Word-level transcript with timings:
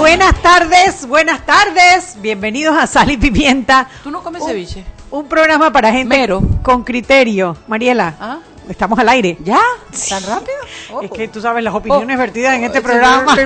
Buenas 0.00 0.40
tardes, 0.40 1.06
buenas 1.06 1.44
tardes. 1.44 2.16
Bienvenidos 2.22 2.74
a 2.76 2.86
Sal 2.86 3.10
y 3.10 3.18
Pimienta. 3.18 3.86
¿Tú 4.02 4.10
no 4.10 4.22
comes 4.22 4.40
Un- 4.42 4.48
ceviche? 4.48 4.82
Un 5.10 5.28
programa 5.28 5.70
para 5.70 5.92
gente 5.92 6.16
Mero. 6.16 6.40
con 6.62 6.82
criterio. 6.84 7.54
Mariela, 7.68 8.14
¿Ah? 8.18 8.38
estamos 8.68 8.98
al 8.98 9.10
aire. 9.10 9.36
¿Ya? 9.44 9.60
¿Tan 10.08 10.22
rápido? 10.24 10.56
Oh. 10.92 11.02
Es 11.02 11.10
que 11.10 11.28
tú 11.28 11.40
sabes 11.42 11.62
las 11.62 11.74
opiniones 11.74 12.16
Oh. 12.16 12.18
vertidas 12.18 12.54
en 12.54 12.64
este 12.64 12.80
programa. 12.80 13.36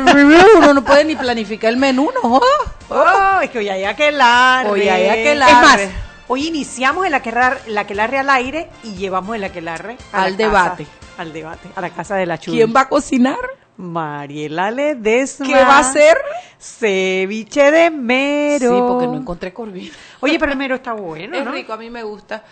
Uno 0.56 0.74
no 0.74 0.84
puede 0.84 1.04
ni 1.04 1.16
planificar 1.16 1.70
el 1.70 1.76
menú, 1.76 2.10
¿no? 2.22 2.40
Oh, 2.88 3.40
es 3.42 3.50
que 3.50 3.58
hoy 3.58 3.68
hay 3.68 3.82
aquelarre. 3.84 4.70
Hoy 4.70 4.88
hay 4.88 5.08
aquelarre. 5.08 5.82
Es 5.84 5.90
más, 5.90 5.98
hoy 6.28 6.46
iniciamos 6.46 7.04
el 7.04 7.14
aquelarre, 7.14 7.60
el 7.66 7.76
aquelarre 7.76 8.18
al 8.20 8.30
aire 8.30 8.70
y 8.84 8.94
llevamos 8.94 9.34
el 9.34 9.42
aquelarre 9.44 9.96
Al 10.12 10.24
casa- 10.32 10.36
debate. 10.36 10.86
al 11.18 11.32
debate, 11.32 11.68
a 11.74 11.80
la 11.80 11.90
casa 11.90 12.14
de 12.14 12.26
la 12.26 12.38
chula. 12.38 12.56
¿Quién 12.58 12.72
va 12.74 12.82
a 12.82 12.88
cocinar? 12.88 13.38
Mariela 13.76 14.70
Ledesma. 14.70 15.46
¿Qué 15.46 15.54
va 15.54 15.76
a 15.76 15.80
hacer? 15.80 16.16
Ceviche 16.58 17.70
de 17.70 17.90
mero. 17.90 18.74
Sí, 18.74 18.82
porque 18.86 19.06
no 19.06 19.16
encontré 19.16 19.52
corvina. 19.52 19.92
Oye, 20.20 20.38
pero 20.38 20.52
el 20.52 20.58
mero 20.58 20.76
está 20.76 20.92
bueno, 20.92 21.36
Es 21.38 21.44
¿no? 21.44 21.52
rico, 21.52 21.72
a 21.72 21.76
mí 21.76 21.90
me 21.90 22.02
gusta. 22.02 22.44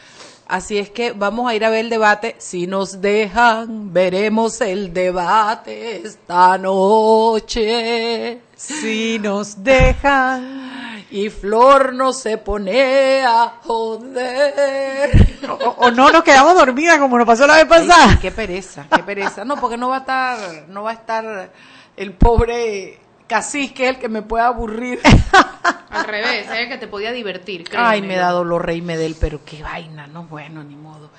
Así 0.49 0.77
es 0.77 0.91
que 0.91 1.13
vamos 1.13 1.49
a 1.49 1.55
ir 1.55 1.65
a 1.65 1.71
ver 1.71 1.81
el 1.85 1.91
debate. 1.91 2.35
Si 2.39 2.67
nos 2.67 3.01
dejan, 3.01 3.93
veremos 3.93 4.61
el 4.61 4.93
debate 4.93 6.03
esta 6.05 6.59
noche. 6.59 8.41
Si 8.57 9.19
nos 9.19 9.63
dejan. 9.65 10.92
Y 11.13 11.29
Flor 11.29 11.93
no 11.93 12.15
se 12.15 12.39
pone 12.39 13.23
a 13.23 13.59
joder. 13.63 15.39
O, 15.47 15.69
o 15.79 15.91
no 15.91 16.11
nos 16.11 16.23
quedamos 16.23 16.55
dormidas 16.55 16.99
como 16.99 17.19
nos 17.19 17.27
pasó 17.27 17.47
la 17.47 17.55
vez 17.57 17.65
Ay, 17.65 17.69
pasada. 17.87 18.13
sí, 18.13 18.19
qué 18.23 18.31
pereza, 18.31 18.87
qué 18.91 19.03
pereza. 19.03 19.45
No, 19.45 19.57
porque 19.57 19.77
no 19.77 19.91
va 19.91 19.97
a 19.97 20.01
estar, 20.01 20.39
no 20.69 20.85
va 20.85 20.91
a 20.91 20.95
estar 20.95 21.53
el 21.99 22.15
pobre 22.15 22.99
cacique 23.27 23.91
el 23.91 23.99
que 23.99 24.09
me 24.09 24.23
pueda 24.23 24.47
aburrir. 24.47 25.01
Al 25.91 26.05
revés, 26.05 26.47
es 26.51 26.59
el 26.61 26.69
que 26.69 26.79
te 26.79 26.87
podía 26.87 27.13
divertir. 27.13 27.65
Ay, 27.77 28.01
créemelo. 28.01 28.09
me 28.09 28.17
da 28.17 28.31
dolor 28.31 28.65
reírme 28.65 28.97
de 28.97 29.05
él, 29.05 29.17
pero 29.21 29.45
qué 29.45 29.63
vaina, 29.63 30.07
no, 30.07 30.25
bueno, 30.25 30.65
ni 30.65 30.77
modo. 30.77 31.11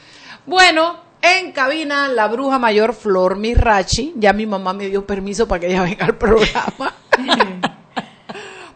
Bueno, 0.47 0.97
en 1.21 1.51
cabina 1.51 2.07
la 2.07 2.27
bruja 2.27 2.57
mayor 2.57 2.95
Flor 2.95 3.37
Mirachi, 3.37 4.13
ya 4.15 4.33
mi 4.33 4.47
mamá 4.47 4.73
me 4.73 4.87
dio 4.87 5.05
permiso 5.05 5.47
para 5.47 5.59
que 5.59 5.67
ella 5.67 5.83
venga 5.83 6.05
al 6.05 6.15
programa. 6.15 6.95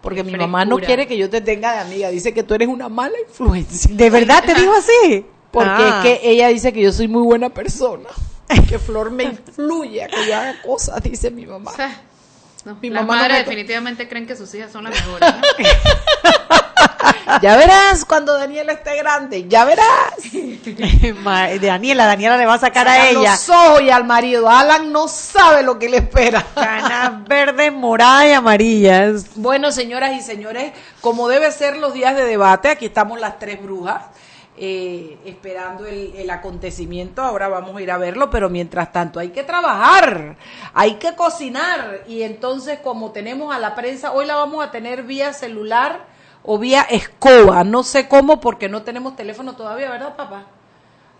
Porque 0.02 0.24
mi 0.24 0.36
mamá 0.36 0.64
no 0.66 0.78
quiere 0.78 1.08
que 1.08 1.18
yo 1.18 1.30
te 1.30 1.42
tenga 1.42 1.74
de 1.74 1.80
amiga, 1.80 2.10
dice 2.10 2.34
que 2.34 2.44
tú 2.44 2.54
eres 2.54 2.68
una 2.68 2.88
mala 2.90 3.16
influencia. 3.28 3.90
¿De 3.94 4.10
verdad 4.10 4.44
te 4.46 4.54
dijo 4.54 4.74
así? 4.74 5.26
Porque 5.52 5.70
Ah. 5.70 6.02
es 6.04 6.20
que 6.20 6.30
ella 6.30 6.50
dice 6.50 6.72
que 6.74 6.82
yo 6.82 6.92
soy 6.92 7.08
muy 7.08 7.24
buena 7.24 7.50
persona. 7.50 8.10
Que 8.70 8.80
Flor 8.80 9.12
me 9.12 9.24
influye 9.26 10.04
a 10.04 10.08
que 10.08 10.28
yo 10.28 10.36
haga 10.36 10.62
cosas, 10.62 11.02
dice 11.04 11.32
mi 11.32 11.46
mamá. 11.46 11.72
O 11.72 11.76
sea, 11.76 12.02
no, 12.66 12.78
Mi 12.82 12.90
las 12.90 13.02
mamá 13.04 13.16
no 13.16 13.22
madres 13.24 13.46
definitivamente 13.46 14.08
creen 14.08 14.28
que 14.28 14.36
sus 14.36 14.54
hijas 14.56 14.72
son 14.72 14.84
las 14.84 14.94
mejores. 14.94 15.34
¿no? 15.36 15.42
Ya 17.42 17.58
verás 17.58 18.06
cuando 18.06 18.38
Daniela 18.38 18.72
esté 18.74 18.96
grande, 18.96 19.48
ya 19.48 19.66
verás. 19.66 19.86
Daniela, 21.62 22.06
Daniela 22.06 22.38
le 22.38 22.46
va 22.46 22.56
a 22.56 22.60
sacar 22.60 22.88
a 22.88 23.10
ella 23.10 23.32
los 23.32 23.50
ojos 23.50 23.82
y 23.82 23.90
al 23.90 24.06
marido. 24.06 24.50
Alan 24.50 24.92
no 24.92 25.08
sabe 25.08 25.62
lo 25.64 25.78
que 25.78 25.90
le 25.90 25.98
espera. 25.98 26.44
canas 26.56 27.28
verdes, 27.28 27.72
moradas 27.98 28.28
y 28.28 28.32
amarillas. 28.34 29.26
Bueno, 29.36 29.72
señoras 29.72 30.16
y 30.16 30.22
señores, 30.22 30.72
como 31.02 31.28
debe 31.28 31.52
ser 31.52 31.78
los 31.78 31.96
días 31.96 32.16
de 32.16 32.26
debate, 32.26 32.70
aquí 32.70 32.86
estamos 32.86 33.20
las 33.20 33.40
tres 33.40 33.60
brujas. 33.60 34.04
eh, 34.60 35.18
esperando 35.26 35.86
el, 35.86 36.16
el 36.16 36.30
acontecimiento, 36.30 37.22
ahora 37.22 37.48
vamos 37.48 37.76
a 37.76 37.82
ir 37.82 37.92
a 37.92 37.98
verlo, 37.98 38.30
pero 38.30 38.50
mientras 38.50 38.92
tanto 38.92 39.20
hay 39.20 39.30
que 39.30 39.44
trabajar, 39.44 40.36
hay 40.74 40.96
que 40.96 41.16
cocinar 41.16 42.04
y 42.08 42.24
entonces 42.24 42.80
como 42.80 43.12
tenemos 43.12 43.56
a 43.56 43.60
la 43.60 43.76
prensa, 43.76 44.12
hoy 44.14 44.26
la 44.26 44.36
vamos 44.36 44.66
a 44.66 44.72
tener 44.72 45.04
vía 45.04 45.32
celular 45.34 46.06
o 46.44 46.58
vía 46.58 46.82
escoba, 46.90 47.64
no 47.64 47.84
sé 47.84 48.08
cómo 48.08 48.40
porque 48.40 48.68
no 48.68 48.82
tenemos 48.84 49.16
teléfono 49.16 49.56
todavía, 49.56 49.90
¿verdad 49.92 50.16
papá? 50.16 50.46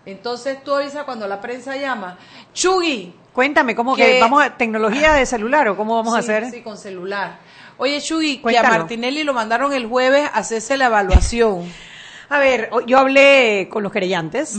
Entonces 0.04 0.62
tú 0.64 0.74
avisas 0.74 1.04
cuando 1.04 1.28
la 1.28 1.40
prensa 1.40 1.76
llama. 1.76 2.18
Chugui, 2.54 3.14
Cuéntame, 3.38 3.76
¿cómo 3.76 3.94
que 3.94 4.04
Que- 4.14 4.20
vamos 4.20 4.42
a 4.42 4.56
tecnología 4.56 5.12
de 5.12 5.24
celular 5.24 5.68
o 5.68 5.76
cómo 5.76 5.94
vamos 5.94 6.12
a 6.16 6.18
hacer? 6.18 6.50
Sí, 6.50 6.60
con 6.60 6.76
celular. 6.76 7.38
Oye, 7.76 8.00
Chugui, 8.00 8.38
que 8.38 8.42
a. 8.42 8.78
Martinelli 8.80 9.22
lo 9.22 9.32
mandaron 9.32 9.72
el 9.72 9.86
jueves 9.86 10.28
a 10.34 10.38
hacerse 10.38 10.76
la 10.76 10.86
evaluación. 10.86 11.62
A 12.30 12.40
ver, 12.40 12.68
yo 12.88 12.98
hablé 12.98 13.68
con 13.70 13.84
los 13.84 13.92
querellantes 13.92 14.56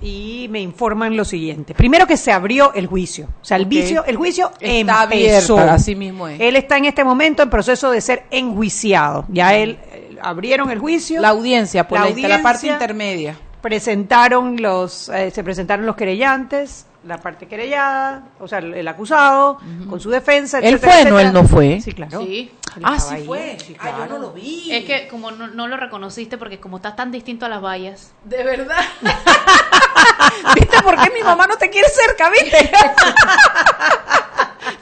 y 0.00 0.46
me 0.48 0.60
informan 0.60 1.16
lo 1.16 1.24
siguiente. 1.24 1.74
Primero 1.74 2.06
que 2.06 2.16
se 2.16 2.30
abrió 2.30 2.72
el 2.74 2.86
juicio. 2.86 3.26
O 3.42 3.44
sea, 3.44 3.56
el 3.56 3.64
Ok. 3.64 3.68
vicio, 3.70 4.04
el 4.04 4.16
juicio 4.16 4.52
Está 4.60 5.02
empezó. 5.10 5.54
abierta, 5.58 5.74
así 5.74 5.96
mismo 5.96 6.28
es. 6.28 6.40
Él 6.40 6.54
está 6.54 6.76
en 6.78 6.84
este 6.84 7.02
momento 7.02 7.42
en 7.42 7.50
proceso 7.50 7.90
de 7.90 8.00
ser 8.00 8.26
enjuiciado. 8.30 9.24
Ya 9.28 9.54
él 9.56 9.76
abrieron 10.22 10.70
el 10.70 10.78
juicio. 10.78 11.20
La 11.20 11.30
audiencia, 11.30 11.88
por 11.88 11.98
La 11.98 12.04
la, 12.04 12.10
la 12.10 12.42
parte 12.42 12.58
audiencia. 12.58 12.72
intermedia. 12.74 13.36
presentaron 13.60 14.62
los 14.62 15.08
eh, 15.08 15.32
se 15.32 15.42
presentaron 15.42 15.84
los 15.84 15.96
querellantes 15.96 16.86
la 17.06 17.18
parte 17.18 17.46
querellada 17.46 18.22
o 18.40 18.48
sea 18.48 18.58
el, 18.58 18.74
el 18.74 18.88
acusado 18.88 19.58
con 19.88 20.00
su 20.00 20.10
defensa 20.10 20.58
¿Él 20.58 20.74
etcétera, 20.74 20.92
fue? 21.02 21.10
No, 21.10 21.20
él 21.20 21.32
no 21.32 21.44
fue. 21.44 21.80
sí 21.80 21.92
claro 21.92 22.20
Sí. 22.22 22.50
Él 22.76 22.82
Ah, 22.84 22.98
sí 22.98 23.14
ahí, 23.14 23.24
fue. 23.26 23.56
sí, 23.64 23.76
Ah, 23.78 23.90
yo 23.90 23.96
claro. 23.96 24.12
no 24.14 24.18
lo 24.18 24.32
vi. 24.32 24.72
Es 24.72 24.84
que 24.84 25.06
como 25.08 25.30
no, 25.30 25.46
no 25.46 25.68
lo 25.68 25.76
reconociste 25.76 26.36
porque 26.38 26.58
como 26.58 26.78
estás 26.78 26.96
tan 26.96 27.12
distinto 27.12 27.46
a 27.46 27.48
las 27.48 27.62
vallas. 27.62 28.12
De 28.24 28.42
verdad. 28.42 28.80
¿Viste 30.56 30.82
por 30.82 30.96
qué 31.00 31.10
mi 31.14 31.22
mamá 31.22 31.46
no 31.46 31.56
te 31.56 31.70
quiere 31.70 31.88
cerca, 31.88 32.30
viste? 32.30 32.70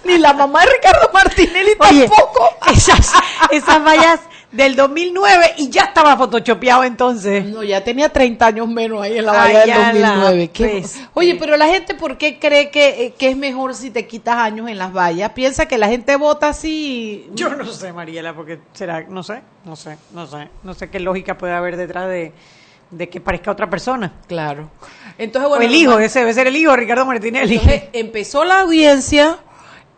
Ni 0.05 0.19
la 0.19 0.33
mamá 0.33 0.61
de 0.61 0.67
Ricardo 0.73 1.11
Martinelli 1.13 1.73
Oye, 1.79 2.09
tampoco. 2.09 2.49
esas 2.73 3.13
esas 3.51 3.85
vallas 3.85 4.21
del 4.53 4.77
2009 4.77 5.55
y 5.59 5.71
ya 5.71 5.85
estaba 5.85 6.17
photoshopeado 6.17 6.85
entonces 6.85 7.45
No, 7.47 7.63
ya 7.63 7.83
tenía 7.83 8.11
30 8.11 8.47
años 8.47 8.69
menos 8.69 9.01
ahí 9.03 9.17
en 9.19 9.25
la 9.25 9.33
Ay, 9.43 9.55
valla 9.55 9.59
del 9.61 9.69
ya 9.69 9.77
la 9.95 10.09
2009. 10.17 10.51
Qué- 10.53 10.67
peste. 10.69 11.09
Oye, 11.15 11.37
pero 11.41 11.57
la 11.57 11.67
gente, 11.69 11.95
¿por 11.95 12.19
qué 12.19 12.39
cree 12.39 12.71
que, 12.71 13.07
eh, 13.07 13.15
que 13.19 13.31
es 13.31 13.37
mejor 13.37 13.75
si 13.75 13.91
te 13.91 14.07
quitas 14.07 14.37
años 14.37 14.69
en 14.69 14.77
las 14.79 14.93
vallas? 14.95 15.31
Piensa 15.33 15.67
que 15.67 15.79
la 15.79 15.89
gente 15.89 16.17
vota 16.17 16.49
así. 16.49 17.29
yo 17.35 17.49
no 17.55 17.65
sé 17.67 17.93
Mariela 17.93 18.35
porque 18.35 18.59
será 18.75 19.01
no 19.09 19.23
sé 19.23 19.41
no 19.65 19.75
sé 19.75 19.97
no 20.13 20.27
sé 20.27 20.49
no 20.63 20.75
sé 20.75 20.91
qué 20.91 21.01
lógica 21.01 21.39
puede 21.39 21.55
haber 21.55 21.77
detrás 21.77 22.09
de 22.09 22.33
de 22.91 23.09
que 23.09 23.23
parezca 23.23 23.51
otra 23.51 23.71
persona 23.71 24.13
Claro. 24.29 24.69
Entonces, 25.17 25.47
o 25.47 25.49
bueno. 25.51 25.65
el 25.65 25.71
lo 25.73 25.77
hijo 25.79 25.99
ese 25.99 26.19
debe 26.19 26.35
ser 26.35 26.47
el 26.47 26.57
hijo 26.57 26.77
Ricardo 26.77 27.07
Martinelli 27.07 27.55
Entonces, 27.55 27.85
empezó 27.95 28.45
la 28.45 28.61
audiencia, 28.61 29.39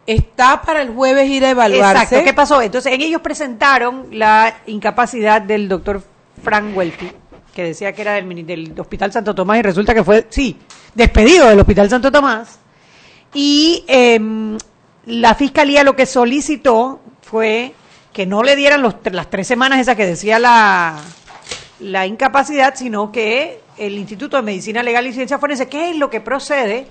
está 0.07 0.63
para 0.63 0.83
el 0.83 0.91
jueves 0.91 1.29
ir 1.29 1.45
a 1.45 1.51
evaluarse. 1.51 2.03
Exacto, 2.03 2.25
¿qué 2.25 2.35
pasó? 2.35 2.63
Entonces, 2.63 2.93
en 2.93 3.01
ellos 3.01 3.21
presentaron 3.21 4.09
la 4.13 4.57
incapacidad 4.67 5.41
del 5.41 5.69
doctor 5.69 6.03
Frank 6.43 6.77
Welty, 6.77 7.11
que 7.55 7.65
decía 7.65 7.93
que 7.93 8.03
era 8.03 8.15
del, 8.15 8.75
Hospital 8.79 9.13
Santo 9.13 9.35
Tomás 9.35 9.59
y 9.59 9.63
resulta 9.63 9.95
que 9.95 10.05
fue, 10.05 10.27
sí, 10.29 10.57
despedido 10.95 11.49
del 11.49 11.61
Hospital 11.61 11.89
Santo 11.89 12.13
Tomás. 12.13 12.59
Y 13.33 13.85
em, 13.89 14.59
la 15.07 15.35
fiscalía 15.35 15.83
lo 15.85 15.97
que 15.97 16.07
solicitó 16.07 17.01
fue 17.23 17.75
que 18.13 18.27
no 18.27 18.43
le 18.43 18.57
dieran 18.57 18.83
los, 18.83 18.95
las 19.11 19.29
tres 19.29 19.47
semanas 19.47 19.81
esas 19.81 19.97
que 19.97 20.07
decía 20.07 20.39
la, 20.39 21.01
la 21.81 22.07
incapacidad, 22.07 22.75
sino 22.77 23.11
que 23.11 23.61
el 23.77 23.99
Instituto 23.99 24.37
de 24.37 24.43
Medicina 24.43 24.83
Legal 24.83 25.07
y 25.07 25.13
Ciencia 25.13 25.39
Forense, 25.39 25.69
que 25.69 25.91
es 25.91 25.97
lo 25.97 26.11
que 26.11 26.21
procede, 26.21 26.87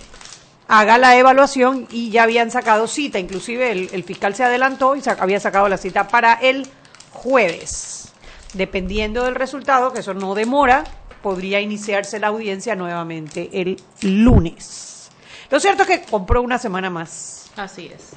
haga 0.80 0.98
la 0.98 1.16
evaluación 1.16 1.88
y 1.92 2.10
ya 2.10 2.24
habían 2.24 2.50
sacado 2.50 2.88
cita, 2.88 3.20
inclusive 3.20 3.72
el, 3.72 3.90
el 3.94 4.04
fiscal 4.04 4.34
se 4.34 4.44
adelantó 4.44 4.96
y 4.96 5.04
había 5.20 5.40
sacado 5.40 5.70
la 5.70 5.78
cita 5.78 6.08
para 6.08 6.34
el 6.34 6.68
jueves. 7.12 8.12
Dependiendo 8.54 9.24
del 9.24 9.36
resultado, 9.36 9.94
que 9.94 10.00
eso 10.00 10.16
no 10.16 10.34
demora, 10.34 10.84
podría 11.22 11.62
iniciarse 11.62 12.20
la 12.20 12.28
audiencia 12.28 12.76
nuevamente 12.76 13.50
el 13.54 13.80
lunes. 14.02 15.12
Lo 15.52 15.60
cierto 15.60 15.84
es 15.84 15.90
que 15.90 16.02
compró 16.02 16.42
una 16.42 16.58
semana 16.58 16.90
más. 16.90 17.52
Así 17.56 17.92
es. 17.94 18.14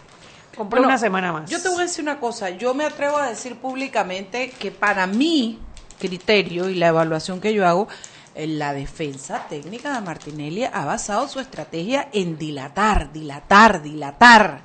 Compró 0.56 0.79
Bueno, 0.79 0.88
una 0.88 0.99
semana 0.99 1.32
más. 1.32 1.50
Yo 1.50 1.61
te 1.61 1.69
voy 1.69 1.81
a 1.81 1.82
decir 1.82 2.02
una 2.02 2.19
cosa, 2.19 2.49
yo 2.49 2.73
me 2.73 2.87
atrevo 2.87 3.19
a 3.19 3.29
decir 3.29 3.56
públicamente 3.56 4.49
que 4.49 4.70
para 4.70 5.06
mi 5.06 5.59
criterio 5.99 6.70
y 6.70 6.75
la 6.76 6.88
evaluación 6.88 7.38
que 7.38 7.52
yo 7.52 7.67
hago, 7.67 7.88
la 8.37 8.73
defensa 8.75 9.47
técnica 9.49 9.94
de 9.94 10.00
Martinelli 10.03 10.65
ha 10.65 10.85
basado 10.85 11.27
su 11.29 11.41
estrategia 11.41 12.09
en 12.12 12.37
dilatar, 12.38 13.12
dilatar, 13.12 13.83
dilatar. 13.83 14.61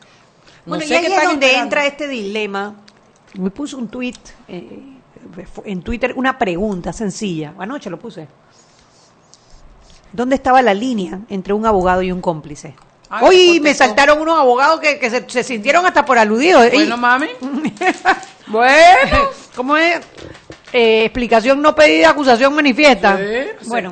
No 0.66 0.72
Bueno, 0.72 0.84
sé 0.86 0.94
y 0.94 0.98
ahí 0.98 1.06
qué 1.06 1.16
es 1.16 1.24
donde 1.24 1.46
esperando. 1.48 1.64
entra 1.64 1.86
este 1.86 2.08
dilema. 2.08 2.76
Me 3.36 3.50
puso 3.50 3.78
un 3.78 3.88
tweet 3.88 4.16
en 4.48 5.82
Twitter, 5.82 6.14
una 6.18 6.38
pregunta 6.38 6.92
sencilla. 6.92 7.54
Anoche 7.58 7.90
lo 7.90 7.98
puse. 7.98 8.28
¿Dónde 10.12 10.36
estaba 10.36 10.62
la 10.62 10.74
línea 10.74 11.20
entre 11.30 11.54
un 11.54 11.66
abogado 11.66 12.02
y 12.02 12.12
un 12.12 12.20
cómplice? 12.22 12.76
Ay, 13.10 13.26
Hoy 13.26 13.36
contestó. 13.48 13.64
me 13.64 13.74
saltaron 13.74 14.22
unos 14.22 14.38
abogados 14.38 14.80
que, 14.82 15.00
que 15.00 15.10
se, 15.10 15.30
se 15.30 15.44
sintieron 15.44 15.86
hasta 15.86 16.04
por 16.06 16.18
aludidos. 16.18 16.70
Bueno, 16.74 16.96
Y- 16.96 17.00
mami. 17.00 17.28
bueno. 18.48 19.20
¿Cómo 19.56 19.78
es? 19.78 20.02
Eh, 20.74 21.06
explicación 21.06 21.62
no 21.62 21.76
pedida, 21.76 22.10
acusación 22.10 22.54
manifiesta. 22.56 23.18
Sí, 23.18 23.68
bueno. 23.68 23.92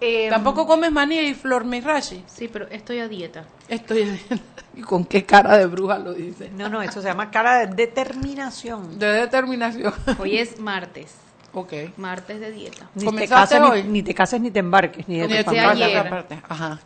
Eh, 0.00 0.26
¿Tampoco 0.28 0.66
comes 0.66 0.92
maní 0.92 1.18
y 1.18 1.34
flor 1.34 1.64
mirashi? 1.64 2.22
Sí, 2.26 2.48
pero 2.48 2.68
estoy 2.68 2.98
a 2.98 3.08
dieta. 3.08 3.44
Estoy... 3.68 4.20
¿Y 4.74 4.82
con 4.82 5.06
qué 5.06 5.24
cara 5.24 5.56
de 5.56 5.66
bruja 5.66 5.98
lo 5.98 6.12
dice? 6.12 6.50
No, 6.50 6.68
no, 6.68 6.82
eso 6.82 7.00
se 7.00 7.08
llama 7.08 7.30
cara 7.30 7.66
de 7.66 7.74
determinación. 7.74 8.98
De 8.98 9.06
determinación. 9.06 9.94
Hoy 10.18 10.36
es 10.36 10.60
martes. 10.60 11.14
ok. 11.54 11.72
Martes 11.96 12.40
de 12.40 12.50
dieta. 12.50 12.90
Ni 12.94 13.00
te, 13.00 13.06
¿Comenzaste 13.06 13.56
cases, 13.56 13.70
hoy? 13.72 13.82
ni, 13.84 13.88
ni 13.88 14.02
te 14.02 14.14
cases 14.14 14.40
ni 14.40 14.50
te 14.50 14.58
embarques. 14.58 15.08
Ni 15.08 15.20
de. 15.20 15.98
Aparte, 15.98 16.42
Ajá. 16.46 16.78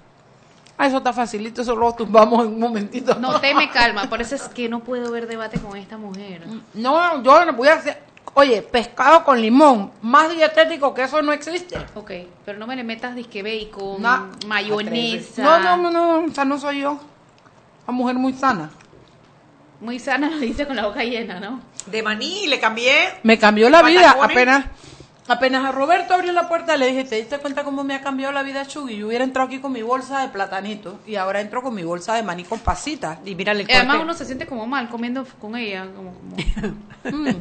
Ah, 0.78 0.86
eso 0.86 0.96
está 0.96 1.12
facilito, 1.12 1.60
eso 1.60 1.76
lo 1.76 1.92
tumbamos 1.92 2.46
en 2.46 2.54
un 2.54 2.58
momentito. 2.58 3.14
No 3.16 3.38
te 3.38 3.52
me 3.54 3.68
calma, 3.72 4.08
por 4.08 4.22
eso 4.22 4.34
es 4.36 4.44
que 4.44 4.66
no 4.66 4.80
puedo 4.80 5.10
ver 5.10 5.26
debate 5.26 5.60
con 5.60 5.76
esta 5.76 5.98
mujer. 5.98 6.42
No, 6.72 7.22
yo 7.22 7.44
no 7.44 7.52
voy 7.52 7.68
a 7.68 7.74
hacer... 7.74 8.09
Oye, 8.34 8.62
pescado 8.62 9.24
con 9.24 9.40
limón, 9.40 9.90
más 10.02 10.30
dietético 10.30 10.94
que 10.94 11.02
eso 11.02 11.20
no 11.20 11.32
existe. 11.32 11.76
Ok, 11.94 12.12
pero 12.44 12.58
no 12.58 12.66
me 12.66 12.76
le 12.76 12.84
metas 12.84 13.14
disque 13.16 13.42
bacon, 13.42 14.00
No. 14.00 14.28
mayonesa. 14.46 15.42
No, 15.42 15.58
no, 15.58 15.76
no, 15.76 15.90
no, 15.90 16.24
o 16.26 16.34
sea, 16.34 16.44
no 16.44 16.58
soy 16.58 16.80
yo. 16.80 16.98
Una 17.86 17.96
mujer 17.96 18.16
muy 18.16 18.32
sana. 18.32 18.70
Muy 19.80 19.98
sana 19.98 20.28
lo 20.30 20.38
dice 20.38 20.66
con 20.66 20.76
la 20.76 20.86
boca 20.86 21.02
llena, 21.02 21.40
¿no? 21.40 21.60
De 21.86 22.02
maní 22.02 22.46
le 22.46 22.60
cambié. 22.60 22.94
Me 23.24 23.38
cambió 23.38 23.68
la 23.68 23.82
vida. 23.82 24.02
¿Patacones? 24.14 24.30
Apenas, 24.36 24.64
apenas 25.26 25.64
a 25.64 25.72
Roberto 25.72 26.14
abrió 26.14 26.32
la 26.32 26.48
puerta, 26.48 26.76
le 26.76 26.86
dije, 26.86 27.04
¿te 27.04 27.16
diste 27.16 27.38
cuenta 27.38 27.64
cómo 27.64 27.82
me 27.82 27.94
ha 27.94 28.00
cambiado 28.00 28.32
la 28.32 28.42
vida, 28.44 28.64
Chugui? 28.66 28.96
Yo 28.98 29.08
hubiera 29.08 29.24
entrado 29.24 29.48
aquí 29.48 29.58
con 29.58 29.72
mi 29.72 29.82
bolsa 29.82 30.20
de 30.20 30.28
platanito 30.28 31.00
y 31.06 31.16
ahora 31.16 31.40
entro 31.40 31.62
con 31.62 31.74
mi 31.74 31.82
bolsa 31.82 32.14
de 32.14 32.22
maní 32.22 32.44
con 32.44 32.60
pasitas. 32.60 33.18
Y 33.24 33.34
mírale 33.34 33.62
el 33.68 33.70
además 33.74 33.98
uno 34.02 34.14
se 34.14 34.24
siente 34.24 34.46
como 34.46 34.66
mal 34.66 34.88
comiendo 34.88 35.26
con 35.40 35.56
ella, 35.56 35.86
como, 35.96 36.12
como- 36.14 36.36
Mm. 37.02 37.34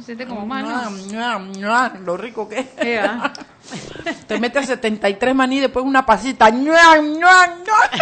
Se 0.00 0.06
siente 0.06 0.26
como 0.26 0.44
mal, 0.46 0.64
Mua, 0.64 0.84
¿no? 0.84 0.90
mua, 0.90 1.38
mua, 1.38 1.92
lo 2.04 2.16
rico 2.16 2.48
que 2.48 2.58
es. 2.60 2.66
Ea. 2.78 3.32
Te 4.26 4.38
metes 4.38 4.66
73 4.66 5.34
maní 5.34 5.56
y 5.56 5.60
después 5.60 5.84
una 5.84 6.04
pasita. 6.06 6.48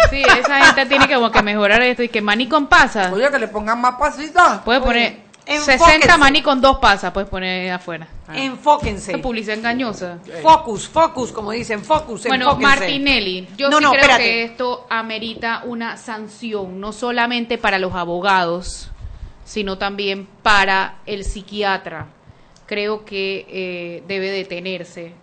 Sí, 0.09 0.21
esa 0.39 0.65
gente 0.65 0.85
tiene 0.85 1.07
que 1.07 1.15
como 1.15 1.31
que 1.31 1.41
mejorar 1.41 1.81
esto 1.81 2.03
y 2.03 2.09
que 2.09 2.21
maní 2.21 2.47
con 2.47 2.67
pasas. 2.67 3.11
Oye, 3.11 3.29
que 3.29 3.39
le 3.39 3.47
pongan 3.47 3.79
más 3.81 3.95
pasitas. 3.95 4.59
Puedes 4.63 4.81
poner 4.81 5.19
enfóquense. 5.45 5.77
60 5.85 6.17
maní 6.17 6.41
con 6.41 6.59
dos 6.61 6.77
pasas, 6.79 7.11
puedes 7.11 7.29
poner 7.29 7.71
afuera. 7.71 8.07
Enfóquense. 8.33 9.11
Esa 9.13 9.21
publicidad 9.21 9.57
engañosa. 9.57 10.17
Focus, 10.41 10.87
focus, 10.89 11.31
como 11.31 11.51
dicen, 11.51 11.83
focus, 11.83 12.23
Bueno, 12.27 12.45
enfóquense. 12.51 12.77
Martinelli, 12.79 13.47
yo 13.57 13.69
No, 13.69 13.77
sí 13.77 13.83
no, 13.83 13.89
creo 13.91 14.01
espérate. 14.01 14.23
que 14.23 14.43
esto 14.43 14.87
amerita 14.89 15.61
una 15.65 15.97
sanción, 15.97 16.79
no 16.79 16.91
solamente 16.91 17.57
para 17.57 17.79
los 17.79 17.93
abogados, 17.95 18.89
sino 19.47 19.77
también 19.77 20.27
para 20.43 20.99
el 21.05 21.23
psiquiatra. 21.23 22.07
Creo 22.65 23.05
que 23.05 23.45
eh, 23.47 24.03
debe 24.05 24.29
detenerse 24.29 25.13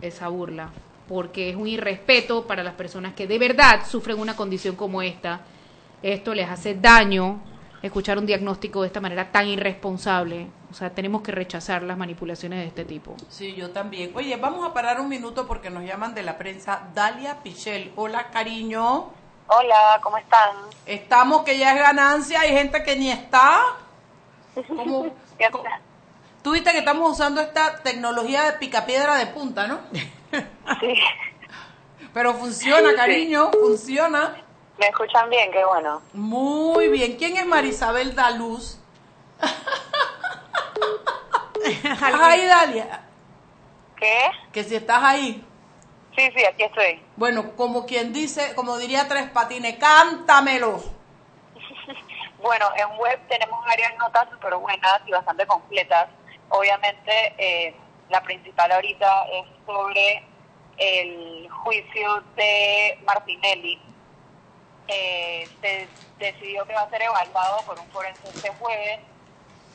esa 0.00 0.28
burla, 0.28 0.70
porque 1.08 1.50
es 1.50 1.56
un 1.56 1.66
irrespeto 1.66 2.46
para 2.46 2.62
las 2.62 2.74
personas 2.74 3.14
que 3.14 3.26
de 3.26 3.40
verdad 3.40 3.84
sufren 3.84 4.20
una 4.20 4.36
condición 4.36 4.76
como 4.76 5.02
esta. 5.02 5.40
Esto 6.00 6.32
les 6.32 6.48
hace 6.48 6.76
daño 6.76 7.40
escuchar 7.82 8.18
un 8.18 8.26
diagnóstico 8.26 8.82
de 8.82 8.86
esta 8.86 9.00
manera 9.00 9.32
tan 9.32 9.48
irresponsable. 9.48 10.46
O 10.70 10.74
sea, 10.74 10.90
tenemos 10.90 11.22
que 11.22 11.32
rechazar 11.32 11.82
las 11.82 11.98
manipulaciones 11.98 12.60
de 12.60 12.66
este 12.66 12.84
tipo. 12.84 13.16
Sí, 13.28 13.52
yo 13.56 13.70
también. 13.70 14.12
Oye, 14.14 14.36
vamos 14.36 14.64
a 14.64 14.72
parar 14.72 15.00
un 15.00 15.08
minuto 15.08 15.48
porque 15.48 15.70
nos 15.70 15.82
llaman 15.82 16.14
de 16.14 16.22
la 16.22 16.38
prensa. 16.38 16.88
Dalia 16.94 17.42
Pichel. 17.42 17.90
Hola, 17.96 18.30
cariño. 18.30 19.10
Hola, 19.54 20.00
¿cómo 20.02 20.16
están? 20.18 20.50
Estamos 20.86 21.42
que 21.42 21.58
ya 21.58 21.72
es 21.74 21.80
ganancia, 21.80 22.40
hay 22.40 22.50
gente 22.52 22.82
que 22.82 22.96
ni 22.96 23.10
está. 23.10 23.60
Como, 24.66 25.04
¿Qué 25.38 25.50
co- 25.50 25.60
tal? 25.62 25.80
tú 26.42 26.52
viste 26.52 26.72
que 26.72 26.78
estamos 26.78 27.10
usando 27.12 27.40
esta 27.40 27.82
tecnología 27.82 28.42
de 28.44 28.52
picapiedra 28.54 29.16
de 29.16 29.26
punta, 29.26 29.66
¿no? 29.66 29.80
Sí, 30.80 30.94
Pero 32.14 32.34
funciona, 32.34 32.94
cariño, 32.94 33.50
funciona. 33.52 34.34
me 34.78 34.86
escuchan 34.86 35.28
bien, 35.30 35.50
qué 35.52 35.64
bueno. 35.64 36.00
Muy 36.14 36.88
bien. 36.88 37.16
¿Quién 37.16 37.36
es 37.36 37.46
Marisabel 37.46 38.14
Daluz? 38.14 38.78
¿Estás 41.64 42.14
ahí, 42.20 42.46
Dalia? 42.46 43.02
¿Qué? 43.96 44.30
Que 44.52 44.64
si 44.64 44.74
estás 44.76 45.02
ahí. 45.02 45.44
Sí, 46.16 46.30
sí, 46.36 46.44
aquí 46.44 46.64
estoy. 46.64 47.02
Bueno, 47.16 47.56
como 47.56 47.86
quien 47.86 48.12
dice, 48.12 48.54
como 48.54 48.76
diría 48.76 49.08
Tres 49.08 49.30
Patines, 49.30 49.76
cántamelo. 49.78 50.80
Bueno, 52.42 52.66
en 52.74 52.98
web 52.98 53.20
tenemos 53.28 53.64
varias 53.64 53.96
notas 53.98 54.28
súper 54.28 54.56
buenas 54.56 55.00
y 55.06 55.12
bastante 55.12 55.46
completas. 55.46 56.08
Obviamente, 56.48 57.34
eh, 57.38 57.72
la 58.08 58.20
principal 58.20 58.72
ahorita 58.72 59.26
es 59.28 59.46
sobre 59.64 60.24
el 60.76 61.48
juicio 61.48 62.20
de 62.34 62.98
Martinelli. 63.06 63.80
Eh, 64.88 65.48
se 65.60 65.88
decidió 66.18 66.66
que 66.66 66.74
va 66.74 66.82
a 66.82 66.90
ser 66.90 67.02
evaluado 67.02 67.64
por 67.64 67.78
un 67.78 67.88
forense 67.90 68.28
este 68.28 68.50
jueves 68.58 68.98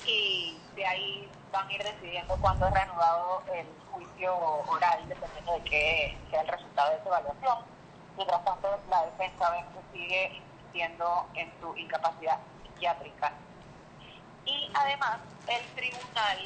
y 0.04 0.58
de 0.76 0.86
ahí 0.86 1.30
van 1.52 1.68
a 1.70 1.74
ir 1.74 1.84
decidiendo 1.84 2.36
cuándo 2.42 2.68
es 2.68 2.74
reanudado 2.74 3.44
el 3.54 3.66
juicio 3.98 4.36
oral, 4.68 5.08
dependiendo 5.10 5.54
de 5.54 5.64
qué 5.64 6.18
sea 6.30 6.42
el 6.42 6.48
resultado 6.48 6.92
de 6.92 6.98
esa 6.98 7.08
evaluación. 7.08 7.58
Mientras 8.16 8.46
tanto, 8.46 8.80
la 8.90 9.06
defensa 9.06 9.52
ven 9.52 9.66
que 9.66 9.98
sigue 9.98 10.32
insistiendo 10.34 11.28
en 11.36 11.52
su 11.60 11.76
incapacidad 11.78 12.40
psiquiátrica. 12.64 13.34
Y 14.46 14.72
además, 14.74 15.20
el 15.48 15.66
tribunal 15.76 16.38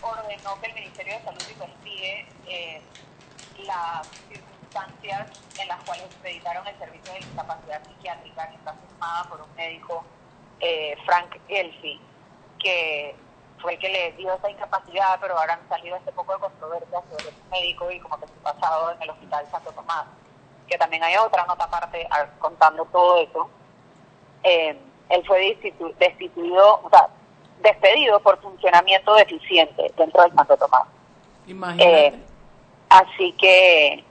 ordenó 0.00 0.60
que 0.60 0.66
el 0.66 0.74
Ministerio 0.74 1.18
de 1.18 1.24
Salud 1.24 1.42
investigue 1.50 2.26
eh, 2.46 2.82
las 3.64 4.06
circunstancias 4.28 5.30
en 5.58 5.68
las 5.68 5.82
cuales 5.84 6.04
expeditaron 6.04 6.66
el 6.66 6.78
servicio 6.78 7.12
de 7.12 7.18
discapacidad 7.20 7.82
psiquiátrica 7.84 8.48
que 8.48 8.56
está 8.56 8.74
firmada 8.74 9.24
por 9.28 9.40
un 9.42 9.54
médico, 9.54 10.04
eh, 10.60 10.96
Frank 11.04 11.36
Elfi, 11.48 12.00
que 12.58 13.14
fue 13.62 13.74
el 13.74 13.78
que 13.78 13.88
le 13.88 14.12
dio 14.12 14.34
esa 14.34 14.50
incapacidad, 14.50 15.18
pero 15.20 15.38
ahora 15.38 15.54
han 15.54 15.68
salido 15.68 15.96
este 15.96 16.12
poco 16.12 16.34
de 16.34 16.40
controversia 16.40 17.00
sobre 17.08 17.28
ese 17.28 17.32
médico 17.50 17.90
y 17.90 18.00
como 18.00 18.18
que 18.18 18.26
su 18.26 18.34
pasado 18.42 18.90
en 18.92 19.02
el 19.02 19.10
Hospital 19.10 19.46
Santo 19.50 19.72
Tomás, 19.72 20.04
que 20.68 20.76
también 20.76 21.02
hay 21.02 21.16
otra 21.16 21.46
nota 21.46 21.64
aparte 21.64 22.06
contando 22.38 22.84
todo 22.86 23.18
eso. 23.22 23.48
Eh, 24.42 24.78
él 25.08 25.26
fue 25.26 25.38
destitu- 25.56 25.94
destituido, 25.96 26.80
o 26.82 26.90
sea, 26.90 27.08
despedido 27.60 28.20
por 28.20 28.40
funcionamiento 28.42 29.14
deficiente 29.14 29.90
dentro 29.96 30.22
del 30.22 30.34
Santo 30.34 30.56
Tomás. 30.56 30.88
Imagínate. 31.46 32.06
Eh, 32.06 32.22
así 32.88 33.32
que 33.34 34.04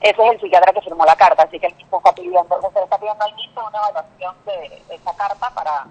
ese 0.00 0.22
es 0.26 0.30
el 0.32 0.40
psiquiatra 0.40 0.72
que 0.72 0.82
firmó 0.82 1.04
la 1.04 1.16
carta, 1.16 1.42
así 1.44 1.58
que 1.58 1.66
el 1.66 1.74
mismo 1.76 1.98
está 1.98 2.12
pidiendo, 2.14 2.60
se 2.72 2.78
le 2.78 2.84
está 2.84 2.98
pidiendo 2.98 3.24
al 3.24 3.34
mismo 3.34 3.66
una 3.66 3.78
evaluación 3.78 4.36
de, 4.44 4.82
de 4.88 4.94
esa 4.94 5.16
carta 5.16 5.50
para, 5.50 5.86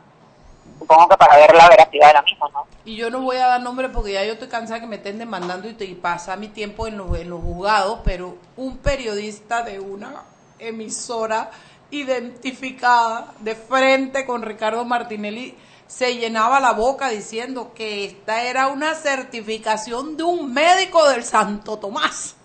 supongo 0.79 1.09
que 1.09 1.17
para 1.17 1.37
ver 1.37 1.55
la 1.55 1.69
veracidad 1.69 2.07
de 2.07 2.13
la 2.13 2.21
misma, 2.21 2.49
¿no? 2.53 2.65
Y 2.85 2.95
yo 2.95 3.09
no 3.09 3.21
voy 3.21 3.37
a 3.37 3.47
dar 3.47 3.61
nombre 3.61 3.89
porque 3.89 4.13
ya 4.13 4.25
yo 4.25 4.33
estoy 4.33 4.49
cansada 4.49 4.81
que 4.81 4.87
me 4.87 4.97
estén 4.97 5.17
demandando 5.17 5.69
y, 5.69 5.73
te, 5.73 5.85
y 5.85 5.95
pasa 5.95 6.35
mi 6.35 6.49
tiempo 6.49 6.87
en 6.87 6.97
los, 6.97 7.17
en 7.17 7.29
los 7.29 7.41
juzgados, 7.41 7.99
pero 8.03 8.37
un 8.57 8.77
periodista 8.77 9.63
de 9.63 9.79
una 9.79 10.23
emisora 10.59 11.51
identificada 11.91 13.33
de 13.39 13.55
frente 13.55 14.25
con 14.25 14.41
Ricardo 14.41 14.83
Martinelli 14.83 15.55
se 15.87 16.15
llenaba 16.15 16.59
la 16.59 16.71
boca 16.71 17.09
diciendo 17.09 17.71
que 17.75 18.05
esta 18.05 18.43
era 18.43 18.67
una 18.67 18.95
certificación 18.95 20.17
de 20.17 20.23
un 20.23 20.53
médico 20.53 21.07
del 21.07 21.23
Santo 21.23 21.77
Tomás. 21.77 22.35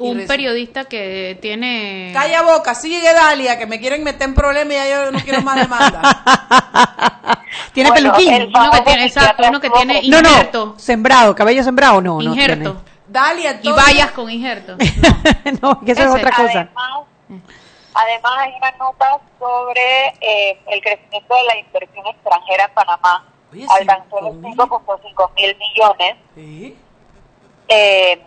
Y 0.00 0.08
Un 0.10 0.26
periodista 0.26 0.84
que 0.84 1.38
tiene... 1.42 2.10
Calla 2.14 2.42
boca, 2.42 2.74
sigue 2.74 3.12
Dalia, 3.12 3.58
que 3.58 3.66
me 3.66 3.80
quieren 3.80 4.04
meter 4.04 4.28
en 4.28 4.34
problemas 4.34 4.72
y 4.74 4.76
ya 4.76 4.88
yo 5.04 5.10
no 5.10 5.18
quiero 5.20 5.42
más 5.42 5.56
demanda. 5.56 6.00
¿Tiene 7.72 7.90
Bueno, 7.90 8.12
peluquín? 8.12 8.32
el 8.34 8.46
Uno 8.48 8.70
que 8.70 8.80
tiene, 8.82 9.04
exacto, 9.06 9.42
uno 9.48 9.60
que 9.60 9.70
tiene 9.70 10.00
con- 10.02 10.10
No, 10.10 10.22
no, 10.22 10.28
injerto. 10.30 10.74
sembrado, 10.78 11.34
cabello 11.34 11.62
sembrado, 11.62 12.00
no, 12.00 12.20
no 12.20 12.32
injerto. 12.34 12.82
Dalia, 13.08 13.58
y 13.62 13.70
vallas 13.72 14.10
con 14.12 14.30
injerto. 14.30 14.76
no, 15.62 15.80
que 15.80 15.92
eso 15.92 16.02
es 16.02 16.10
otra 16.10 16.30
cosa. 16.30 16.68
Además, 16.74 17.04
además 17.94 18.32
hay 18.38 18.52
una 18.58 18.70
nota 18.72 19.18
sobre 19.38 20.08
eh, 20.20 20.60
el 20.68 20.80
crecimiento 20.82 21.34
de 21.34 21.42
la 21.44 21.56
inversión 21.58 22.06
extranjera 22.06 22.64
en 22.66 22.74
Panamá. 22.74 23.24
Oye, 23.50 23.66
Alcanzó 23.80 24.20
los 24.20 24.34
cinco 24.42 24.66
mil. 25.02 25.14
5.5 25.14 25.30
mil 25.36 25.56
millones. 25.56 26.16
Sí. 26.34 26.76
Eh, 27.68 28.22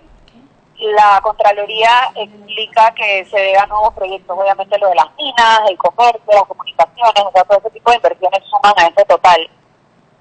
la 0.81 1.19
Contraloría 1.21 2.11
explica 2.15 2.91
que 2.95 3.25
se 3.25 3.37
debe 3.37 3.57
a 3.57 3.65
nuevos 3.67 3.93
proyectos, 3.93 4.37
obviamente 4.37 4.77
lo 4.79 4.89
de 4.89 4.95
las 4.95 5.07
minas, 5.17 5.59
el 5.69 5.77
comercio, 5.77 6.21
las 6.27 6.43
comunicaciones, 6.43 7.23
o 7.23 7.31
sea, 7.31 7.43
todo 7.43 7.59
ese 7.59 7.69
tipo 7.71 7.91
de 7.91 7.97
inversiones 7.97 8.43
suman 8.49 8.73
a 8.77 8.87
ese 8.87 9.05
total. 9.05 9.49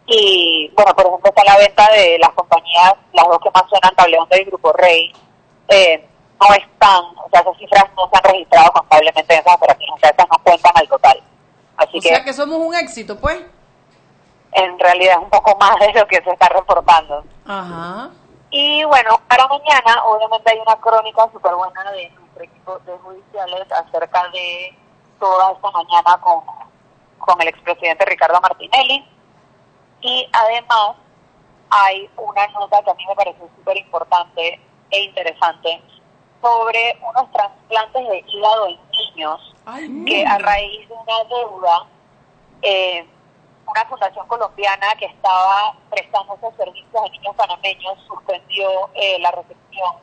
Y, 0.06 0.70
bueno, 0.74 0.94
por 0.94 1.06
ejemplo, 1.06 1.30
está 1.30 1.44
la 1.44 1.58
venta 1.58 1.88
de 1.92 2.18
las 2.18 2.30
compañías, 2.30 2.94
las 3.12 3.26
dos 3.26 3.38
que 3.42 3.50
más 3.54 3.62
suenan, 3.68 3.94
Tableón 3.96 4.26
y 4.32 4.44
Grupo 4.44 4.72
Rey, 4.72 5.12
eh, 5.68 6.06
no 6.40 6.54
están, 6.54 7.04
o 7.24 7.28
sea, 7.30 7.40
esas 7.40 7.56
cifras 7.58 7.84
no 7.96 8.08
se 8.10 8.16
han 8.18 8.24
registrado 8.32 8.72
contablemente 8.72 9.34
en 9.34 9.40
esas 9.40 9.54
operaciones, 9.54 9.94
o 9.94 9.98
sea, 10.00 10.10
esas 10.10 10.26
no 10.28 10.38
cuentan 10.42 10.72
al 10.74 10.88
total. 10.88 11.22
Así 11.76 11.98
O 11.98 12.00
que, 12.02 12.08
sea 12.08 12.24
que 12.24 12.32
somos 12.32 12.58
un 12.58 12.74
éxito, 12.74 13.18
pues. 13.20 13.40
en 14.52 14.78
realidad 14.78 15.16
es 15.18 15.22
un 15.24 15.30
poco 15.30 15.56
más 15.58 15.78
de 15.78 15.92
lo 15.92 16.06
que 16.06 16.20
se 16.22 16.30
está 16.30 16.48
reportando. 16.48 17.24
Ajá. 17.46 18.10
Y 18.50 18.84
bueno, 18.84 19.20
para 19.28 19.46
mañana 19.46 20.04
obviamente 20.04 20.50
hay 20.50 20.58
una 20.58 20.76
crónica 20.76 21.28
súper 21.32 21.54
buena 21.54 21.92
de 21.92 22.10
nuestro 22.10 22.42
equipo 22.42 22.78
de 22.80 22.98
judiciales 22.98 23.70
acerca 23.72 24.28
de 24.30 24.76
toda 25.20 25.52
esta 25.52 25.70
mañana 25.70 26.18
con, 26.20 26.42
con 27.18 27.40
el 27.40 27.48
expresidente 27.48 28.04
Ricardo 28.04 28.40
Martinelli. 28.40 29.06
Y 30.00 30.28
además 30.32 30.96
hay 31.70 32.10
una 32.16 32.46
nota 32.48 32.82
que 32.82 32.90
a 32.90 32.94
mí 32.94 33.06
me 33.06 33.14
pareció 33.14 33.48
súper 33.56 33.76
importante 33.76 34.60
e 34.90 35.02
interesante 35.04 35.80
sobre 36.42 36.98
unos 37.08 37.30
trasplantes 37.30 38.08
de 38.08 38.24
hígado 38.26 38.66
en 38.66 38.78
niños 38.90 39.54
que 40.06 40.26
a 40.26 40.38
raíz 40.38 40.88
de 40.88 40.94
una 40.94 41.24
deuda, 41.28 41.86
eh, 42.62 43.06
una 43.70 43.84
fundación 43.86 44.26
colombiana 44.26 44.86
que 44.98 45.06
estaba 45.06 45.74
prestando 45.90 46.34
esos 46.34 46.54
servicios 46.56 47.02
a 47.02 47.08
niños 47.08 47.36
panameños 47.36 47.98
suspendió 48.06 48.90
eh, 48.94 49.18
la 49.20 49.30
recepción 49.30 49.94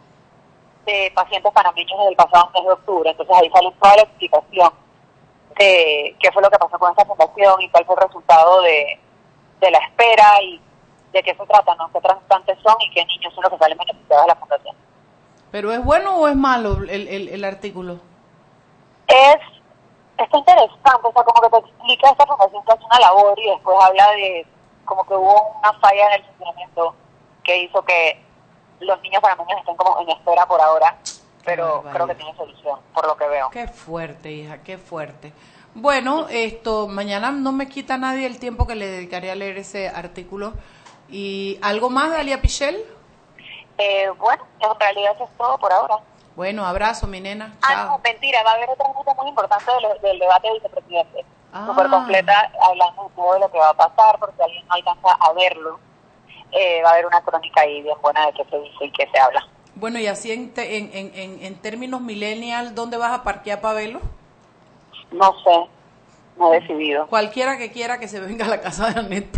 de 0.85 1.11
pacientes 1.13 1.51
panameños 1.51 1.97
desde 1.97 2.11
el 2.11 2.15
pasado 2.15 2.49
mes 2.53 2.63
de 2.63 2.71
octubre. 2.71 3.09
Entonces 3.09 3.35
ahí 3.35 3.49
sale 3.49 3.71
toda 3.79 3.95
la 3.97 4.01
explicación 4.03 4.69
de 5.57 6.15
qué 6.19 6.31
fue 6.31 6.41
lo 6.41 6.49
que 6.49 6.57
pasó 6.57 6.79
con 6.79 6.91
esta 6.91 7.05
fundación 7.05 7.61
y 7.61 7.69
cuál 7.69 7.85
fue 7.85 7.95
el 7.95 8.01
resultado 8.01 8.61
de, 8.61 8.99
de 9.59 9.71
la 9.71 9.79
espera 9.79 10.41
y 10.43 10.61
de 11.11 11.23
qué 11.23 11.35
se 11.35 11.45
trata, 11.45 11.75
¿no? 11.75 11.91
qué 11.91 11.99
trasplantes 11.99 12.57
son 12.63 12.75
y 12.79 12.91
qué 12.91 13.03
niños 13.05 13.33
son 13.33 13.43
los 13.43 13.51
que 13.51 13.57
salen 13.57 13.77
beneficiados 13.77 14.25
de 14.25 14.27
la 14.27 14.35
fundación. 14.35 14.75
¿Pero 15.51 15.71
es 15.71 15.83
bueno 15.83 16.17
o 16.17 16.27
es 16.27 16.35
malo 16.35 16.77
el, 16.77 17.07
el, 17.07 17.27
el 17.29 17.43
artículo? 17.43 17.99
Es, 19.07 19.37
está 20.23 20.37
interesante, 20.37 21.01
o 21.03 21.13
sea, 21.13 21.23
como 21.23 21.41
que 21.41 21.49
te 21.49 21.57
explica 21.57 22.09
esta 22.09 22.25
fundación 22.25 22.63
que 22.63 22.71
hace 22.71 22.85
una 22.85 22.99
labor 22.99 23.39
y 23.39 23.49
después 23.49 23.77
habla 23.81 24.11
de 24.11 24.45
como 24.85 25.05
que 25.05 25.13
hubo 25.13 25.57
una 25.59 25.73
falla 25.79 26.07
en 26.07 26.13
el 26.13 26.25
funcionamiento 26.25 26.95
que 27.43 27.63
hizo 27.63 27.81
que 27.83 28.21
los 28.79 29.01
niños 29.01 29.21
panameños 29.21 29.59
estén 29.59 29.75
como 29.75 29.99
en 30.01 30.09
espera 30.09 30.45
por 30.45 30.61
ahora, 30.61 30.97
pero 31.45 31.83
creo 31.91 32.07
que 32.07 32.15
tiene 32.15 32.35
solución, 32.35 32.79
por 32.93 33.07
lo 33.07 33.17
que 33.17 33.27
veo. 33.27 33.49
Qué 33.49 33.67
fuerte, 33.67 34.31
hija, 34.31 34.63
qué 34.63 34.77
fuerte. 34.77 35.33
Bueno, 35.73 36.27
esto, 36.29 36.87
mañana 36.87 37.31
no 37.31 37.51
me 37.51 37.67
quita 37.67 37.97
nadie 37.97 38.25
el 38.25 38.39
tiempo 38.39 38.65
que 38.65 38.75
le 38.75 38.87
dedicaría 38.87 39.33
a 39.33 39.35
leer 39.35 39.57
ese 39.57 39.89
artículo. 39.89 40.53
¿Y 41.09 41.59
algo 41.61 41.89
más, 41.89 42.09
Dalia 42.11 42.41
Pichel? 42.41 42.83
Eh, 43.77 44.09
bueno, 44.17 44.43
en 44.59 44.79
realidad 44.79 45.13
eso 45.15 45.25
es 45.25 45.37
todo 45.37 45.57
por 45.57 45.71
ahora. 45.71 45.99
Bueno, 46.37 46.67
abrazo, 46.67 47.07
mi 47.07 47.19
nena. 47.19 47.55
Ah, 47.63 47.73
Chao. 47.73 47.87
no, 47.87 47.97
mentira, 48.03 48.43
va 48.43 48.51
a 48.51 48.53
haber 48.53 48.69
otra 48.69 48.87
nota 48.93 49.11
muy 49.15 49.29
importante 49.29 49.71
del, 49.71 49.99
del 50.03 50.19
debate 50.19 50.47
de 50.47 50.53
vicepresidente. 50.53 51.25
Ah. 51.51 51.65
Súper 51.65 51.87
completa, 51.87 52.51
hablando 52.61 53.05
de 53.05 53.09
todo 53.15 53.39
lo 53.39 53.51
que 53.51 53.57
va 53.57 53.69
a 53.69 53.73
pasar, 53.73 54.19
porque 54.19 54.43
alguien 54.43 54.63
no 54.67 54.75
alcanza 54.75 55.09
a 55.19 55.33
verlo. 55.33 55.79
Eh, 56.51 56.83
va 56.83 56.89
a 56.89 56.93
haber 56.93 57.07
una 57.07 57.21
crónica 57.21 57.61
ahí 57.61 57.81
bien 57.81 57.97
buena 58.03 58.27
de 58.27 58.33
qué 58.33 58.45
se 58.51 58.59
dice 58.59 58.85
y 58.85 58.91
qué 58.91 59.09
se 59.11 59.19
habla. 59.19 59.47
Bueno, 59.73 59.97
y 59.97 60.05
así 60.05 60.31
en, 60.31 60.53
te- 60.53 60.77
en, 60.77 60.91
en, 60.93 61.43
en, 61.43 61.55
términos 61.55 62.01
millennial, 62.01 62.75
¿dónde 62.75 62.97
vas 62.97 63.13
a 63.13 63.23
parquear 63.23 63.59
para 63.59 63.73
verlo? 63.73 63.99
No 65.11 65.33
sé, 65.43 65.67
no 66.37 66.53
he 66.53 66.59
decidido. 66.59 67.07
Cualquiera 67.07 67.57
que 67.57 67.71
quiera 67.71 67.99
que 67.99 68.07
se 68.07 68.19
venga 68.19 68.45
a 68.45 68.49
la 68.49 68.61
casa 68.61 68.91
de 68.91 68.99
Anet 68.99 69.35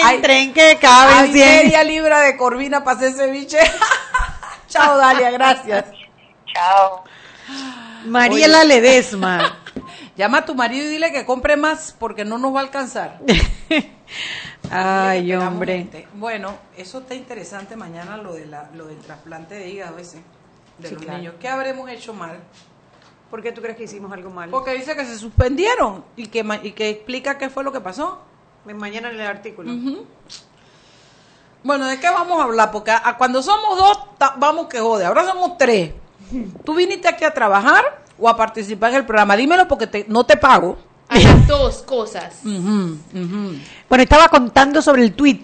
Planel. 0.00 0.16
Entren 0.16 0.52
que 0.52 0.78
caben 0.80 1.16
Hay 1.16 1.32
media 1.32 1.84
libra 1.84 2.20
de 2.20 2.36
corvina 2.36 2.82
para 2.84 2.96
hacer 2.98 3.12
ceviche. 3.12 3.58
Chao, 4.68 4.96
Dalia, 4.98 5.30
gracias. 5.30 5.84
Chao. 6.46 7.04
Mariela 8.06 8.64
Ledesma. 8.64 9.58
Llama 10.16 10.38
a 10.38 10.44
tu 10.44 10.54
marido 10.54 10.86
y 10.86 10.88
dile 10.88 11.10
que 11.12 11.24
compre 11.26 11.56
más 11.56 11.94
porque 11.98 12.24
no 12.24 12.38
nos 12.38 12.54
va 12.54 12.60
a 12.60 12.62
alcanzar. 12.62 13.18
Ay, 14.70 15.32
hombre. 15.34 15.78
gente. 15.78 16.08
Bueno, 16.14 16.56
eso 16.76 17.00
está 17.00 17.14
interesante 17.14 17.76
mañana 17.76 18.16
lo 18.16 18.32
de 18.34 18.46
la, 18.46 18.70
lo 18.74 18.86
del 18.86 18.98
trasplante 18.98 19.54
de 19.56 19.68
hígado 19.68 19.98
ese 19.98 20.22
de 20.78 20.88
Sí, 20.88 20.94
los 20.94 21.02
claro. 21.02 21.18
niños. 21.18 21.34
¿Qué 21.40 21.48
habremos 21.48 21.90
hecho 21.90 22.14
mal? 22.14 22.38
¿Por 23.30 23.42
qué 23.42 23.50
tú 23.52 23.60
crees 23.60 23.76
que 23.76 23.84
hicimos 23.84 24.12
algo 24.12 24.30
mal? 24.30 24.50
Porque 24.50 24.74
dice 24.74 24.94
que 24.94 25.04
se 25.04 25.18
suspendieron 25.18 26.04
y 26.16 26.28
que 26.28 26.44
y 26.62 26.72
que 26.72 26.90
explica 26.90 27.36
qué 27.36 27.48
fue 27.50 27.64
lo 27.64 27.72
que 27.72 27.80
pasó. 27.80 28.22
Mañana 28.72 29.10
en 29.10 29.20
el 29.20 29.26
artículo. 29.26 29.70
Bueno, 31.62 31.86
¿de 31.86 31.98
qué 31.98 32.08
vamos 32.10 32.40
a 32.40 32.44
hablar? 32.44 32.70
Porque 32.72 32.90
a- 32.90 33.02
a 33.08 33.16
cuando 33.16 33.42
somos 33.42 33.76
dos, 33.78 33.98
ta- 34.18 34.34
vamos 34.38 34.66
que 34.66 34.80
jode. 34.80 35.04
Ahora 35.04 35.24
somos 35.26 35.56
tres. 35.58 35.92
¿Tú 36.64 36.74
viniste 36.74 37.08
aquí 37.08 37.24
a 37.24 37.32
trabajar 37.32 38.02
o 38.18 38.28
a 38.28 38.36
participar 38.36 38.90
en 38.90 38.96
el 38.96 39.06
programa? 39.06 39.36
Dímelo 39.36 39.66
porque 39.68 39.86
te- 39.86 40.06
no 40.08 40.24
te 40.24 40.36
pago. 40.36 40.76
A 41.08 41.18
las 41.18 41.46
dos 41.46 41.82
cosas. 41.82 42.40
Bueno, 43.88 44.02
estaba 44.02 44.28
contando 44.28 44.80
sobre 44.82 45.02
el 45.02 45.12
tweet 45.14 45.42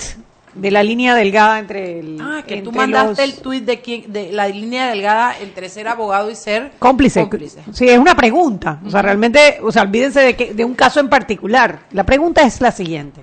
de 0.55 0.71
la 0.71 0.83
línea 0.83 1.15
delgada 1.15 1.59
entre 1.59 2.01
el. 2.01 2.19
Ah, 2.21 2.43
que 2.47 2.61
tú 2.63 2.73
mandaste 2.73 3.27
los- 3.27 3.35
el 3.37 3.41
tuit 3.43 3.65
de, 3.65 3.81
quién- 3.81 4.13
de 4.13 4.33
la 4.33 4.49
línea 4.49 4.89
delgada 4.89 5.39
entre 5.39 5.69
ser 5.69 5.87
abogado 5.89 6.31
y 6.31 6.35
ser 6.35 6.73
Cómplice. 6.79 7.21
cómplice. 7.21 7.63
Sí, 7.73 7.89
es 7.89 7.99
una 7.99 8.15
pregunta. 8.17 8.81
O 8.85 8.91
sea, 8.91 9.03
realmente, 9.03 9.59
o 9.63 9.71
sea, 9.71 9.83
olvídense 9.83 10.21
de, 10.21 10.37
que, 10.37 10.53
de 10.55 10.65
un 10.65 10.75
caso 10.75 10.99
en 11.01 11.09
particular. 11.09 11.81
La 11.93 12.05
pregunta 12.05 12.43
es 12.43 12.61
la 12.61 12.73
siguiente. 12.73 13.21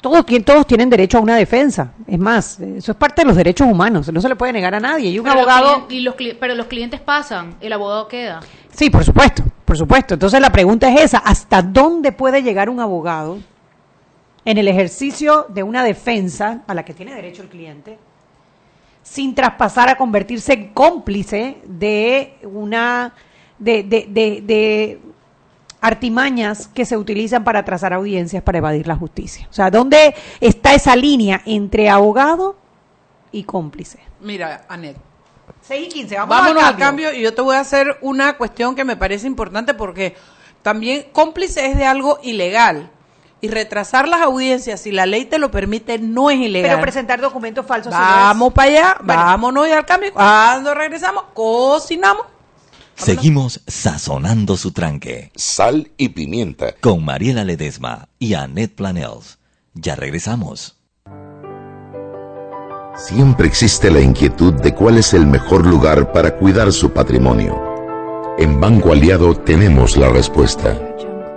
Todos, 0.00 0.24
todos 0.44 0.66
tienen 0.66 0.90
derecho 0.90 1.18
a 1.18 1.20
una 1.20 1.36
defensa. 1.36 1.92
Es 2.08 2.18
más, 2.18 2.58
eso 2.58 2.90
es 2.90 2.98
parte 2.98 3.22
de 3.22 3.26
los 3.26 3.36
derechos 3.36 3.68
humanos. 3.68 4.12
No 4.12 4.20
se 4.20 4.28
le 4.28 4.34
puede 4.34 4.52
negar 4.52 4.74
a 4.74 4.80
nadie. 4.80 5.10
Y 5.10 5.18
un 5.20 5.24
Pero 5.24 5.36
los 5.36 5.48
abogado... 5.48 5.86
clien- 5.88 5.92
y 5.96 6.00
los 6.00 6.14
pero 6.40 6.54
los 6.56 6.66
clientes 6.66 7.00
pasan, 7.00 7.54
el 7.60 7.72
abogado 7.72 8.08
queda. 8.08 8.40
Sí, 8.72 8.90
por 8.90 9.04
supuesto, 9.04 9.44
por 9.64 9.76
supuesto. 9.78 10.14
Entonces 10.14 10.40
la 10.40 10.50
pregunta 10.50 10.92
es 10.92 11.02
esa, 11.02 11.18
¿hasta 11.18 11.62
dónde 11.62 12.10
puede 12.10 12.42
llegar 12.42 12.68
un 12.68 12.80
abogado 12.80 13.38
en 14.44 14.58
el 14.58 14.68
ejercicio 14.68 15.46
de 15.48 15.62
una 15.62 15.84
defensa 15.84 16.62
a 16.66 16.74
la 16.74 16.84
que 16.84 16.94
tiene 16.94 17.14
derecho 17.14 17.42
el 17.42 17.48
cliente 17.48 17.98
sin 19.02 19.34
traspasar 19.34 19.88
a 19.88 19.96
convertirse 19.96 20.52
en 20.52 20.72
cómplice 20.72 21.58
de 21.64 22.34
una 22.42 23.14
de, 23.58 23.82
de, 23.82 24.06
de, 24.08 24.40
de 24.42 25.00
artimañas 25.80 26.68
que 26.68 26.84
se 26.84 26.96
utilizan 26.96 27.44
para 27.44 27.64
trazar 27.64 27.92
audiencias 27.92 28.42
para 28.42 28.58
evadir 28.58 28.86
la 28.86 28.96
justicia? 28.96 29.46
O 29.50 29.52
sea, 29.52 29.70
¿dónde 29.70 30.14
está 30.40 30.74
esa 30.74 30.96
línea 30.96 31.42
entre 31.44 31.90
abogado 31.90 32.56
y 33.32 33.42
cómplice? 33.42 33.98
Mira, 34.20 34.64
Anet, 34.68 34.96
6 35.62 35.86
y 35.86 35.88
15, 35.88 36.16
vamos 36.18 36.36
vámonos 36.36 36.62
al 36.62 36.74
al 36.74 36.76
cambio 36.76 37.12
y 37.12 37.22
yo 37.22 37.34
te 37.34 37.42
voy 37.42 37.56
a 37.56 37.60
hacer 37.60 37.98
una 38.00 38.36
cuestión 38.36 38.74
que 38.76 38.84
me 38.84 38.96
parece 38.96 39.26
importante 39.26 39.74
porque 39.74 40.14
también 40.62 41.06
cómplice 41.12 41.66
es 41.66 41.76
de 41.76 41.84
algo 41.84 42.18
ilegal 42.22 42.90
y 43.42 43.48
retrasar 43.48 44.08
las 44.08 44.22
audiencias 44.22 44.80
si 44.80 44.92
la 44.92 45.04
ley 45.04 45.26
te 45.26 45.38
lo 45.38 45.50
permite 45.50 45.98
no 45.98 46.30
es 46.30 46.38
ilegal. 46.38 46.70
Pero 46.70 46.80
presentar 46.82 47.20
documentos 47.20 47.66
falsos. 47.66 47.92
es. 47.92 47.98
Vamos 47.98 48.52
para 48.54 48.68
allá, 48.70 48.96
Bueno. 49.02 49.22
vámonos 49.22 49.68
y 49.68 49.72
al 49.72 49.84
cambio. 49.84 50.12
Cuando 50.14 50.72
regresamos, 50.74 51.24
cocinamos. 51.34 52.24
Seguimos 52.94 53.60
sazonando 53.66 54.56
su 54.56 54.70
tranque 54.72 55.32
Sal 55.34 55.90
y 55.96 56.10
pimienta. 56.10 56.74
con 56.80 57.04
Mariela 57.04 57.42
Ledesma 57.42 58.08
y 58.18 58.34
Annette 58.34 58.76
Planels. 58.76 59.38
Ya 59.74 59.96
regresamos. 59.96 60.76
Siempre 62.96 63.48
existe 63.48 63.90
la 63.90 64.00
inquietud 64.00 64.52
de 64.52 64.74
cuál 64.74 64.98
es 64.98 65.14
el 65.14 65.26
mejor 65.26 65.66
lugar 65.66 66.12
para 66.12 66.36
cuidar 66.36 66.70
su 66.72 66.92
patrimonio. 66.92 67.60
En 68.38 68.60
Banco 68.60 68.92
Aliado 68.92 69.34
tenemos 69.34 69.96
la 69.96 70.10
respuesta. 70.10 70.78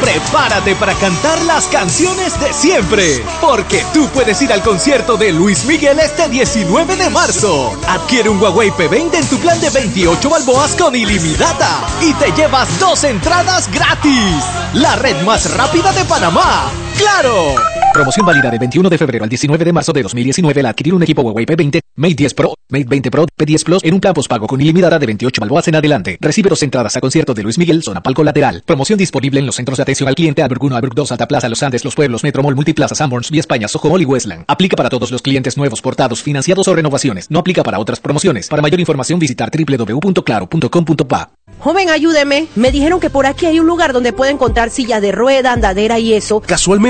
Prepárate 0.00 0.74
para 0.76 0.94
cantar 0.94 1.40
las 1.42 1.66
canciones 1.66 2.40
de 2.40 2.52
siempre, 2.52 3.22
porque 3.40 3.84
tú 3.92 4.08
puedes 4.08 4.40
ir 4.40 4.52
al 4.52 4.62
concierto 4.62 5.16
de 5.16 5.32
Luis 5.32 5.64
Miguel 5.66 5.98
este 5.98 6.28
19 6.28 6.96
de 6.96 7.10
marzo. 7.10 7.78
Adquiere 7.86 8.28
un 8.28 8.40
Huawei 8.40 8.70
P20 8.70 9.14
en 9.14 9.28
tu 9.28 9.38
plan 9.38 9.60
de 9.60 9.70
28 9.70 10.30
balboas 10.30 10.74
con 10.76 10.96
ilimitada 10.96 11.86
y 12.00 12.14
te 12.14 12.32
llevas 12.32 12.78
dos 12.78 13.04
entradas 13.04 13.70
gratis. 13.70 14.44
La 14.74 14.96
red 14.96 15.20
más 15.22 15.54
rápida 15.54 15.92
de 15.92 16.04
Panamá. 16.06 16.70
¡Claro! 17.00 17.54
Promoción 17.94 18.24
válida 18.24 18.50
del 18.50 18.58
21 18.60 18.88
de 18.88 18.98
febrero 18.98 19.24
al 19.24 19.30
19 19.30 19.64
de 19.64 19.72
marzo 19.72 19.92
de 19.92 20.02
2019 20.02 20.60
al 20.60 20.66
adquirir 20.66 20.94
un 20.94 21.02
equipo 21.02 21.22
Huawei 21.22 21.44
P20, 21.44 21.80
Mate 21.96 22.14
10 22.14 22.34
Pro, 22.34 22.54
Mate 22.68 22.84
20 22.88 23.10
Pro, 23.10 23.26
P10 23.36 23.64
Plus 23.64 23.84
en 23.84 23.94
un 23.94 24.00
plan 24.00 24.14
postpago 24.14 24.46
con 24.46 24.60
ilimitada 24.60 24.98
de 24.98 25.06
28 25.06 25.40
balboas 25.40 25.66
en 25.68 25.74
adelante. 25.74 26.18
Recibe 26.20 26.50
dos 26.50 26.62
entradas 26.62 26.96
a 26.96 27.00
concierto 27.00 27.34
de 27.34 27.42
Luis 27.42 27.58
Miguel, 27.58 27.82
zona 27.82 28.02
palco 28.02 28.22
lateral. 28.22 28.62
Promoción 28.64 28.98
disponible 28.98 29.40
en 29.40 29.46
los 29.46 29.56
centros 29.56 29.78
de 29.78 29.82
atención 29.82 30.08
al 30.08 30.14
cliente 30.14 30.42
Albert 30.42 30.62
1, 30.62 30.76
Albert 30.76 30.94
2, 30.94 31.12
Alta 31.12 31.26
Plaza, 31.26 31.48
Los 31.48 31.62
Andes, 31.62 31.84
Los 31.84 31.94
Pueblos, 31.94 32.22
Metromol, 32.22 32.54
Multiplaza, 32.54 32.94
Sanborns, 32.94 33.30
Vía 33.30 33.40
España, 33.40 33.66
Soho 33.66 33.88
Mall 33.88 34.02
y 34.02 34.04
Westland. 34.04 34.44
Aplica 34.46 34.76
para 34.76 34.88
todos 34.88 35.10
los 35.10 35.22
clientes 35.22 35.56
nuevos, 35.56 35.82
portados, 35.82 36.22
financiados 36.22 36.68
o 36.68 36.74
renovaciones. 36.74 37.30
No 37.30 37.40
aplica 37.40 37.62
para 37.62 37.78
otras 37.80 37.98
promociones. 37.98 38.48
Para 38.48 38.62
mayor 38.62 38.78
información 38.78 39.18
visitar 39.18 39.50
www.claro.com.pa. 39.50 41.30
Joven, 41.58 41.90
ayúdeme. 41.90 42.46
Me 42.54 42.70
dijeron 42.70 43.00
que 43.00 43.10
por 43.10 43.26
aquí 43.26 43.46
hay 43.46 43.58
un 43.58 43.66
lugar 43.66 43.92
donde 43.92 44.12
pueden 44.12 44.36
encontrar 44.36 44.70
sillas 44.70 45.02
de 45.02 45.12
rueda, 45.12 45.52
andadera 45.52 45.98
y 45.98 46.14
eso. 46.14 46.40
Casualmente 46.40 46.89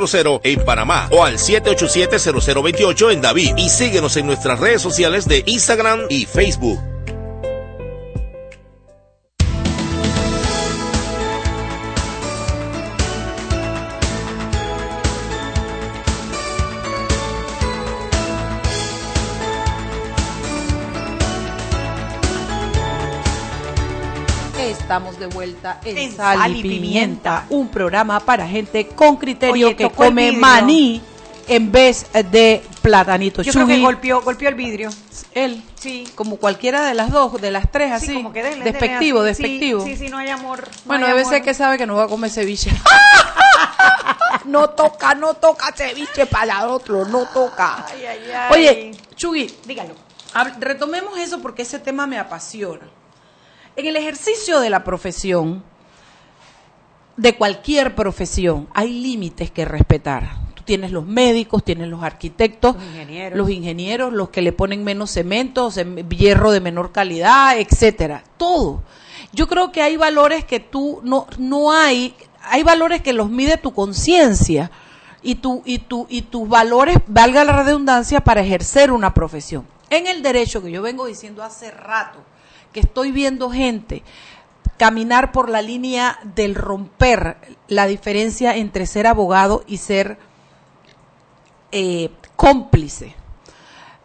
207-6300 0.00 0.40
en 0.44 0.64
Panamá 0.64 1.08
o 1.10 1.24
al 1.24 1.38
787-0028 1.38 3.12
en 3.12 3.20
David 3.20 3.54
y 3.56 3.68
síguenos 3.68 4.16
en 4.16 4.26
nuestras 4.26 4.58
redes 4.58 4.82
sociales 4.82 5.26
de 5.26 5.42
Instagram 5.46 6.00
y 6.08 6.26
Facebook. 6.26 6.80
Estamos 24.90 25.20
de 25.20 25.26
vuelta 25.28 25.80
en, 25.84 25.96
En 25.98 26.16
Sal, 26.16 26.36
Sal 26.36 26.56
y 26.56 26.62
Pimienta, 26.62 26.80
Pimienta. 26.82 27.46
un 27.50 27.68
programa 27.68 28.18
para 28.18 28.48
gente 28.48 28.88
con 28.88 29.16
criterio 29.18 29.68
Oye, 29.68 29.76
que 29.76 29.88
come 29.88 30.32
maní 30.32 31.00
en 31.46 31.70
vez 31.70 32.06
de 32.32 32.60
platanito. 32.82 33.42
Yo 33.42 33.52
creo 33.52 33.68
que 33.68 33.78
golpeó, 33.78 34.20
golpeó 34.20 34.48
el 34.48 34.56
vidrio. 34.56 34.90
él, 35.32 35.62
Sí. 35.76 36.08
como 36.16 36.38
cualquiera 36.38 36.84
de 36.86 36.94
las 36.94 37.12
dos, 37.12 37.40
de 37.40 37.52
las 37.52 37.70
tres, 37.70 37.92
así, 37.92 38.06
Sí, 38.08 38.14
como 38.14 38.32
que 38.32 38.42
despectivo, 38.42 39.20
así. 39.20 39.26
Despectivo. 39.28 39.84
Sí, 39.84 39.94
sí, 39.96 40.08
no 40.08 40.18
hay 40.18 40.30
amor. 40.30 40.62
no 40.66 40.74
Bueno, 40.86 41.06
hay 41.06 41.12
debe 41.12 41.20
amor. 41.22 41.34
ser 41.34 41.42
que 41.44 41.54
sabe 41.54 41.78
que 41.78 41.86
no 41.86 41.94
va 41.94 42.06
a 42.06 42.08
comer 42.08 42.28
ceviche. 42.28 42.72
no 44.46 44.70
toca, 44.70 45.14
no 45.14 45.34
toca 45.34 45.70
ceviche 45.72 46.26
para 46.26 46.66
otro, 46.66 47.04
no 47.04 47.26
toca. 47.26 47.86
Ay, 47.92 48.06
ay, 48.06 48.18
ay. 48.32 48.50
Oye, 48.52 48.90
Chugui, 49.14 49.54
dígalo. 49.66 49.94
retomemos 50.58 51.16
eso 51.16 51.40
porque 51.40 51.62
ese 51.62 51.78
tema 51.78 52.08
me 52.08 52.18
apasiona. 52.18 52.88
En 53.76 53.86
el 53.86 53.96
ejercicio 53.96 54.60
de 54.60 54.70
la 54.70 54.84
profesión, 54.84 55.62
de 57.16 57.36
cualquier 57.36 57.94
profesión, 57.94 58.68
hay 58.74 59.02
límites 59.02 59.50
que 59.50 59.64
respetar. 59.64 60.38
Tú 60.54 60.62
tienes 60.64 60.90
los 60.90 61.06
médicos, 61.06 61.62
tienes 61.64 61.88
los 61.88 62.02
arquitectos, 62.02 62.76
Los 62.76 62.84
ingenieros. 62.84 63.38
los 63.38 63.50
ingenieros, 63.50 64.12
los 64.12 64.30
que 64.30 64.42
le 64.42 64.52
ponen 64.52 64.84
menos 64.84 65.10
cemento, 65.10 65.70
hierro 65.70 66.50
de 66.50 66.60
menor 66.60 66.92
calidad, 66.92 67.58
etcétera. 67.58 68.24
Todo. 68.36 68.82
Yo 69.32 69.48
creo 69.48 69.70
que 69.70 69.82
hay 69.82 69.96
valores 69.96 70.44
que 70.44 70.60
tú 70.60 71.00
no 71.04 71.26
no 71.38 71.72
hay, 71.72 72.14
hay 72.42 72.62
valores 72.62 73.02
que 73.02 73.12
los 73.12 73.30
mide 73.30 73.58
tu 73.58 73.72
conciencia 73.72 74.70
y 75.22 75.36
tu 75.36 75.62
y 75.64 75.78
tu 75.78 76.06
y 76.08 76.22
tus 76.22 76.48
valores, 76.48 76.96
valga 77.06 77.44
la 77.44 77.62
redundancia, 77.62 78.22
para 78.22 78.40
ejercer 78.40 78.90
una 78.90 79.14
profesión. 79.14 79.66
En 79.90 80.06
el 80.06 80.22
derecho 80.22 80.62
que 80.62 80.70
yo 80.70 80.82
vengo 80.82 81.06
diciendo 81.06 81.42
hace 81.42 81.70
rato 81.70 82.18
que 82.72 82.80
estoy 82.80 83.12
viendo 83.12 83.50
gente 83.50 84.02
caminar 84.76 85.30
por 85.30 85.50
la 85.50 85.60
línea 85.60 86.18
del 86.22 86.54
romper 86.54 87.36
la 87.68 87.86
diferencia 87.86 88.56
entre 88.56 88.86
ser 88.86 89.06
abogado 89.06 89.62
y 89.66 89.76
ser 89.76 90.18
eh, 91.72 92.10
cómplice. 92.34 93.14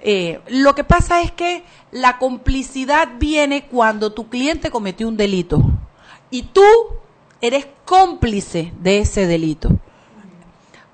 Eh, 0.02 0.42
lo 0.50 0.76
que 0.76 0.84
pasa 0.84 1.22
es 1.22 1.32
que 1.32 1.64
la 1.92 2.18
complicidad 2.18 3.08
viene 3.18 3.68
cuando 3.68 4.12
tu 4.12 4.28
cliente 4.28 4.70
cometió 4.70 5.08
un 5.08 5.16
delito 5.16 5.64
y 6.30 6.44
tú 6.44 6.66
eres 7.40 7.68
cómplice 7.86 8.74
de 8.82 9.00
ese 9.00 9.28
delito. 9.28 9.70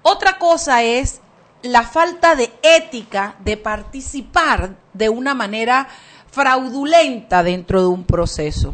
Otra 0.04 0.38
cosa 0.38 0.84
es 0.84 1.22
la 1.64 1.84
falta 1.84 2.36
de 2.36 2.52
ética 2.62 3.36
de 3.40 3.58
participar 3.58 4.76
de 4.94 5.10
una 5.10 5.34
manera 5.34 5.88
fraudulenta 6.32 7.44
dentro 7.44 7.82
de 7.82 7.88
un 7.88 8.04
proceso. 8.04 8.74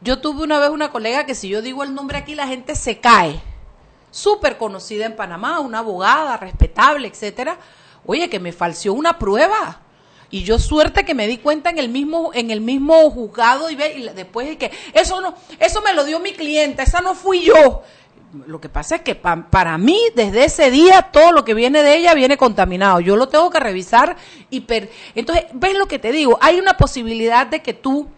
Yo 0.00 0.20
tuve 0.20 0.42
una 0.42 0.58
vez 0.58 0.70
una 0.70 0.90
colega 0.90 1.24
que 1.24 1.34
si 1.34 1.48
yo 1.48 1.62
digo 1.62 1.82
el 1.82 1.94
nombre 1.94 2.18
aquí 2.18 2.34
la 2.34 2.46
gente 2.46 2.74
se 2.74 2.98
cae. 2.98 3.40
Súper 4.10 4.58
conocida 4.58 5.06
en 5.06 5.16
Panamá, 5.16 5.60
una 5.60 5.78
abogada 5.78 6.36
respetable, 6.36 7.08
etcétera. 7.08 7.58
Oye, 8.06 8.28
que 8.28 8.38
me 8.38 8.52
falseó 8.52 8.92
una 8.92 9.18
prueba. 9.18 9.80
Y 10.30 10.42
yo 10.42 10.58
suerte 10.58 11.04
que 11.04 11.14
me 11.14 11.26
di 11.28 11.38
cuenta 11.38 11.70
en 11.70 11.78
el 11.78 11.88
mismo 11.88 12.32
en 12.34 12.50
el 12.50 12.60
mismo 12.60 13.08
juzgado 13.10 13.70
y, 13.70 13.76
ve, 13.76 13.94
y 13.98 14.08
después 14.10 14.48
de 14.48 14.58
que 14.58 14.72
eso 14.92 15.20
no 15.20 15.34
eso 15.60 15.80
me 15.80 15.94
lo 15.94 16.04
dio 16.04 16.18
mi 16.18 16.32
cliente, 16.32 16.82
esa 16.82 17.00
no 17.00 17.14
fui 17.14 17.42
yo. 17.42 17.82
Lo 18.46 18.60
que 18.60 18.68
pasa 18.68 18.96
es 18.96 19.02
que 19.02 19.14
pa- 19.14 19.48
para 19.50 19.78
mí, 19.78 19.98
desde 20.14 20.44
ese 20.44 20.70
día, 20.70 21.02
todo 21.12 21.30
lo 21.32 21.44
que 21.44 21.54
viene 21.54 21.82
de 21.82 21.96
ella 21.96 22.14
viene 22.14 22.36
contaminado. 22.36 23.00
Yo 23.00 23.16
lo 23.16 23.28
tengo 23.28 23.50
que 23.50 23.60
revisar 23.60 24.16
y... 24.50 24.60
per- 24.62 24.90
Entonces, 25.14 25.44
¿ves 25.52 25.76
lo 25.76 25.86
que 25.86 25.98
te 25.98 26.10
digo? 26.12 26.38
Hay 26.40 26.58
una 26.58 26.76
posibilidad 26.76 27.46
de 27.46 27.62
que 27.62 27.74
tú 27.74 28.08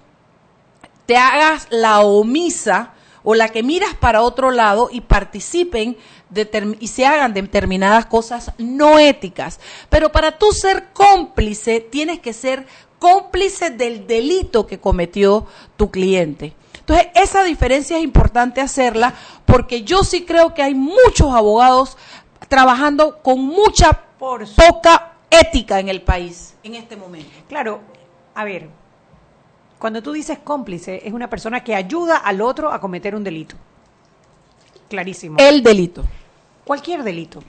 te 1.05 1.17
hagas 1.17 1.67
la 1.71 2.01
omisa 2.01 2.93
o 3.23 3.35
la 3.35 3.49
que 3.49 3.63
miras 3.63 3.95
para 3.95 4.23
otro 4.23 4.51
lado 4.51 4.89
y 4.91 5.01
participen 5.03 5.97
y 6.81 6.89
se 6.89 7.07
hagan 7.07 7.35
determinadas 7.35 8.07
cosas 8.07 8.53
no 8.59 8.99
éticas. 8.99 9.61
Pero 9.89 10.11
para 10.13 10.39
tú 10.39 10.53
ser 10.53 10.89
cómplice, 10.93 11.81
tienes 11.81 12.21
que 12.21 12.33
ser 12.33 12.67
cómplice 12.99 13.71
del 13.71 14.07
delito 14.07 14.67
que 14.67 14.79
cometió 14.81 15.47
tu 15.77 15.91
cliente. 15.91 16.55
Entonces, 16.89 17.09
esa 17.17 17.43
diferencia 17.43 17.97
es 17.99 18.05
importante 18.05 18.61
hacerla 18.61 19.13
porque 19.45 19.83
yo 19.83 20.05
sí 20.05 20.25
creo 20.25 20.55
que 20.55 20.63
hay 20.63 20.77
muchos 20.77 21.35
abogados 21.35 21.97
trabajando 22.49 23.19
con 23.23 23.45
mucha 23.45 24.05
Por 24.21 24.47
poca 24.55 25.15
ética 25.29 25.81
en 25.81 25.89
el 25.89 26.03
país 26.03 26.55
en 26.63 26.77
este 26.77 26.97
momento. 26.97 27.29
Claro, 27.49 27.81
a 28.37 28.45
ver, 28.45 28.69
cuando 29.81 30.01
tú 30.01 30.13
dices 30.13 30.39
cómplice, 30.39 31.03
es 31.05 31.13
una 31.13 31.29
persona 31.29 31.65
que 31.65 31.75
ayuda 31.75 32.19
al 32.19 32.41
otro 32.41 32.73
a 32.73 32.81
cometer 32.81 33.17
un 33.17 33.25
delito. 33.25 33.57
Clarísimo. 34.89 35.39
El 35.41 35.65
delito. 35.65 36.05
Cualquier 36.65 37.03
delito. 37.03 37.43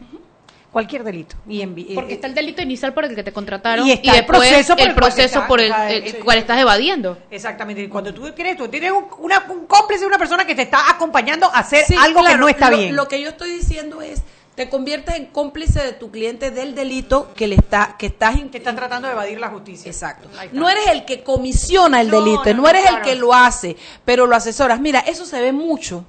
Cualquier 0.78 1.04
delito. 1.04 1.36
Y 1.50 1.62
en, 1.62 1.74
vi- 1.74 1.86
Porque 1.96 2.12
eh, 2.12 2.16
está 2.16 2.28
el 2.28 2.36
delito 2.36 2.62
inicial 2.62 2.94
por 2.94 3.04
el 3.04 3.16
que 3.16 3.24
te 3.24 3.34
contrataron 3.34 3.84
Y 3.88 3.90
y, 3.90 3.94
está 3.94 4.12
el 4.12 4.18
después 4.18 4.40
proceso 4.40 4.74
por 4.76 4.82
el 4.84 4.88
el 4.90 4.94
cual 4.94 5.04
proceso 5.12 5.26
está- 5.40 5.48
por 5.48 5.60
el, 5.60 5.72
está- 5.72 5.92
el 5.92 6.08
sí. 6.12 6.18
cual 6.18 6.38
estás 6.38 6.60
evadiendo. 6.60 7.18
Exactamente. 7.32 7.82
Y 7.82 7.88
Cuando 7.88 8.14
tú 8.14 8.30
tienes, 8.32 8.58
tú 8.58 8.68
tienes 8.68 8.92
un, 8.92 9.06
una- 9.18 9.44
un 9.50 9.66
cómplice, 9.66 10.06
una 10.06 10.20
persona 10.20 10.46
que 10.46 10.54
te 10.54 10.62
está 10.62 10.88
acompañando 10.92 11.48
a 11.48 11.58
hacer 11.60 11.84
Sí, 11.86 11.96
algo 12.00 12.24
que 12.24 12.38
no 12.38 12.48
está 12.48 12.70
lo- 12.70 12.78
bien. 12.78 12.96
Lo 12.96 13.08
que 13.08 13.20
yo 13.20 13.30
estoy 13.30 13.50
diciendo 13.50 14.04
es, 14.04 14.22
te 14.54 14.70
conviertes 14.70 15.16
en 15.16 15.26
cómplice 15.26 15.84
de 15.84 15.94
tu 15.94 16.12
cliente 16.12 16.52
del 16.52 16.76
delito 16.76 17.32
que 17.36 17.48
le 17.48 17.56
está, 17.56 17.96
que 17.98 18.06
estás 18.06 18.36
que 18.52 18.60
están 18.60 18.76
tratando 18.76 19.08
de 19.08 19.14
evadir 19.14 19.40
la 19.40 19.48
justicia. 19.50 19.90
Exacto. 19.90 20.30
Está. 20.30 20.46
No 20.52 20.70
eres 20.70 20.86
el 20.90 21.06
que 21.06 21.24
comisiona 21.24 22.02
el 22.02 22.10
No, 22.12 22.20
delito, 22.22 22.44
no, 22.46 22.54
no, 22.54 22.62
no, 22.62 22.70
eres 22.70 22.82
claro. 22.84 22.98
el 22.98 23.04
que 23.04 23.16
lo 23.16 23.34
hace, 23.34 23.76
pero 24.06 24.28
lo 24.28 24.36
asesoras. 24.36 24.80
Mira, 24.80 25.00
eso 25.00 25.26
se 25.26 25.42
ve 25.42 25.52
mucho. 25.52 26.06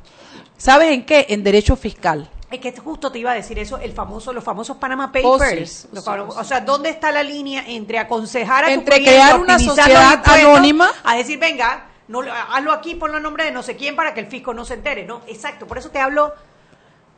¿Sabes 0.59 0.93
en 0.93 1.07
qué? 1.07 1.25
En 1.31 1.43
derecho 1.43 1.75
fiscal. 1.75 2.29
Es 2.51 2.61
que 2.61 2.73
justo 2.79 3.13
te 3.13 3.19
iba 3.19 3.33
a 3.33 3.35
decir 3.35 3.59
eso, 3.59 3.77
el 3.79 3.93
famoso, 3.93 4.33
los 4.33 4.43
famosos 4.43 4.79
Panama 4.79 5.13
Oh, 5.23 5.39
Papers. 5.39 5.87
sí. 5.93 5.97
Famo- 6.01 6.29
o 6.35 6.45
sea, 6.45 6.61
¿dónde 6.63 6.89
está 6.89 7.13
la 7.13 7.23
línea 7.23 7.63
entre 7.67 7.99
aconsejar 7.99 8.65
a 8.65 8.69
tu 8.69 8.73
Entre 8.75 8.97
cliente, 8.97 9.13
crear 9.13 9.39
una 9.39 9.59
sociedad 9.59 10.23
anónima? 10.25 10.89
a 11.05 11.17
decir, 11.17 11.39
venga, 11.39 11.85
no, 12.09 12.23
lo- 12.23 12.33
hazlo 12.33 12.73
aquí, 12.73 12.95
ponlo 12.95 13.19
a 13.19 13.21
nombre 13.21 13.45
de 13.45 13.51
no 13.51 13.63
sé 13.63 13.77
quién 13.77 13.95
para 13.97 14.15
que 14.15 14.21
el 14.21 14.27
fisco 14.29 14.55
no 14.55 14.65
se 14.65 14.75
entere, 14.75 15.05
¿no? 15.05 15.21
Exacto, 15.27 15.67
por 15.67 15.77
eso 15.77 15.91
te 15.91 15.99
hablo 16.01 16.33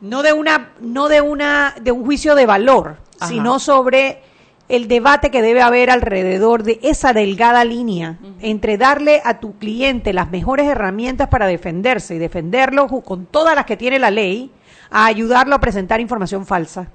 no 0.01 0.21
de 0.23 0.33
una 0.33 0.71
no 0.81 1.07
de 1.07 1.21
una 1.21 1.75
de 1.79 1.91
un 1.91 2.03
juicio 2.03 2.35
de 2.35 2.45
valor, 2.45 2.97
Ajá. 3.19 3.27
sino 3.29 3.59
sobre 3.59 4.21
el 4.67 4.87
debate 4.87 5.31
que 5.31 5.41
debe 5.41 5.61
haber 5.61 5.89
alrededor 5.91 6.63
de 6.63 6.79
esa 6.81 7.13
delgada 7.13 7.63
línea 7.65 8.17
entre 8.41 8.77
darle 8.77 9.21
a 9.23 9.39
tu 9.39 9.57
cliente 9.57 10.11
las 10.13 10.29
mejores 10.31 10.67
herramientas 10.67 11.27
para 11.29 11.45
defenderse 11.45 12.15
y 12.15 12.19
defenderlo 12.19 12.87
con 12.87 13.25
todas 13.27 13.53
las 13.55 13.65
que 13.65 13.75
tiene 13.77 13.99
la 13.99 14.11
ley, 14.11 14.49
a 14.91 15.05
ayudarlo 15.05 15.55
a 15.55 15.59
presentar 15.59 15.99
información 16.01 16.45
falsa, 16.45 16.87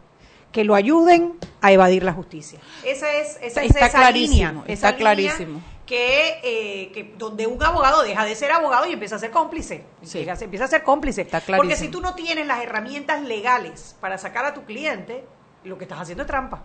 que 0.52 0.64
lo 0.64 0.74
ayuden 0.74 1.34
a 1.60 1.72
evadir 1.72 2.02
la 2.04 2.12
justicia. 2.12 2.60
Esa 2.84 3.12
es 3.12 3.38
esa, 3.42 3.62
es 3.62 3.70
Está 3.70 3.86
esa 3.86 3.98
clarísimo, 3.98 4.34
línea, 4.34 4.64
está 4.68 4.90
esa 4.90 4.98
línea 4.98 4.98
clarísimo. 5.34 5.62
Que, 5.86 6.40
eh, 6.42 6.90
que 6.92 7.14
donde 7.16 7.46
un 7.46 7.62
abogado 7.62 8.02
deja 8.02 8.24
de 8.24 8.34
ser 8.34 8.50
abogado 8.50 8.86
y 8.86 8.92
empieza 8.92 9.16
a 9.16 9.18
ser 9.20 9.30
cómplice. 9.30 9.84
Empieza, 10.02 10.32
a 10.32 10.36
ser- 10.36 10.44
empieza 10.46 10.64
a 10.64 10.68
ser 10.68 10.82
cómplice. 10.82 11.24
Porque 11.24 11.44
clarísimo. 11.46 11.76
si 11.76 11.88
tú 11.88 12.00
no 12.00 12.14
tienes 12.16 12.46
las 12.46 12.60
herramientas 12.62 13.22
legales 13.22 13.94
para 14.00 14.18
sacar 14.18 14.44
a 14.46 14.52
tu 14.54 14.64
cliente, 14.64 15.24
lo 15.62 15.78
que 15.78 15.84
estás 15.84 16.00
haciendo 16.00 16.22
es 16.24 16.26
trampa. 16.26 16.64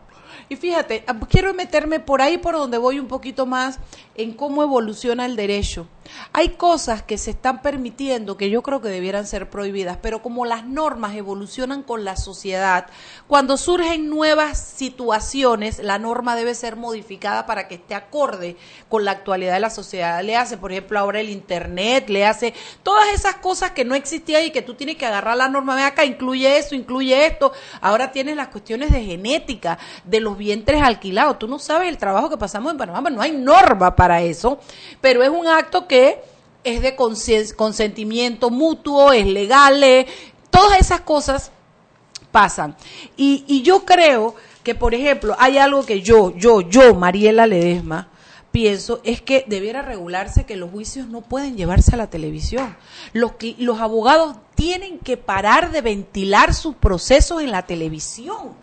Y 0.50 0.56
fíjate, 0.56 1.04
ah, 1.08 1.20
quiero 1.30 1.54
meterme 1.54 2.00
por 2.00 2.22
ahí 2.22 2.38
por 2.38 2.56
donde 2.56 2.78
voy 2.78 3.00
un 3.00 3.08
poquito 3.08 3.46
más 3.46 3.80
en 4.16 4.34
cómo 4.34 4.64
evoluciona 4.64 5.26
el 5.26 5.36
derecho. 5.36 5.88
Hay 6.34 6.50
cosas 6.50 7.04
que 7.04 7.18
se 7.18 7.32
están 7.32 7.62
permitiendo 7.62 8.36
que 8.36 8.50
yo 8.50 8.62
creo 8.62 8.82
que 8.82 8.90
debieran 8.90 9.26
ser 9.26 9.50
prohibidas, 9.50 9.98
pero 10.02 10.22
como 10.22 10.46
las 10.46 10.66
normas 10.66 11.16
evolucionan 11.16 11.84
con 11.84 12.04
la 12.04 12.18
sociedad, 12.18 12.88
cuando 13.28 13.56
surgen 13.56 14.10
nuevas 14.10 14.60
situaciones, 14.60 15.80
la 15.80 16.00
norma 16.00 16.36
debe 16.36 16.56
ser 16.56 16.76
modificada 16.76 17.46
para 17.46 17.68
que 17.68 17.76
esté 17.76 17.96
acorde 17.96 18.58
con 18.90 19.06
la 19.06 19.12
actualidad 19.12 19.54
de 19.54 19.60
la 19.60 19.70
sociedad. 19.70 20.24
Le 20.24 20.36
hace, 20.36 20.58
por 20.58 20.72
ejemplo, 20.72 21.00
ahora 21.00 21.20
el 21.20 21.30
Internet, 21.30 22.10
le 22.10 22.26
hace 22.26 22.54
todas 22.84 23.08
esas 23.14 23.36
cosas 23.36 23.72
que 23.72 23.86
no 23.86 23.96
existían 23.96 24.44
y 24.44 24.52
que 24.52 24.62
tú 24.62 24.74
tienes 24.74 24.98
que 24.98 25.06
agarrar 25.06 25.38
la 25.38 25.50
norma. 25.50 25.76
Ve 25.76 25.84
acá, 25.84 26.04
incluye 26.04 26.58
eso, 26.58 26.76
incluye 26.76 27.26
esto. 27.26 27.54
Ahora 27.80 28.12
tienes 28.12 28.36
las 28.36 28.50
cuestiones 28.50 28.92
de 28.92 29.04
genética, 29.04 29.78
de 30.04 30.20
los 30.20 30.31
vientres 30.38 30.82
alquilados. 30.82 31.40
Tú 31.40 31.48
no 31.48 31.60
sabes 31.60 31.90
el 31.90 31.98
trabajo 31.98 32.30
que 32.30 32.38
pasamos 32.38 32.72
en 32.72 32.78
Panamá, 32.78 33.10
no 33.10 33.22
hay 33.22 33.32
norma 33.32 33.96
para 33.96 34.22
eso, 34.22 34.60
pero 35.00 35.24
es 35.24 35.30
un 35.30 35.48
acto 35.48 35.88
que 35.88 36.22
es 36.64 36.82
de 36.82 36.96
consentimiento 36.96 38.50
mutuo, 38.50 39.12
es 39.12 39.26
legal, 39.26 39.84
eh, 39.84 40.08
todas 40.50 40.80
esas 40.80 41.02
cosas 41.02 41.52
pasan. 42.32 42.76
Y, 43.18 43.62
yo 43.64 43.86
creo 43.86 44.36
que, 44.64 44.76
por 44.76 44.94
ejemplo, 44.94 45.36
hay 45.40 45.58
algo 45.58 45.86
que 45.86 46.02
yo, 46.02 46.36
yo, 46.36 46.62
yo, 46.62 46.94
Mariela 46.96 47.48
Ledesma, 47.48 48.10
pienso 48.52 49.00
es 49.04 49.22
que 49.22 49.46
debiera 49.48 49.82
regularse 49.82 50.46
que 50.46 50.58
los 50.58 50.72
juicios 50.72 51.08
no 51.08 51.22
pueden 51.22 51.56
llevarse 51.56 51.96
a 51.96 51.98
la 51.98 52.10
televisión. 52.10 52.76
Los, 53.14 53.34
los 53.58 53.80
abogados 53.80 54.36
tienen 54.56 55.00
que 55.00 55.18
parar 55.18 55.72
de 55.72 55.82
ventilar 55.82 56.54
sus 56.54 56.76
procesos 56.76 57.42
en 57.42 57.52
la 57.52 57.66
televisión. 57.66 58.54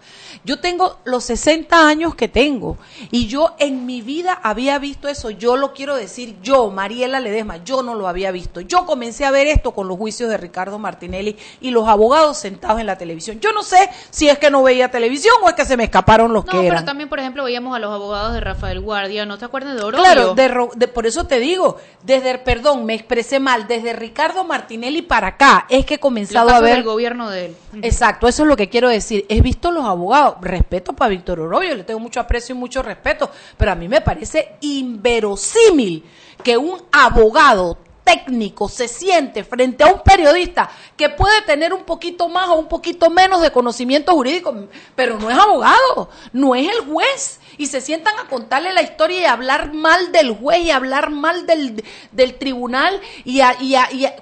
Yo 0.45 0.61
tengo 0.61 0.99
los 1.05 1.25
60 1.25 1.87
años 1.89 2.15
que 2.15 2.29
tengo 2.29 2.77
y 3.11 3.27
yo 3.27 3.55
en 3.59 3.87
mi 3.87 4.01
vida 4.03 4.39
había 4.43 4.79
visto 4.79 5.09
eso. 5.09 5.31
Yo 5.31 5.57
lo 5.57 5.73
quiero 5.73 5.97
decir 5.97 6.37
yo, 6.43 6.71
Mariela 6.71 7.21
Ledesma, 7.21 7.59
yo 7.65 7.83
no 7.83 7.95
lo 7.95 8.09
había 8.09 8.31
visto. 8.31 8.61
Yo 8.61 8.87
comencé 8.87 9.25
a 9.25 9.31
ver 9.31 9.47
esto 9.47 9.73
con 9.73 9.89
los 9.89 9.97
juicios 9.99 10.31
de 10.31 10.37
Ricardo 10.37 10.79
Martinelli 10.79 11.37
y 11.61 11.71
los 11.71 11.89
abogados 11.89 12.39
sentados 12.39 12.81
en 12.81 12.87
la 12.87 12.97
televisión. 12.99 13.41
Yo 13.41 13.53
no 13.53 13.63
sé 13.63 13.91
si 14.11 14.29
es 14.29 14.39
que 14.39 14.51
no 14.51 14.63
veía 14.63 14.91
televisión 14.91 15.35
o 15.43 15.49
es 15.49 15.55
que 15.55 15.65
se 15.65 15.77
me 15.77 15.85
escaparon 15.85 16.33
los 16.33 16.45
No, 16.47 16.53
que 16.53 16.59
pero 16.59 16.73
eran. 16.73 16.85
también, 16.85 17.09
por 17.09 17.19
ejemplo, 17.19 17.45
veíamos 17.45 17.75
a 17.77 17.79
los 17.79 17.93
abogados 17.93 18.33
de 18.33 18.41
Rafael 18.41 18.81
Guardia, 18.81 19.27
¿no 19.27 19.39
te 19.39 19.45
acuerdas 19.45 19.75
de 19.77 19.83
Oro? 19.83 19.99
Claro, 19.99 20.35
de 20.35 20.49
Ro- 20.49 20.71
de- 20.75 20.89
por 20.89 21.07
eso 21.07 21.27
te 21.27 21.39
digo, 21.41 21.77
desde, 22.05 22.39
perdón, 22.39 22.85
me 22.85 22.95
expresé 22.95 23.41
mal, 23.41 23.67
desde 23.69 23.93
Ricardo 23.93 24.45
Martinelli 24.45 25.03
para 25.03 25.29
acá 25.29 25.67
es 25.69 25.85
que 25.85 25.95
he 25.95 25.99
comenzado 25.99 26.51
a 26.51 26.61
ver... 26.61 26.79
el 26.79 26.85
gobierno 26.85 27.31
de 27.31 27.47
él. 27.47 27.57
Exacto, 27.83 28.29
eso 28.29 28.43
es 28.43 28.49
lo 28.49 28.57
que 28.57 28.69
quiero 28.69 28.89
decir. 28.89 29.27
He 29.29 29.41
visto 29.41 29.71
los 29.73 29.85
abogados, 29.85 30.37
respeto 30.41 30.93
para 30.93 31.11
Víctor 31.11 31.41
Orobio, 31.41 31.75
le 31.75 31.85
tengo 31.85 32.01
mucho 32.01 32.21
aprecio 32.21 32.55
y 32.55 32.59
mucho 32.59 32.83
respeto, 32.83 33.31
pero 33.57 33.73
a 33.73 33.75
mí 33.75 33.89
me 33.89 34.01
parece 34.01 34.57
inverosímil 34.61 36.05
que 36.43 36.57
un 36.57 36.81
abogado 36.93 37.79
técnico 38.05 38.71
se 38.71 38.89
siente 38.89 39.45
frente 39.45 39.85
a 39.85 39.89
un 39.89 40.01
periodista 40.01 40.71
que 40.97 41.11
puede 41.11 41.43
tener 41.43 41.75
un 41.75 41.85
poquito 41.85 42.27
más 42.31 42.49
o 42.49 42.55
un 42.55 42.67
poquito 42.67 43.11
menos 43.11 43.43
de 43.43 43.51
conocimiento 43.51 44.13
jurídico, 44.15 44.55
pero 44.97 45.19
no 45.19 45.31
es 45.31 45.37
abogado, 45.37 46.09
no 46.33 46.55
es 46.55 46.69
el 46.75 46.87
juez. 46.91 47.39
Y 47.59 47.67
se 47.67 47.83
sientan 47.83 48.19
a 48.19 48.27
contarle 48.29 48.73
la 48.73 48.81
historia 48.83 49.21
y 49.21 49.25
hablar 49.27 49.75
mal 49.75 50.11
del 50.11 50.31
juez 50.31 50.61
y 50.63 50.71
hablar 50.71 51.11
mal 51.11 51.45
del, 51.47 51.85
del 52.13 52.39
tribunal 52.39 52.99
y 53.25 53.41
a- 53.43 53.61
y 53.61 53.75
a- 53.75 53.93
y 53.93 54.07
a- 54.07 54.17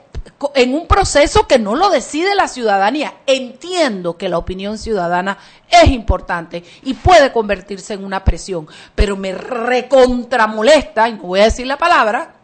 en 0.55 0.75
un 0.75 0.87
proceso 0.87 1.46
que 1.46 1.59
no 1.59 1.75
lo 1.75 1.88
decide 1.90 2.35
la 2.35 2.46
ciudadanía. 2.49 3.14
Entiendo 3.27 4.16
que 4.18 4.29
la 4.29 4.38
opinión 4.38 4.77
ciudadana 4.79 5.38
es 5.68 5.88
importante 5.88 6.62
y 6.83 6.94
puede 6.94 7.33
convertirse 7.33 7.94
en 7.94 8.05
una 8.05 8.22
presión, 8.25 8.68
pero 8.94 9.16
me 9.16 9.33
recontramolesta, 9.33 11.09
y 11.09 11.14
no 11.14 11.22
voy 11.22 11.40
a 11.40 11.44
decir 11.44 11.66
la 11.66 11.79
palabra, 11.79 12.35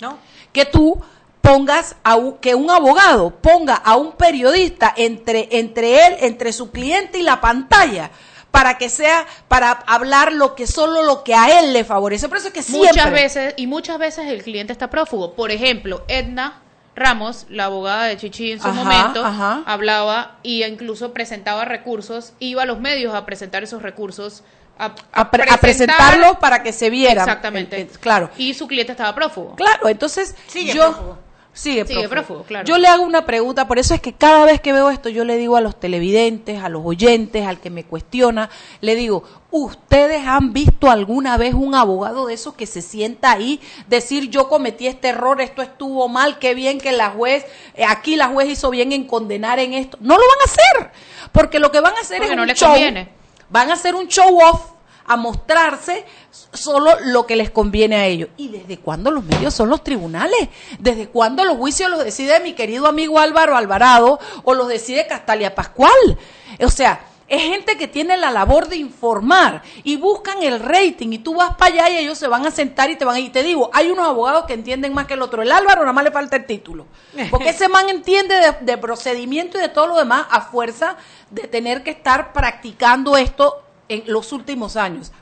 ¿no? 0.00 0.18
que 0.52 0.64
tú 0.64 1.00
pongas 1.40 1.96
a 2.02 2.16
un- 2.16 2.38
que 2.38 2.54
un 2.54 2.70
abogado 2.70 3.30
ponga 3.30 3.74
a 3.74 3.96
un 3.96 4.12
periodista 4.12 4.92
entre 4.96 5.48
entre 5.52 6.06
él, 6.06 6.16
entre 6.20 6.52
su 6.52 6.70
cliente 6.70 7.18
y 7.18 7.22
la 7.22 7.40
pantalla 7.40 8.10
para 8.50 8.76
que 8.78 8.88
sea 8.88 9.26
para 9.46 9.70
hablar 9.70 10.32
lo 10.32 10.54
que 10.54 10.66
solo 10.66 11.02
lo 11.04 11.22
que 11.22 11.34
a 11.34 11.60
él 11.60 11.72
le 11.72 11.84
favorece. 11.84 12.28
Por 12.28 12.38
eso 12.38 12.48
es 12.48 12.54
que 12.54 12.62
siempre 12.62 12.88
Muchas 12.90 13.10
veces, 13.12 13.54
y 13.56 13.66
muchas 13.66 13.98
veces 13.98 14.26
el 14.26 14.42
cliente 14.42 14.72
está 14.72 14.90
prófugo. 14.90 15.34
Por 15.34 15.50
ejemplo, 15.50 16.02
Edna 16.08 16.62
Ramos, 16.98 17.46
la 17.48 17.64
abogada 17.66 18.04
de 18.04 18.16
Chichi 18.16 18.52
en 18.52 18.60
su 18.60 18.68
Ajá, 18.68 18.82
momento, 18.84 19.24
ajá. 19.24 19.62
hablaba 19.66 20.36
y 20.42 20.64
incluso 20.64 21.12
presentaba 21.12 21.64
recursos, 21.64 22.32
iba 22.40 22.62
a 22.62 22.66
los 22.66 22.80
medios 22.80 23.14
a 23.14 23.24
presentar 23.26 23.62
esos 23.62 23.82
recursos, 23.82 24.42
a, 24.78 24.94
a, 25.12 25.30
pre- 25.30 25.44
presentar- 25.44 25.54
a 25.54 25.58
presentarlo 25.60 26.38
para 26.38 26.62
que 26.62 26.72
se 26.72 26.90
viera. 26.90 27.22
Exactamente. 27.22 27.76
Eh, 27.80 27.88
eh, 27.92 27.98
claro. 28.00 28.30
Y 28.36 28.54
su 28.54 28.66
cliente 28.68 28.92
estaba 28.92 29.14
prófugo. 29.14 29.54
Claro, 29.56 29.88
entonces 29.88 30.34
Sigue 30.46 30.72
yo 30.74 30.82
prófugo. 30.92 31.18
Sigue, 31.58 31.84
Sigue 31.86 32.08
prófugo. 32.08 32.10
prófugo, 32.10 32.42
claro. 32.44 32.66
Yo 32.66 32.78
le 32.78 32.86
hago 32.88 33.02
una 33.02 33.26
pregunta, 33.26 33.66
por 33.66 33.78
eso 33.78 33.92
es 33.94 34.00
que 34.00 34.12
cada 34.12 34.44
vez 34.44 34.60
que 34.60 34.72
veo 34.72 34.90
esto 34.90 35.08
yo 35.08 35.24
le 35.24 35.36
digo 35.36 35.56
a 35.56 35.60
los 35.60 35.78
televidentes, 35.78 36.62
a 36.62 36.68
los 36.68 36.82
oyentes, 36.84 37.46
al 37.46 37.58
que 37.60 37.70
me 37.70 37.84
cuestiona, 37.84 38.48
le 38.80 38.94
digo, 38.94 39.24
¿ustedes 39.50 40.26
han 40.26 40.52
visto 40.52 40.90
alguna 40.90 41.36
vez 41.36 41.54
un 41.54 41.74
abogado 41.74 42.26
de 42.26 42.34
esos 42.34 42.54
que 42.54 42.66
se 42.66 42.80
sienta 42.82 43.32
ahí 43.32 43.60
decir 43.88 44.30
yo 44.30 44.48
cometí 44.48 44.86
este 44.86 45.08
error, 45.08 45.40
esto 45.40 45.62
estuvo 45.62 46.08
mal, 46.08 46.38
qué 46.38 46.54
bien 46.54 46.78
que 46.78 46.92
la 46.92 47.10
juez, 47.10 47.44
eh, 47.74 47.84
aquí 47.86 48.14
la 48.16 48.28
juez 48.28 48.48
hizo 48.48 48.70
bien 48.70 48.92
en 48.92 49.04
condenar 49.04 49.58
en 49.58 49.74
esto? 49.74 49.98
No 50.00 50.14
lo 50.14 50.20
van 50.22 50.40
a 50.40 50.44
hacer, 50.44 50.92
porque 51.32 51.58
lo 51.58 51.70
que 51.72 51.80
van 51.80 51.94
a 51.96 52.00
hacer 52.00 52.18
Porque 52.18 52.32
es 52.32 52.36
no 52.36 52.42
un 52.42 52.48
les 52.48 52.58
show. 52.58 52.68
conviene. 52.70 53.08
Van 53.50 53.70
a 53.70 53.74
hacer 53.74 53.94
un 53.94 54.06
show 54.08 54.38
off 54.40 54.60
a 55.08 55.16
mostrarse 55.16 56.04
solo 56.52 56.96
lo 57.04 57.26
que 57.26 57.36
les 57.36 57.50
conviene 57.50 57.96
a 57.96 58.06
ellos. 58.06 58.28
¿Y 58.36 58.48
desde 58.48 58.78
cuándo 58.78 59.10
los 59.10 59.24
medios 59.24 59.54
son 59.54 59.68
los 59.70 59.82
tribunales? 59.82 60.48
¿Desde 60.78 61.08
cuándo 61.08 61.44
los 61.44 61.56
juicios 61.56 61.90
los 61.90 62.04
decide 62.04 62.40
mi 62.40 62.52
querido 62.52 62.86
amigo 62.86 63.18
Álvaro 63.18 63.56
Alvarado 63.56 64.20
o 64.44 64.54
los 64.54 64.68
decide 64.68 65.06
Castalia 65.06 65.54
Pascual? 65.54 66.18
O 66.60 66.70
sea, 66.70 67.00
es 67.28 67.42
gente 67.42 67.76
que 67.76 67.88
tiene 67.88 68.16
la 68.16 68.30
labor 68.30 68.68
de 68.68 68.76
informar 68.76 69.62
y 69.84 69.96
buscan 69.96 70.42
el 70.42 70.60
rating 70.60 71.12
y 71.12 71.18
tú 71.18 71.34
vas 71.34 71.56
para 71.56 71.74
allá 71.74 71.90
y 71.90 71.98
ellos 71.98 72.16
se 72.16 72.26
van 72.26 72.46
a 72.46 72.50
sentar 72.50 72.90
y 72.90 72.96
te 72.96 73.04
van 73.04 73.16
a... 73.16 73.20
Y 73.20 73.28
te 73.28 73.42
digo, 73.42 73.70
hay 73.74 73.90
unos 73.90 74.06
abogados 74.06 74.46
que 74.46 74.54
entienden 74.54 74.94
más 74.94 75.06
que 75.06 75.14
el 75.14 75.22
otro. 75.22 75.42
El 75.42 75.52
Álvaro 75.52 75.82
nada 75.82 75.92
más 75.92 76.04
le 76.04 76.10
falta 76.10 76.36
el 76.36 76.46
título. 76.46 76.86
Porque 77.30 77.50
ese 77.50 77.68
man 77.68 77.88
entiende 77.90 78.34
de, 78.34 78.56
de 78.62 78.78
procedimiento 78.78 79.58
y 79.58 79.60
de 79.60 79.68
todo 79.68 79.88
lo 79.88 79.96
demás 79.96 80.26
a 80.30 80.40
fuerza 80.40 80.96
de 81.30 81.42
tener 81.42 81.82
que 81.82 81.90
estar 81.90 82.32
practicando 82.32 83.16
esto 83.16 83.62
en 83.88 84.02
los 84.06 84.32
últimos 84.32 84.76
años. 84.76 85.12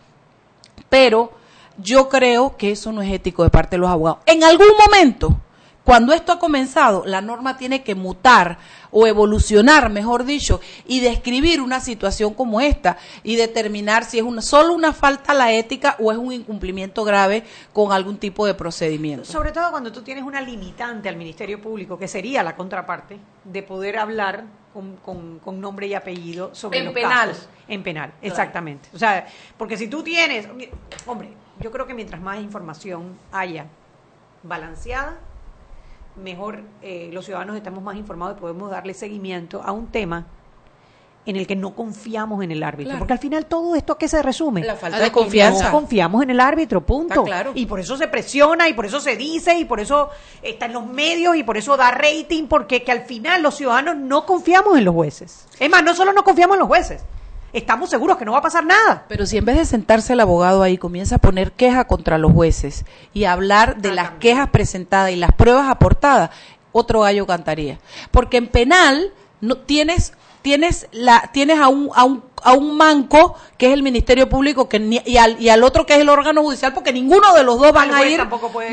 Pero 0.88 1.32
yo 1.78 2.08
creo 2.08 2.56
que 2.56 2.72
eso 2.72 2.92
no 2.92 3.02
es 3.02 3.12
ético 3.12 3.42
de 3.42 3.50
parte 3.50 3.76
de 3.76 3.80
los 3.80 3.90
abogados. 3.90 4.20
En 4.26 4.44
algún 4.44 4.68
momento, 4.84 5.40
cuando 5.86 6.12
esto 6.12 6.32
ha 6.32 6.38
comenzado, 6.38 7.04
la 7.06 7.22
norma 7.22 7.56
tiene 7.56 7.82
que 7.82 7.94
mutar 7.94 8.58
o 8.90 9.06
evolucionar, 9.06 9.88
mejor 9.88 10.24
dicho, 10.24 10.60
y 10.86 11.00
describir 11.00 11.60
una 11.62 11.80
situación 11.80 12.34
como 12.34 12.60
esta 12.60 12.98
y 13.22 13.36
determinar 13.36 14.04
si 14.04 14.18
es 14.18 14.24
una, 14.24 14.42
solo 14.42 14.74
una 14.74 14.92
falta 14.92 15.30
a 15.32 15.34
la 15.34 15.52
ética 15.52 15.96
o 16.00 16.10
es 16.12 16.18
un 16.18 16.32
incumplimiento 16.32 17.04
grave 17.04 17.44
con 17.72 17.92
algún 17.92 18.18
tipo 18.18 18.44
de 18.46 18.54
procedimiento. 18.54 19.24
Sobre 19.24 19.52
todo 19.52 19.70
cuando 19.70 19.92
tú 19.92 20.02
tienes 20.02 20.24
una 20.24 20.40
limitante 20.40 21.08
al 21.08 21.16
Ministerio 21.16 21.62
Público, 21.62 21.96
que 21.98 22.08
sería 22.08 22.42
la 22.42 22.56
contraparte, 22.56 23.18
de 23.44 23.62
poder 23.62 23.96
hablar 23.98 24.44
con, 24.74 24.96
con- 24.96 25.38
con 25.38 25.60
nombre 25.60 25.86
y 25.86 25.94
apellido 25.94 26.52
sobre 26.54 26.80
En 26.80 26.84
los 26.86 26.94
penal. 26.94 27.28
casos. 27.30 27.48
En 27.68 27.82
penal, 27.82 28.12
exactamente. 28.22 28.88
O 28.92 28.98
sea, 28.98 29.26
porque 29.56 29.76
si 29.76 29.86
tú 29.88 30.02
tienes, 30.02 30.48
hombre, 31.06 31.30
yo 31.60 31.70
creo 31.70 31.86
que 31.86 31.94
mientras 31.94 32.20
más 32.20 32.40
información 32.40 33.16
haya 33.32 33.66
balanceada, 34.42 35.18
mejor 36.22 36.62
eh, 36.82 37.10
los 37.12 37.24
ciudadanos 37.24 37.56
estamos 37.56 37.82
más 37.82 37.96
informados 37.96 38.36
y 38.36 38.40
podemos 38.40 38.70
darle 38.70 38.94
seguimiento 38.94 39.62
a 39.62 39.72
un 39.72 39.86
tema 39.88 40.26
en 41.26 41.34
el 41.34 41.46
que 41.46 41.56
no 41.56 41.74
confiamos 41.74 42.42
en 42.42 42.52
el 42.52 42.62
árbitro. 42.62 42.90
Claro. 42.90 42.98
Porque 43.00 43.12
al 43.12 43.18
final 43.18 43.46
todo 43.46 43.74
esto 43.74 43.94
a 43.94 43.98
qué 43.98 44.06
se 44.06 44.22
resume? 44.22 44.62
La 44.62 44.76
falta 44.76 45.00
de 45.00 45.10
confianza. 45.10 45.64
No 45.64 45.72
confiamos 45.72 46.22
en 46.22 46.30
el 46.30 46.40
árbitro, 46.40 46.86
punto. 46.86 47.14
Está 47.14 47.24
claro. 47.24 47.52
Y 47.54 47.66
por 47.66 47.80
eso 47.80 47.96
se 47.96 48.06
presiona, 48.06 48.68
y 48.68 48.74
por 48.74 48.86
eso 48.86 49.00
se 49.00 49.16
dice, 49.16 49.58
y 49.58 49.64
por 49.64 49.80
eso 49.80 50.08
está 50.40 50.66
en 50.66 50.72
los 50.72 50.86
medios, 50.86 51.36
y 51.36 51.42
por 51.42 51.56
eso 51.56 51.76
da 51.76 51.90
rating, 51.90 52.46
porque 52.46 52.84
que 52.84 52.92
al 52.92 53.02
final 53.02 53.42
los 53.42 53.56
ciudadanos 53.56 53.96
no 53.96 54.24
confiamos 54.24 54.78
en 54.78 54.84
los 54.84 54.94
jueces. 54.94 55.46
Es 55.58 55.68
más, 55.68 55.82
no 55.82 55.94
solo 55.94 56.12
no 56.12 56.22
confiamos 56.22 56.54
en 56.54 56.60
los 56.60 56.68
jueces, 56.68 57.02
estamos 57.58 57.90
seguros 57.90 58.16
que 58.16 58.24
no 58.24 58.32
va 58.32 58.38
a 58.38 58.42
pasar 58.42 58.64
nada. 58.64 59.04
Pero 59.08 59.26
si 59.26 59.36
en 59.36 59.44
vez 59.44 59.56
de 59.56 59.64
sentarse 59.64 60.12
el 60.12 60.20
abogado 60.20 60.62
ahí 60.62 60.78
comienza 60.78 61.16
a 61.16 61.18
poner 61.18 61.52
queja 61.52 61.84
contra 61.86 62.18
los 62.18 62.32
jueces 62.32 62.84
y 63.14 63.24
a 63.24 63.32
hablar 63.32 63.76
de 63.78 63.92
las 63.92 64.10
quejas 64.12 64.50
presentadas 64.50 65.10
y 65.12 65.16
las 65.16 65.32
pruebas 65.32 65.68
aportadas, 65.70 66.30
otro 66.72 67.00
gallo 67.00 67.26
cantaría. 67.26 67.78
Porque 68.10 68.36
en 68.36 68.48
penal 68.48 69.12
no 69.40 69.56
tienes 69.58 70.12
tienes 70.42 70.86
la 70.92 71.30
tienes 71.32 71.58
a 71.58 71.66
un 71.68 71.90
a 71.94 72.04
un 72.04 72.22
a 72.44 72.52
un 72.52 72.76
manco 72.76 73.34
que 73.58 73.66
es 73.66 73.72
el 73.72 73.82
Ministerio 73.82 74.28
Público 74.28 74.68
que 74.68 74.78
ni- 74.78 75.02
y 75.04 75.16
al 75.16 75.40
y 75.42 75.48
al 75.48 75.64
otro 75.64 75.84
que 75.86 75.94
es 75.94 76.00
el 76.00 76.08
órgano 76.08 76.40
judicial 76.42 76.72
porque 76.72 76.92
ninguno 76.92 77.34
de 77.34 77.42
los 77.42 77.58
dos 77.58 77.72
van 77.72 77.88
a 77.92 78.04
ir 78.12 78.20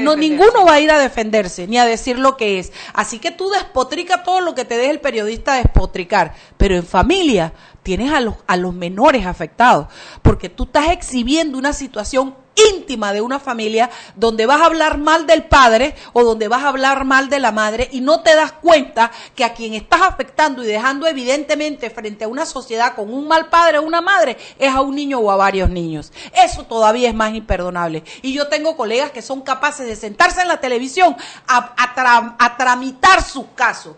no 0.04 0.16
ninguno 0.16 0.66
va 0.68 0.74
a 0.74 0.80
ir 0.80 0.92
a 0.92 1.00
defenderse 1.00 1.66
ni 1.66 1.80
a 1.80 1.86
decir 1.86 2.20
lo 2.20 2.38
que 2.38 2.60
es. 2.60 2.72
Así 2.94 3.18
que 3.18 3.32
tú 3.32 3.50
despotrica 3.50 4.22
todo 4.22 4.42
lo 4.42 4.54
que 4.54 4.66
te 4.66 4.78
deje 4.78 4.92
el 4.92 5.00
periodista 5.00 5.56
despotricar, 5.56 6.36
pero 6.58 6.76
en 6.76 6.86
familia 6.86 7.54
tienes 7.84 8.12
a 8.12 8.22
los 8.22 8.36
a 8.48 8.58
los 8.58 8.74
menores 8.74 9.26
afectados 9.26 9.88
porque 10.22 10.50
tú 10.50 10.64
estás 10.64 10.90
exhibiendo 10.90 11.58
una 11.58 11.74
situación 11.74 12.36
íntima 12.56 13.14
de 13.14 13.22
una 13.22 13.40
familia 13.40 13.90
donde 14.16 14.46
vas 14.46 14.62
a 14.62 14.66
hablar 14.66 14.98
mal 14.98 15.26
del 15.26 15.44
padre 15.44 15.96
o 16.14 16.24
donde 16.24 16.48
vas 16.48 16.64
a 16.64 16.70
hablar 16.70 17.06
mal 17.06 17.30
de 17.30 17.40
la 17.40 17.52
madre 17.52 17.90
y 17.92 18.02
no 18.02 18.22
te 18.22 18.36
das 18.36 18.52
cuenta 18.52 19.12
que 19.36 19.44
a 19.44 19.54
quien 19.54 19.74
estás 19.74 20.02
afectando 20.02 20.64
y 20.64 20.68
dejando 20.68 21.08
evidentemente 21.08 21.90
frente 21.90 22.26
a 22.26 22.28
una 22.28 22.46
sociedad 22.46 22.96
con 22.96 23.14
un 23.14 23.28
mal 23.28 23.50
padre 23.50 23.80
o 23.80 23.84
una 23.84 24.02
madre 24.02 24.38
es 24.60 24.74
a 24.74 24.82
un 24.82 24.96
niño 24.96 25.20
o 25.20 25.32
a 25.32 25.36
varios 25.36 25.70
niños. 25.70 26.12
Eso 26.34 26.64
todavía 26.64 27.10
es 27.10 27.16
más 27.16 27.34
imperdonable. 27.34 28.04
Y 28.22 28.34
yo 28.34 28.48
tengo 28.48 28.78
colegas 28.78 29.12
que 29.12 29.22
son 29.22 29.42
capaces 29.42 29.88
de 29.88 29.96
sentarse 29.96 30.42
en 30.42 30.48
la 30.48 30.60
televisión 30.60 31.16
a, 31.48 31.74
a 31.78 32.36
a 32.40 32.58
tramitar 32.58 33.24
sus 33.24 33.46
casos 33.56 33.96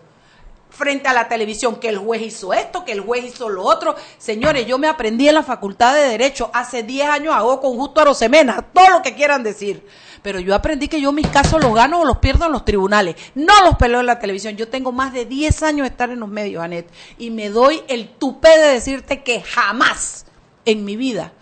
frente 0.76 1.08
a 1.08 1.14
la 1.14 1.28
televisión 1.28 1.76
que 1.76 1.88
el 1.88 1.98
juez 1.98 2.22
hizo 2.22 2.52
esto, 2.52 2.84
que 2.84 2.92
el 2.92 3.00
juez 3.00 3.24
hizo 3.24 3.48
lo 3.48 3.64
otro. 3.64 3.96
Señores, 4.18 4.66
yo 4.66 4.78
me 4.78 4.88
aprendí 4.88 5.28
en 5.28 5.34
la 5.34 5.42
Facultad 5.42 5.94
de 5.94 6.02
Derecho 6.02 6.50
hace 6.52 6.82
10 6.82 7.08
años, 7.08 7.34
hago 7.34 7.60
con 7.60 7.76
Justo 7.76 8.00
Arosemena, 8.00 8.62
todo 8.72 8.90
lo 8.90 9.02
que 9.02 9.14
quieran 9.14 9.42
decir. 9.42 9.86
Pero 10.22 10.40
yo 10.40 10.54
aprendí 10.54 10.88
que 10.88 11.00
yo 11.00 11.12
mis 11.12 11.28
casos 11.28 11.62
los 11.62 11.74
gano 11.74 12.00
o 12.00 12.04
los 12.04 12.18
pierdo 12.18 12.46
en 12.46 12.52
los 12.52 12.64
tribunales, 12.64 13.16
no 13.34 13.62
los 13.64 13.76
peleo 13.76 14.00
en 14.00 14.06
la 14.06 14.18
televisión. 14.18 14.56
Yo 14.56 14.68
tengo 14.68 14.92
más 14.92 15.12
de 15.12 15.24
10 15.24 15.62
años 15.62 15.84
de 15.84 15.88
estar 15.88 16.10
en 16.10 16.20
los 16.20 16.28
medios, 16.28 16.62
Anet, 16.62 16.88
y 17.16 17.30
me 17.30 17.48
doy 17.48 17.82
el 17.88 18.08
tupé 18.08 18.58
de 18.58 18.68
decirte 18.68 19.22
que 19.22 19.42
jamás 19.42 20.26
en 20.64 20.84
mi 20.84 20.96
vida 20.96 21.32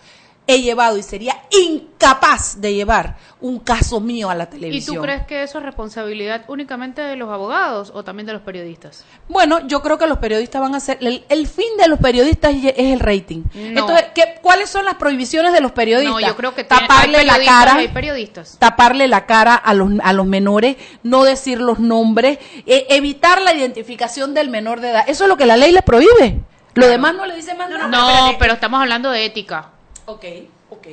he 0.47 0.61
llevado 0.61 0.97
y 0.97 1.03
sería 1.03 1.35
incapaz 1.51 2.59
de 2.61 2.73
llevar 2.73 3.15
un 3.41 3.59
caso 3.59 3.99
mío 3.99 4.29
a 4.29 4.35
la 4.35 4.43
¿Y 4.45 4.47
televisión. 4.47 4.95
tú 4.97 5.01
crees 5.01 5.25
que 5.25 5.43
eso 5.43 5.57
es 5.59 5.63
responsabilidad 5.65 6.43
únicamente 6.47 7.01
de 7.01 7.15
los 7.15 7.29
abogados 7.29 7.91
o 7.93 8.03
también 8.03 8.25
de 8.25 8.33
los 8.33 8.41
periodistas? 8.41 9.03
Bueno, 9.27 9.65
yo 9.67 9.81
creo 9.81 9.97
que 9.97 10.07
los 10.07 10.17
periodistas 10.17 10.61
van 10.61 10.73
a 10.73 10.77
hacer. 10.77 10.97
El, 11.01 11.25
el 11.29 11.47
fin 11.47 11.65
de 11.79 11.87
los 11.87 11.99
periodistas 11.99 12.53
es 12.53 12.73
el 12.77 12.99
rating. 12.99 13.43
No. 13.53 13.81
Entonces, 13.81 14.05
¿qué, 14.13 14.35
¿cuáles 14.41 14.69
son 14.69 14.85
las 14.85 14.95
prohibiciones 14.95 15.53
de 15.53 15.61
los 15.61 15.71
periodistas? 15.71 16.21
No, 16.21 16.27
yo 16.27 16.35
creo 16.35 16.55
que 16.55 16.63
taparle 16.63 17.23
la 17.23 17.39
cara. 17.43 17.75
y 17.75 17.79
hay 17.81 17.87
periodistas. 17.89 18.57
Taparle 18.59 19.07
la 19.07 19.25
cara 19.25 19.55
a 19.55 19.73
los, 19.73 19.91
a 20.03 20.13
los 20.13 20.25
menores, 20.25 20.77
no 21.03 21.23
decir 21.23 21.59
los 21.59 21.79
nombres, 21.79 22.39
e- 22.65 22.87
evitar 22.89 23.41
la 23.41 23.53
identificación 23.53 24.33
del 24.33 24.49
menor 24.49 24.79
de 24.81 24.89
edad. 24.91 25.03
Eso 25.07 25.23
es 25.25 25.29
lo 25.29 25.37
que 25.37 25.45
la 25.45 25.57
ley 25.57 25.71
le 25.71 25.81
prohíbe. 25.81 26.39
Lo 26.75 26.87
demás 26.87 27.15
no 27.15 27.25
le 27.25 27.35
dice 27.35 27.53
más 27.55 27.69
nada. 27.69 27.87
No, 27.87 28.35
pero 28.37 28.53
estamos 28.53 28.81
hablando 28.81 29.09
de 29.09 29.25
ética. 29.25 29.69
Ok, 30.05 30.23
ok. 30.69 30.87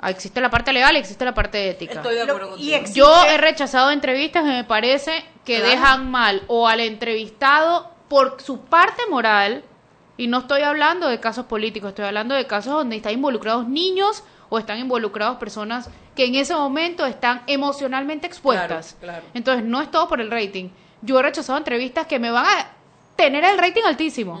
Ah, 0.00 0.10
Existe 0.10 0.40
la 0.40 0.50
parte 0.50 0.72
legal 0.72 0.94
y 0.96 0.98
existe 0.98 1.24
la 1.24 1.32
parte 1.34 1.70
ética. 1.70 1.94
Estoy 1.94 2.14
de 2.16 2.22
acuerdo 2.22 2.46
y 2.48 2.50
contigo. 2.50 2.76
existe- 2.76 2.98
Yo 2.98 3.24
he 3.24 3.38
rechazado 3.38 3.90
entrevistas 3.90 4.42
que 4.44 4.50
me 4.50 4.64
parece 4.64 5.24
que 5.44 5.56
Claro. 5.60 5.70
dejan 5.70 6.10
mal 6.10 6.42
o 6.46 6.68
al 6.68 6.80
entrevistado 6.80 7.90
por 8.08 8.40
su 8.42 8.60
parte 8.60 9.02
moral, 9.08 9.64
y 10.16 10.26
no 10.28 10.38
estoy 10.40 10.62
hablando 10.62 11.08
de 11.08 11.18
casos 11.20 11.46
políticos, 11.46 11.88
estoy 11.88 12.04
hablando 12.04 12.34
de 12.34 12.46
casos 12.46 12.72
donde 12.74 12.96
están 12.96 13.12
involucrados 13.14 13.66
niños 13.66 14.22
o 14.48 14.58
están 14.58 14.78
involucrados 14.78 15.38
personas 15.38 15.88
que 16.14 16.26
en 16.26 16.34
ese 16.36 16.54
momento 16.54 17.04
están 17.06 17.42
emocionalmente 17.48 18.26
expuestas. 18.26 18.94
Claro, 19.00 19.14
claro. 19.20 19.26
Entonces, 19.34 19.64
no 19.64 19.80
es 19.80 19.90
todo 19.90 20.06
por 20.08 20.20
el 20.20 20.30
rating. 20.30 20.68
Yo 21.02 21.18
he 21.18 21.22
rechazado 21.22 21.58
entrevistas 21.58 22.06
que 22.06 22.18
me 22.20 22.30
van 22.30 22.44
a 22.46 22.66
tener 23.16 23.42
el 23.44 23.58
rating 23.58 23.82
altísimo. 23.86 24.40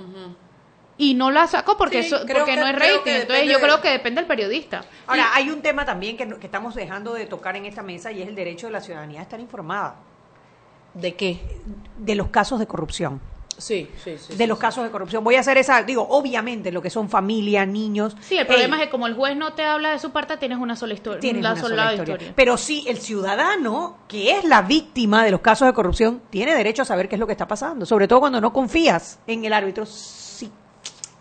Y 0.96 1.14
no 1.14 1.30
las 1.32 1.50
saco 1.50 1.76
porque, 1.76 2.02
Sí, 2.02 2.14
eso- 2.14 2.24
creo 2.24 2.38
porque 2.44 2.54
que- 2.54 2.60
no 2.60 2.66
es 2.68 2.74
rating. 2.74 3.12
Entonces, 3.12 3.50
yo 3.50 3.58
creo 3.60 3.80
que 3.80 3.88
depende 3.90 4.20
del 4.20 4.28
periodista. 4.28 4.84
Ahora, 5.08 5.30
hay 5.34 5.50
un 5.50 5.60
tema 5.60 5.84
también 5.84 6.16
que, 6.16 6.24
no- 6.24 6.38
que 6.38 6.46
estamos 6.46 6.74
dejando 6.74 7.14
de 7.14 7.26
tocar 7.26 7.56
en 7.56 7.64
esta 7.66 7.82
mesa 7.82 8.12
y 8.12 8.22
es 8.22 8.28
el 8.28 8.34
derecho 8.36 8.66
de 8.68 8.72
la 8.74 8.80
ciudadanía 8.80 9.20
a 9.20 9.22
estar 9.24 9.40
informada 9.40 9.96
¿De 10.94 11.14
qué? 11.14 11.40
de 11.98 12.14
los 12.14 12.28
casos 12.28 12.60
de 12.60 12.66
corrupción. 12.66 13.20
Sí, 13.56 13.88
sí, 14.02 14.16
sí. 14.18 14.34
de 14.34 14.46
los 14.48 14.58
casos 14.58 14.82
de 14.82 14.90
corrupción. 14.90 15.22
Voy 15.22 15.36
a 15.36 15.40
hacer 15.40 15.56
esa, 15.58 15.80
digo, 15.84 16.04
obviamente 16.10 16.72
lo 16.72 16.82
que 16.82 16.90
son 16.90 17.08
familia, 17.08 17.64
niños. 17.64 18.16
Sí, 18.20 18.36
el 18.36 18.48
problema 18.48 18.74
Ey, 18.76 18.82
es 18.82 18.86
que 18.88 18.90
como 18.90 19.06
el 19.06 19.14
juez 19.14 19.36
no 19.36 19.52
te 19.52 19.62
habla 19.64 19.92
de 19.92 20.00
su 20.00 20.10
parte, 20.10 20.36
tienes 20.38 20.58
una 20.58 20.74
sola 20.74 20.94
historia. 20.94 21.20
tienes 21.20 21.38
una 21.40 21.52
una 21.52 21.60
sola 21.62 21.76
sola 21.76 21.92
historia. 21.92 22.12
historia. 22.14 22.32
Pero 22.34 22.56
sí, 22.56 22.84
el 22.88 22.98
ciudadano, 22.98 23.98
que 24.08 24.36
es 24.38 24.44
la 24.44 24.62
víctima 24.62 25.24
de 25.24 25.30
los 25.30 25.40
casos 25.40 25.68
de 25.68 25.72
corrupción, 25.72 26.20
tiene 26.30 26.52
derecho 26.52 26.82
a 26.82 26.84
saber 26.84 27.08
qué 27.08 27.14
es 27.14 27.20
lo 27.20 27.26
que 27.28 27.32
está 27.32 27.46
pasando. 27.46 27.86
Sobre 27.86 28.08
todo 28.08 28.18
cuando 28.20 28.40
no 28.40 28.52
confías 28.52 29.20
en 29.28 29.44
el 29.44 29.52
árbitro. 29.52 29.86
Sí, 29.86 30.50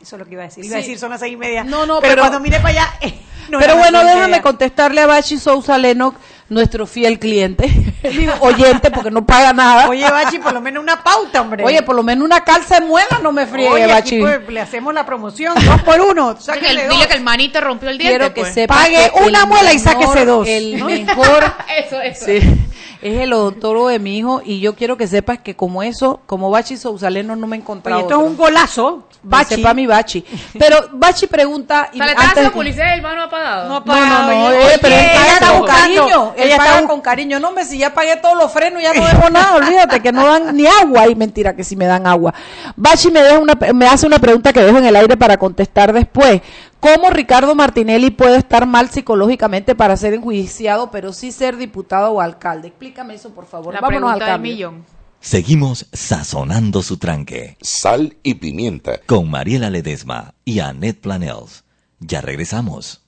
eso 0.03 0.15
es 0.15 0.19
lo 0.19 0.25
que 0.25 0.33
iba 0.33 0.43
a 0.43 0.45
decir. 0.45 0.63
Iba 0.65 0.75
a 0.75 0.79
decir, 0.79 0.99
son 0.99 1.09
las 1.09 1.19
seis 1.19 1.33
y 1.33 1.37
media. 1.37 1.63
No, 1.63 1.85
no, 1.85 1.99
pero, 1.99 2.11
pero- 2.11 2.21
cuando 2.23 2.39
miré 2.39 2.57
para 2.57 2.69
allá. 2.69 2.93
eh, 3.01 3.13
no 3.49 3.57
Pero 3.59 3.75
bueno, 3.77 4.03
déjame 4.03 4.27
media. 4.27 4.41
contestarle 4.41 5.01
a 5.01 5.07
Bachi 5.07 5.37
Sousa 5.39 5.77
Lenox, 5.77 6.17
nuestro 6.49 6.85
fiel 6.85 7.17
cliente, 7.19 7.67
oyente 8.41 8.91
porque 8.91 9.09
no 9.09 9.25
paga 9.25 9.53
nada. 9.53 9.87
Oye, 9.89 10.07
Bachi, 10.09 10.39
por 10.39 10.53
lo 10.53 10.61
menos 10.61 10.83
una 10.83 11.01
pauta, 11.03 11.41
hombre. 11.41 11.63
Oye, 11.63 11.81
por 11.83 11.95
lo 11.95 12.03
menos 12.03 12.23
una 12.25 12.43
calza 12.43 12.79
de 12.79 12.85
muela 12.85 13.19
no 13.23 13.31
me 13.31 13.47
friegue, 13.47 13.69
Oye, 13.71 13.87
Bachi. 13.87 14.15
aquí, 14.15 14.19
pues, 14.21 14.49
le 14.49 14.59
hacemos 14.61 14.93
la 14.93 15.05
promoción, 15.05 15.53
dos 15.65 15.81
por 15.83 15.99
uno. 16.01 16.33
Dile 16.33 16.37
que, 16.37 16.43
sáquenle 16.43 16.81
el, 16.83 16.87
dos. 16.89 16.97
dile 16.97 17.07
que 17.07 17.13
el 17.15 17.23
manito 17.23 17.61
rompió 17.61 17.89
el 17.89 17.97
diente. 17.97 18.17
Quiero 18.17 18.33
que 18.33 18.41
pues. 18.41 18.53
sepa 18.53 18.75
Pague 18.75 19.11
que 19.15 19.23
una 19.23 19.41
el 19.43 19.47
muela 19.47 19.73
y 19.73 19.79
sáquese 19.79 20.25
dos, 20.25 20.47
El 20.47 20.79
¿no? 20.79 20.85
mejor 20.85 21.43
Eso, 21.85 22.01
eso. 22.01 22.25
sí, 22.25 22.39
es 23.01 23.19
el 23.21 23.33
odontólogo 23.33 23.87
de 23.89 23.99
mi 23.99 24.17
hijo 24.17 24.41
y 24.43 24.59
yo 24.59 24.75
quiero 24.75 24.97
que 24.97 25.07
sepas 25.07 25.39
que 25.39 25.55
como 25.55 25.83
eso, 25.83 26.21
como 26.25 26.49
Bachi 26.49 26.77
Sousa 26.77 27.09
Lenox 27.09 27.39
no 27.39 27.47
me 27.47 27.55
he 27.55 27.59
encontrado 27.59 27.99
Oye, 27.99 28.07
esto 28.07 28.21
es 28.21 28.27
un 28.29 28.37
golazo. 28.37 29.03
Bachi. 29.25 29.55
Sepa 29.55 29.73
mi 29.73 29.87
Bachi. 29.87 30.23
Pero 30.59 30.89
Bachi 30.93 31.27
pregunta... 31.27 31.89
O 31.93 31.95
sea, 31.95 32.05
le 32.05 32.11
estás 32.11 32.27
haciendo 32.31 32.51
publicidad 32.51 32.87
y 32.91 32.95
el 32.95 33.01
mano 33.01 33.23
apagado. 33.23 33.69
No, 33.69 33.79
No, 33.85 33.95
no, 33.95 34.31
no, 34.33 34.47
Oye, 34.47 34.57
oye, 34.57 34.77
pero 34.81 34.95
él 34.95 35.01
ella 35.01 35.13
paga 35.13 35.33
está 35.33 35.47
con 35.49 35.59
buscando, 35.59 36.01
cariño, 36.01 36.33
él 36.35 36.43
ella 36.43 36.55
está 36.55 36.65
paga 36.65 36.81
bu- 36.81 36.87
con 36.87 37.01
cariño. 37.01 37.39
No, 37.39 37.47
hombre, 37.49 37.63
si 37.65 37.77
ya 37.77 37.93
pagué 37.93 38.17
todos 38.17 38.37
los 38.37 38.51
frenos, 38.51 38.81
ya 38.83 38.93
no 38.93 39.05
dejo 39.05 39.29
nada, 39.29 39.55
olvídate 39.55 40.01
que 40.01 40.11
no 40.11 40.25
dan 40.27 40.55
ni 40.55 40.67
agua. 40.67 41.07
Y 41.07 41.15
mentira, 41.15 41.55
que 41.55 41.63
si 41.63 41.75
me 41.77 41.85
dan 41.85 42.05
agua. 42.05 42.33
Bachi 42.75 43.11
me, 43.11 43.21
deja 43.23 43.39
una, 43.39 43.57
me 43.73 43.87
hace 43.87 44.05
una 44.07 44.19
pregunta 44.19 44.51
que 44.51 44.61
dejo 44.61 44.77
en 44.77 44.85
el 44.85 44.95
aire 44.97 45.15
para 45.15 45.37
contestar 45.37 45.93
después. 45.93 46.41
¿Cómo 46.83 47.09
Ricardo 47.11 47.55
Martinelli 47.55 48.11
puede 48.11 48.35
estar 48.35 48.67
mal 48.67 48.89
psicológicamente 48.89 49.73
para 49.73 49.95
ser 49.95 50.15
enjuiciado, 50.15 50.91
pero 50.91 51.13
sí 51.13 51.31
ser 51.31 51.55
diputado 51.55 52.11
o 52.11 52.19
alcalde? 52.19 52.67
Explícame 52.67 53.13
eso, 53.13 53.33
por 53.33 53.45
favor. 53.45 53.73
La 53.73 53.79
Vámonos 53.79 54.11
al 54.11 54.19
cambio. 54.19 54.51
millón. 54.51 54.85
Seguimos 55.21 55.87
sazonando 55.93 56.83
su 56.83 56.97
tranque. 56.97 57.55
Sal 57.61 58.17
y 58.21 58.33
pimienta. 58.33 58.99
Con 59.05 59.29
Mariela 59.31 59.69
Ledesma 59.69 60.33
y 60.43 60.59
Annette 60.59 60.99
Planels. 60.99 61.63
Ya 62.01 62.19
regresamos. 62.19 63.01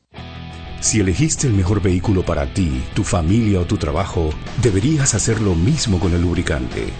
Si 0.80 1.02
elegiste 1.02 1.46
el 1.48 1.54
mejor 1.54 1.82
vehículo 1.82 2.24
para 2.24 2.54
ti, 2.54 2.82
tu 2.94 3.04
familia 3.04 3.60
o 3.60 3.66
tu 3.66 3.76
trabajo, 3.76 4.30
deberías 4.62 5.16
hacer 5.16 5.42
lo 5.42 5.54
mismo 5.54 6.00
con 6.00 6.14
el 6.14 6.22
lubricante. 6.22 6.94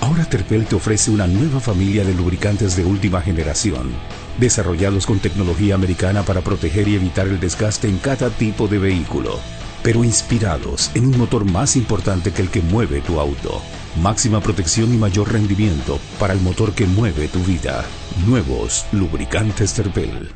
Ahora 0.00 0.24
Terpel 0.24 0.64
te 0.64 0.76
ofrece 0.76 1.10
una 1.10 1.26
nueva 1.26 1.60
familia 1.60 2.04
de 2.04 2.14
lubricantes 2.14 2.74
de 2.74 2.84
última 2.84 3.20
generación, 3.20 3.92
desarrollados 4.38 5.06
con 5.06 5.18
tecnología 5.18 5.74
americana 5.74 6.22
para 6.22 6.40
proteger 6.40 6.88
y 6.88 6.96
evitar 6.96 7.26
el 7.26 7.40
desgaste 7.40 7.88
en 7.88 7.98
cada 7.98 8.30
tipo 8.30 8.68
de 8.68 8.78
vehículo, 8.78 9.38
pero 9.82 10.04
inspirados 10.04 10.90
en 10.94 11.06
un 11.06 11.18
motor 11.18 11.44
más 11.44 11.76
importante 11.76 12.32
que 12.32 12.42
el 12.42 12.50
que 12.50 12.62
mueve 12.62 13.00
tu 13.00 13.20
auto. 13.20 13.60
Máxima 14.00 14.40
protección 14.40 14.94
y 14.94 14.96
mayor 14.96 15.32
rendimiento 15.32 15.98
para 16.18 16.32
el 16.32 16.40
motor 16.40 16.72
que 16.72 16.86
mueve 16.86 17.28
tu 17.28 17.40
vida. 17.40 17.84
Nuevos 18.26 18.86
lubricantes 18.92 19.74
Terpel. 19.74 20.30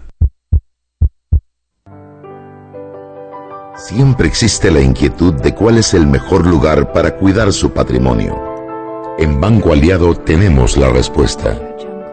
Siempre 3.76 4.26
existe 4.26 4.70
la 4.70 4.80
inquietud 4.80 5.34
de 5.34 5.54
cuál 5.54 5.78
es 5.78 5.92
el 5.92 6.06
mejor 6.06 6.46
lugar 6.46 6.92
para 6.92 7.16
cuidar 7.16 7.52
su 7.52 7.72
patrimonio. 7.72 8.34
En 9.18 9.40
Banco 9.40 9.72
Aliado 9.72 10.14
tenemos 10.14 10.76
la 10.76 10.88
respuesta. 10.88 11.60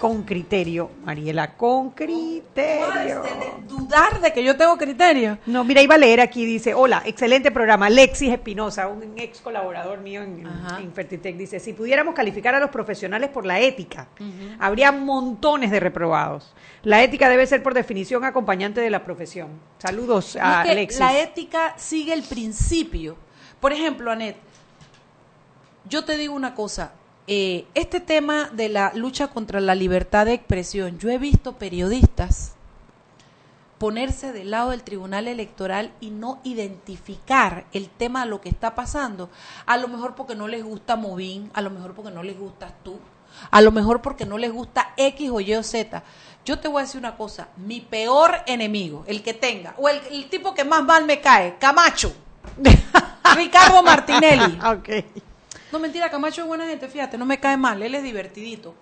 con 0.00 0.22
criterio. 0.22 0.90
Mariela, 1.04 1.56
con 1.56 1.90
criterio. 1.90 3.22
Dudar 3.68 4.18
de 4.20 4.32
que 4.32 4.42
yo 4.42 4.56
tengo 4.56 4.78
criterio. 4.78 5.38
No, 5.44 5.62
mira, 5.62 5.82
iba 5.82 5.94
a 5.94 5.98
leer 5.98 6.22
aquí, 6.22 6.46
dice, 6.46 6.72
hola, 6.72 7.02
excelente 7.04 7.50
programa. 7.50 7.86
Alexis 7.86 8.32
Espinosa, 8.32 8.88
un 8.88 9.18
ex 9.18 9.40
colaborador 9.42 10.00
mío 10.00 10.22
en, 10.22 10.48
en 10.80 10.92
Fertitec, 10.94 11.36
dice, 11.36 11.60
si 11.60 11.74
pudiéramos 11.74 12.14
calificar 12.14 12.54
a 12.54 12.60
los 12.60 12.70
profesionales 12.70 13.28
por 13.28 13.44
la 13.44 13.60
ética, 13.60 14.08
habría 14.58 14.90
montones 14.90 15.70
de 15.70 15.78
reprobados. 15.80 16.54
La 16.82 17.02
ética 17.02 17.28
debe 17.28 17.46
ser 17.46 17.62
por 17.62 17.74
definición 17.74 18.24
acompañante 18.24 18.80
de 18.80 18.88
la 18.88 19.04
profesión. 19.04 19.50
Saludos 19.78 20.36
a 20.40 20.60
Es 20.60 20.64
que 20.64 20.72
Alexis. 20.72 21.00
La 21.00 21.18
ética 21.20 21.74
sigue 21.76 22.14
el 22.14 22.22
principio. 22.22 23.18
Por 23.60 23.74
ejemplo, 23.74 24.10
Anet, 24.10 24.36
yo 25.84 26.06
te 26.06 26.16
digo 26.16 26.34
una 26.34 26.54
cosa. 26.54 26.94
Eh, 27.26 27.66
este 27.74 28.00
tema 28.00 28.50
de 28.52 28.68
la 28.68 28.92
lucha 28.94 29.28
contra 29.28 29.60
la 29.60 29.74
libertad 29.74 30.26
de 30.26 30.34
expresión, 30.34 30.98
yo 30.98 31.10
he 31.10 31.18
visto 31.18 31.52
periodistas 31.52 32.54
ponerse 33.80 34.34
del 34.34 34.50
lado 34.50 34.70
del 34.70 34.82
Tribunal 34.82 35.26
Electoral 35.26 35.90
y 36.00 36.10
no 36.10 36.38
identificar 36.44 37.64
el 37.72 37.88
tema 37.88 38.24
de 38.24 38.30
lo 38.30 38.42
que 38.42 38.50
está 38.50 38.74
pasando. 38.74 39.30
A 39.64 39.78
lo 39.78 39.88
mejor 39.88 40.14
porque 40.14 40.34
no 40.34 40.48
les 40.48 40.62
gusta 40.62 40.96
Movín, 40.96 41.50
a 41.54 41.62
lo 41.62 41.70
mejor 41.70 41.94
porque 41.94 42.10
no 42.10 42.22
les 42.22 42.38
gustas 42.38 42.72
tú, 42.82 42.98
a 43.50 43.60
lo 43.62 43.72
mejor 43.72 44.02
porque 44.02 44.26
no 44.26 44.36
les 44.36 44.52
gusta 44.52 44.92
X 44.98 45.30
o 45.30 45.40
Y 45.40 45.54
o 45.54 45.62
Z. 45.62 46.02
Yo 46.44 46.58
te 46.58 46.68
voy 46.68 46.80
a 46.80 46.84
decir 46.84 46.98
una 46.98 47.16
cosa, 47.16 47.48
mi 47.56 47.80
peor 47.80 48.42
enemigo, 48.46 49.04
el 49.06 49.22
que 49.22 49.32
tenga, 49.32 49.74
o 49.78 49.88
el, 49.88 49.98
el 50.10 50.28
tipo 50.28 50.52
que 50.52 50.64
más 50.64 50.84
mal 50.84 51.06
me 51.06 51.22
cae, 51.22 51.56
Camacho, 51.58 52.12
Ricardo 53.34 53.82
Martinelli. 53.82 54.58
No, 55.72 55.78
mentira, 55.78 56.10
Camacho 56.10 56.42
es 56.42 56.48
buena 56.48 56.66
gente, 56.66 56.88
fíjate, 56.88 57.16
no 57.16 57.26
me 57.26 57.38
cae 57.38 57.56
mal, 57.56 57.82
él 57.82 57.94
es 57.94 58.02
divertidito. 58.02 58.74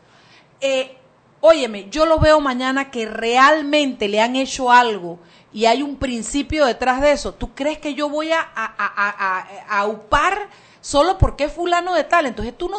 Eh, 0.61 0.97
óyeme, 1.41 1.89
yo 1.91 2.07
lo 2.07 2.19
veo 2.19 2.41
mañana 2.41 2.91
que 2.91 3.07
realmente 3.07 4.09
le 4.09 4.21
han 4.21 4.37
hecho 4.37 4.71
algo 4.71 5.19
y 5.53 5.67
hay 5.67 5.83
un 5.83 5.97
principio 5.97 6.65
detrás 6.65 7.01
de 7.01 7.13
eso. 7.13 7.35
¿Tú 7.35 7.55
crees 7.55 7.79
que 7.79 7.95
yo 7.95 8.09
voy 8.09 8.33
a, 8.33 8.41
a, 8.51 9.87
upar 9.87 10.49
solo 10.81 11.19
porque 11.19 11.45
es 11.45 11.53
fulano 11.53 11.95
de 11.95 12.05
tal? 12.05 12.27
Entonces 12.27 12.57
tú 12.57 12.69
no, 12.69 12.79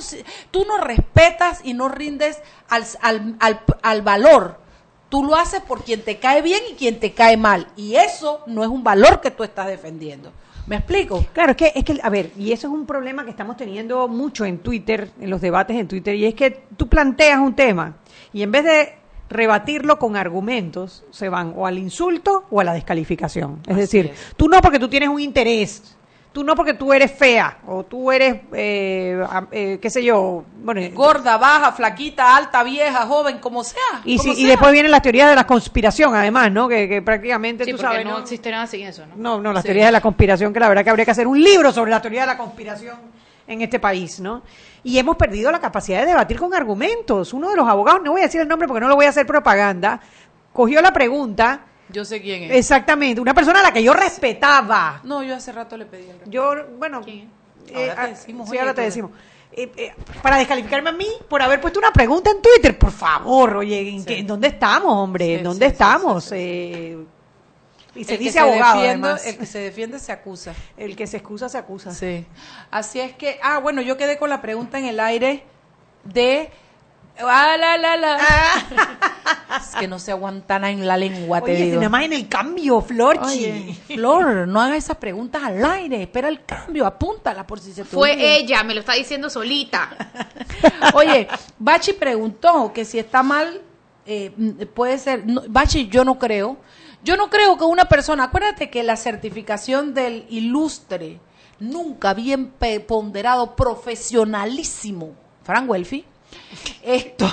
tú 0.51 0.65
no 0.65 0.77
respetas 0.79 1.61
y 1.63 1.73
no 1.73 1.87
rindes 1.87 2.39
al, 2.67 3.37
al 3.81 4.01
valor. 4.01 4.59
Tú 5.09 5.23
lo 5.23 5.35
haces 5.35 5.61
por 5.61 5.83
quien 5.83 6.03
te 6.03 6.19
cae 6.19 6.41
bien 6.41 6.61
y 6.71 6.75
quien 6.75 6.99
te 6.99 7.13
cae 7.13 7.37
mal. 7.37 7.67
Y 7.75 7.95
eso 7.95 8.43
no 8.45 8.63
es 8.63 8.69
un 8.69 8.83
valor 8.83 9.21
que 9.21 9.31
tú 9.31 9.43
estás 9.43 9.67
defendiendo. 9.67 10.31
¿Me 10.69 10.75
explico? 10.75 11.25
Claro, 11.33 11.51
es 11.51 11.57
que, 11.57 11.71
es 11.73 11.83
que, 11.83 11.99
a 11.99 12.09
ver, 12.11 12.31
y 12.37 12.51
eso 12.51 12.67
es 12.67 12.73
un 12.73 12.85
problema 12.85 13.23
que 13.23 13.31
estamos 13.31 13.57
teniendo 13.57 14.07
mucho 14.07 14.45
en 14.45 14.59
Twitter, 14.59 15.09
en 15.19 15.31
los 15.31 15.41
debates 15.41 15.75
en 15.75 15.87
Twitter, 15.87 16.13
y 16.13 16.25
es 16.25 16.35
que 16.35 16.61
tú 16.77 16.87
planteas 16.87 17.39
un 17.39 17.55
tema 17.55 17.95
y 18.31 18.43
en 18.43 18.51
vez 18.51 18.65
de 18.65 18.93
rebatirlo 19.29 19.97
con 19.97 20.15
argumentos, 20.15 21.03
se 21.09 21.27
van 21.27 21.53
o 21.55 21.65
al 21.65 21.79
insulto 21.79 22.45
o 22.51 22.59
a 22.59 22.63
la 22.63 22.73
descalificación. 22.73 23.61
Es 23.67 23.77
decir, 23.77 24.11
tú 24.37 24.47
no 24.47 24.61
porque 24.61 24.77
tú 24.77 24.87
tienes 24.87 25.09
un 25.09 25.19
interés, 25.19 25.97
tú 26.31 26.43
no 26.43 26.55
porque 26.55 26.73
tú 26.75 26.93
eres 26.93 27.11
fea, 27.11 27.57
o 27.67 27.83
tú 27.83 28.11
eres, 28.11 28.41
eh, 28.53 29.25
eh, 29.51 29.79
qué 29.81 29.89
sé 29.89 30.03
yo, 30.03 30.43
bueno, 30.63 30.79
Gorda, 30.93 31.37
baja, 31.37 31.71
flaquita, 31.71 32.35
alta, 32.37 32.63
vieja, 32.63 33.05
joven, 33.07 33.39
como 33.39 33.63
sea. 33.63 33.81
y, 34.05 34.17
como 34.17 34.33
si- 34.33 34.41
y 34.43 34.45
después 34.47 34.71
vienen 34.71 34.91
las 34.91 35.01
teorías 35.01 35.27
de 35.29 35.35
la 35.35 35.47
conspiración, 35.47 36.13
además, 36.15 36.51
¿no? 36.51 36.67
Que, 36.67 36.87
que 36.87 37.01
prácticamente 37.01 37.65
Sí, 37.65 37.71
tú 37.71 37.77
porque 37.77 37.91
sabes, 37.93 38.05
no 38.05 38.11
¿no? 38.13 38.19
existe 38.19 38.51
nada 38.51 38.67
sin 38.67 38.85
eso, 38.85 39.05
¿no? 39.07 39.15
No, 39.15 39.41
no, 39.41 39.51
las 39.53 39.63
Sí. 39.63 39.67
teorías 39.69 39.87
de 39.87 39.91
la 39.91 40.01
conspiración, 40.01 40.53
que 40.53 40.59
la 40.59 40.69
verdad 40.69 40.83
que 40.83 40.89
habría 40.91 41.05
que 41.05 41.11
hacer 41.11 41.27
un 41.27 41.41
libro 41.41 41.71
sobre 41.71 41.91
la 41.91 42.01
teoría 42.01 42.21
de 42.21 42.27
la 42.27 42.37
conspiración 42.37 42.97
en 43.47 43.61
este 43.61 43.79
país, 43.79 44.19
¿no? 44.19 44.43
Y 44.83 44.99
hemos 44.99 45.17
perdido 45.17 45.51
la 45.51 45.59
capacidad 45.59 46.01
de 46.01 46.05
debatir 46.05 46.37
con 46.39 46.53
argumentos. 46.53 47.33
Uno 47.33 47.49
de 47.49 47.55
los 47.55 47.67
abogados, 47.67 48.01
no 48.03 48.11
voy 48.11 48.21
a 48.21 48.25
decir 48.25 48.39
el 48.39 48.47
nombre 48.47 48.67
porque 48.67 48.81
no 48.81 48.87
lo 48.87 48.95
voy 48.95 49.05
a 49.05 49.09
hacer 49.09 49.25
propaganda, 49.25 49.99
cogió 50.53 50.79
la 50.81 50.93
pregunta. 50.93 51.61
Yo 51.91 52.05
sé 52.05 52.21
quién 52.21 52.43
es. 52.43 52.51
Exactamente, 52.51 53.19
una 53.21 53.33
persona 53.33 53.59
a 53.59 53.63
la 53.63 53.73
que 53.73 53.81
yo 53.83 53.93
respetaba. 53.93 55.01
No, 55.03 55.23
yo 55.23 55.35
hace 55.35 55.51
rato 55.51 55.75
le 55.77 55.85
pedí 55.85 56.03
el 56.03 56.19
respeto. 56.19 56.29
Yo, 56.31 56.53
bueno, 56.77 57.01
eh, 57.07 57.27
Ahora 57.73 57.95
te 57.95 58.01
ah, 58.01 58.07
decimos, 58.07 58.47
sí, 58.47 58.51
oye, 58.51 58.59
ahora 58.61 58.73
te 58.73 58.81
decimos. 58.81 59.11
Eh, 59.51 59.71
eh, 59.75 59.93
para 60.21 60.37
descalificarme 60.37 60.89
a 60.91 60.93
mí 60.93 61.07
por 61.27 61.41
haber 61.41 61.59
puesto 61.59 61.79
una 61.79 61.91
pregunta 61.91 62.29
en 62.29 62.41
Twitter, 62.41 62.77
por 62.77 62.91
favor, 62.91 63.57
oye, 63.57 63.89
¿en, 63.89 64.05
qué- 64.05 64.19
en 64.19 64.27
dónde 64.27 64.47
estamos, 64.49 64.91
hombre? 64.93 65.35
¿En 65.35 65.43
dónde 65.43 65.65
estamos? 65.65 66.31
Eh, 66.31 66.97
y 67.95 68.03
se 68.03 68.13
El 68.13 68.19
dice 68.19 68.39
abogado, 68.39 68.81
defiende-. 68.81 69.15
El 69.25 69.37
que 69.37 69.45
se 69.47 69.59
defiende 69.59 69.99
se 69.99 70.11
acusa. 70.11 70.53
El 70.77 70.95
que 70.95 71.07
se 71.07 71.17
excusa 71.17 71.49
se 71.49 71.57
acusa. 71.57 71.91
Sí. 71.93 72.25
Así 72.69 72.99
es 72.99 73.13
que, 73.13 73.39
ah, 73.41 73.57
bueno, 73.57 73.81
yo 73.81 73.97
quedé 73.97 74.17
con 74.19 74.29
la 74.29 74.41
pregunta 74.41 74.77
en 74.77 74.85
el 74.85 74.99
aire 74.99 75.43
de... 76.03 76.51
Ah, 77.19 77.55
la, 77.59 77.77
la, 77.77 77.97
la. 77.97 78.17
es 79.59 79.75
que 79.79 79.87
no 79.87 79.99
se 79.99 80.11
aguantan 80.11 80.63
en 80.65 80.87
la 80.87 80.97
lengua, 80.97 81.41
te 81.41 81.51
Oye, 81.51 81.65
digo. 81.65 81.75
nada 81.77 81.89
más 81.89 82.03
en 82.03 82.13
el 82.13 82.27
cambio, 82.27 82.81
Florchi. 82.81 83.73
Flor, 83.87 84.47
no 84.47 84.61
hagas 84.61 84.77
esas 84.77 84.97
preguntas 84.97 85.41
al 85.43 85.63
aire. 85.65 86.01
Espera 86.03 86.27
el 86.29 86.43
cambio, 86.45 86.85
apúntala 86.85 87.45
por 87.47 87.59
si 87.59 87.71
se 87.73 87.83
te 87.83 87.89
Fue 87.89 88.11
olvida. 88.13 88.27
ella, 88.27 88.63
me 88.63 88.73
lo 88.73 88.79
está 88.81 88.93
diciendo 88.93 89.29
solita. 89.29 89.89
Oye, 90.93 91.27
Bachi 91.57 91.93
preguntó 91.93 92.71
que 92.73 92.85
si 92.85 92.99
está 92.99 93.23
mal, 93.23 93.61
eh, 94.05 94.31
puede 94.73 94.97
ser. 94.97 95.25
no, 95.25 95.41
Bachi, 95.47 95.87
yo 95.89 96.03
no 96.03 96.17
creo. 96.19 96.57
Yo 97.03 97.15
no 97.15 97.29
creo 97.29 97.57
que 97.57 97.63
una 97.63 97.85
persona. 97.85 98.25
Acuérdate 98.25 98.69
que 98.69 98.83
la 98.83 98.97
certificación 98.97 99.93
del 99.93 100.25
ilustre, 100.29 101.19
nunca 101.59 102.13
bien 102.13 102.51
ponderado, 102.87 103.55
profesionalísimo, 103.55 105.13
Frank 105.43 105.69
Welfi, 105.69 106.03
esto 106.83 107.25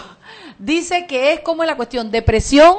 dice 0.58 1.06
que 1.06 1.32
es 1.32 1.40
como 1.40 1.64
la 1.64 1.76
cuestión 1.76 2.10
depresión. 2.10 2.74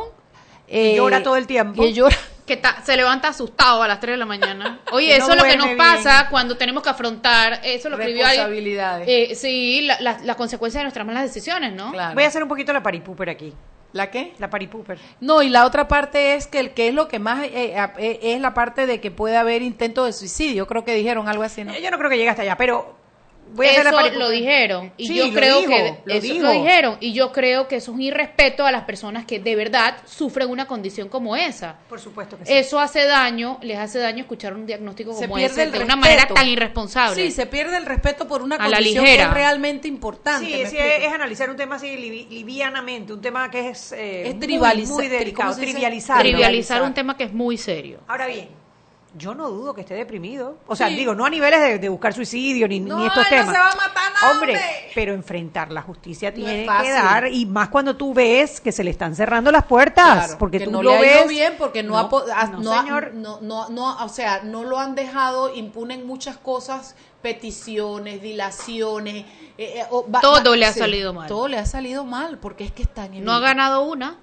eh, 0.67 0.95
Llora 0.95 1.23
todo 1.23 1.35
el 1.37 1.47
tiempo. 1.47 1.81
Que 1.81 1.93
llora. 1.93 2.15
Que 2.47 2.55
ta- 2.55 2.81
se 2.85 2.95
levanta 2.95 3.27
asustado 3.27 3.83
a 3.83 3.89
las 3.89 3.99
3 3.99 4.13
de 4.13 4.17
la 4.17 4.25
mañana. 4.25 4.79
Oye, 4.93 5.09
no 5.17 5.25
eso 5.25 5.33
es 5.33 5.37
lo 5.37 5.43
que 5.43 5.57
nos 5.57 5.67
pasa 5.71 6.27
cuando 6.29 6.55
tenemos 6.55 6.81
que 6.81 6.87
afrontar, 6.89 7.59
eso 7.61 7.89
lo 7.89 7.97
escribió. 7.97 8.23
Responsabilidades. 8.23 9.05
Eh, 9.09 9.35
sí, 9.35 9.81
la- 9.81 9.99
la- 9.99 10.17
las 10.23 10.37
consecuencias 10.37 10.79
de 10.79 10.83
nuestras 10.85 11.05
malas 11.05 11.23
decisiones, 11.23 11.73
¿no? 11.73 11.91
Voy 11.91 12.23
a 12.23 12.27
hacer 12.27 12.41
un 12.41 12.47
poquito 12.47 12.71
la 12.71 12.81
paripuper 12.81 13.29
aquí. 13.31 13.53
¿La 13.91 14.09
qué? 14.11 14.33
La 14.39 14.49
paripuper. 14.49 14.97
No, 15.19 15.41
y 15.43 15.49
la 15.49 15.65
otra 15.65 15.89
parte 15.89 16.35
es 16.35 16.47
que 16.47 16.59
el 16.61 16.73
que 16.73 16.87
es 16.87 16.93
lo 16.93 17.09
que 17.09 17.19
más 17.19 17.43
eh, 17.43 17.77
a- 17.77 17.93
eh, 17.97 18.19
es 18.21 18.39
la 18.39 18.53
parte 18.53 18.85
de 18.85 19.01
que 19.01 19.11
puede 19.11 19.35
haber 19.35 19.61
intento 19.61 20.05
de 20.05 20.13
suicidio. 20.13 20.67
Creo 20.67 20.85
que 20.85 20.93
dijeron 20.93 21.27
algo 21.27 21.43
así, 21.43 21.65
¿no? 21.65 21.77
Yo 21.77 21.91
no 21.91 21.97
creo 21.97 22.09
que 22.09 22.17
llegue 22.17 22.29
hasta 22.29 22.43
allá, 22.43 22.55
pero 22.55 22.96
voy 23.53 23.67
a 23.67 23.71
hacer 23.71 23.85
la 23.85 24.07
eso 24.07 24.19
lo 24.19 24.29
dijeron 24.29 24.93
y 24.97 25.07
Sí, 25.07 25.15
yo 25.15 25.27
lo 25.27 25.33
creo 25.33 25.59
dijo, 25.59 25.69
que 25.71 25.97
lo 26.05 26.13
eso 26.13 26.21
dijo. 26.21 26.43
lo 26.43 26.51
dijeron 26.51 26.97
y 26.99 27.13
yo 27.13 27.31
creo 27.31 27.67
que 27.67 27.77
eso 27.77 27.91
es 27.91 27.95
un 27.95 28.01
irrespeto 28.01 28.65
a 28.65 28.71
las 28.71 28.83
personas 28.83 29.25
que 29.25 29.39
de 29.39 29.55
verdad 29.55 29.97
sufren 30.05 30.49
una 30.49 30.67
condición 30.67 31.09
como 31.09 31.35
esa. 31.35 31.77
Por 31.89 31.99
supuesto 31.99 32.37
que 32.37 32.45
sí. 32.45 32.53
Eso 32.53 32.79
hace 32.79 33.05
daño, 33.05 33.57
les 33.61 33.77
hace 33.77 33.99
daño 33.99 34.21
escuchar 34.21 34.53
un 34.53 34.65
diagnóstico 34.65 35.13
Se 35.13 35.27
como 35.27 35.37
ese 35.37 35.67
de 35.67 35.79
una 35.83 35.95
manera 35.95 36.27
tan 36.27 36.47
irresponsable. 36.47 37.15
Sí, 37.15 37.31
se 37.31 37.45
pierde 37.45 37.77
el 37.77 37.85
respeto 37.85 38.27
por 38.27 38.41
una 38.41 38.55
A 38.57 38.67
la 38.67 38.77
condición 38.77 39.03
ligera. 39.03 39.23
que 39.25 39.29
es 39.29 39.33
realmente 39.33 39.87
importante. 39.87 40.45
Sí, 40.45 40.53
es, 40.53 40.73
es 40.73 41.13
analizar 41.13 41.49
un 41.49 41.55
tema 41.57 41.75
así 41.75 41.87
livi- 41.95 42.27
livianamente, 42.29 43.13
un 43.13 43.21
tema 43.21 43.49
que 43.51 43.69
es, 43.69 43.91
eh, 43.91 44.27
Es 44.29 44.35
muy, 44.35 44.85
muy 44.87 45.07
delicado, 45.07 45.55
trivializar. 45.55 46.19
trivializar 46.19 46.81
un 46.81 46.93
tema 46.93 47.15
que 47.17 47.23
es 47.25 47.33
muy 47.33 47.57
serio. 47.57 47.99
Ahora 48.07 48.27
bien, 48.27 48.49
yo 49.17 49.33
no 49.35 49.49
dudo 49.49 49.73
que 49.73 49.81
esté 49.81 49.93
deprimido. 49.95 50.57
O 50.67 50.75
sea, 50.75 50.87
Sí. 50.89 50.95
digo, 50.95 51.13
no 51.15 51.25
a 51.25 51.29
niveles 51.29 51.59
de, 51.59 51.79
de 51.79 51.89
buscar 51.89 52.13
suicidio 52.13 52.67
ni, 52.67 52.79
No, 52.79 52.97
ni 52.99 53.07
estos 53.07 53.25
él 53.31 53.31
no 53.31 53.37
temas. 53.51 53.53
se 53.55 53.59
va 53.61 53.69
a 53.71 53.75
matar 53.75 54.13
nada, 54.13 54.31
Hombre, 54.31 54.59
pero 54.95 55.13
enfrentar 55.13 55.71
la 55.71 55.81
justicia 55.81 56.29
No 56.29 56.35
tiene 56.35 56.65
que 56.81 56.91
dar, 56.91 57.27
y 57.31 57.45
más 57.45 57.69
cuando 57.69 57.95
tú 57.95 58.13
ves 58.13 58.61
que 58.61 58.71
se 58.71 58.83
le 58.83 58.91
están 58.91 59.15
cerrando 59.15 59.51
las 59.51 59.65
puertas, 59.65 60.25
Claro, 60.25 60.37
porque 60.39 60.59
que 60.59 60.65
tú 60.65 60.71
no 60.71 60.83
lo 60.83 60.91
le 60.91 60.97
ha 60.97 61.01
ves. 61.01 61.15
ido 61.19 61.27
bien 61.27 61.53
porque 61.57 61.83
no, 61.83 61.97
ha 61.97 62.09
ha- 62.35 62.47
no, 62.47 62.59
no 62.59 62.73
ha- 62.73 62.81
señor. 62.81 63.11
no, 63.13 63.39
no, 63.41 63.69
no, 63.69 64.03
o 64.03 64.09
sea, 64.09 64.41
no 64.43 64.63
lo 64.63 64.79
han 64.79 64.95
dejado, 64.95 65.53
impunen 65.55 66.05
muchas 66.07 66.37
cosas, 66.37 66.95
peticiones, 67.21 68.21
dilaciones. 68.21 69.25
eh, 69.57 69.79
eh, 69.79 69.85
o 69.89 70.05
va- 70.09 70.21
Todo 70.21 70.51
va- 70.51 70.55
le 70.57 70.65
ha 70.67 70.73
sí, 70.73 70.79
salido 70.79 71.13
mal. 71.13 71.27
Todo 71.27 71.47
le 71.47 71.57
ha 71.57 71.65
salido 71.65 72.03
mal 72.05 72.37
porque 72.37 72.63
es 72.63 72.71
que 72.71 72.83
están 72.83 73.13
en 73.15 73.23
No 73.25 73.31
ha 73.33 73.39
ganado 73.39 73.81
una, 73.81 74.17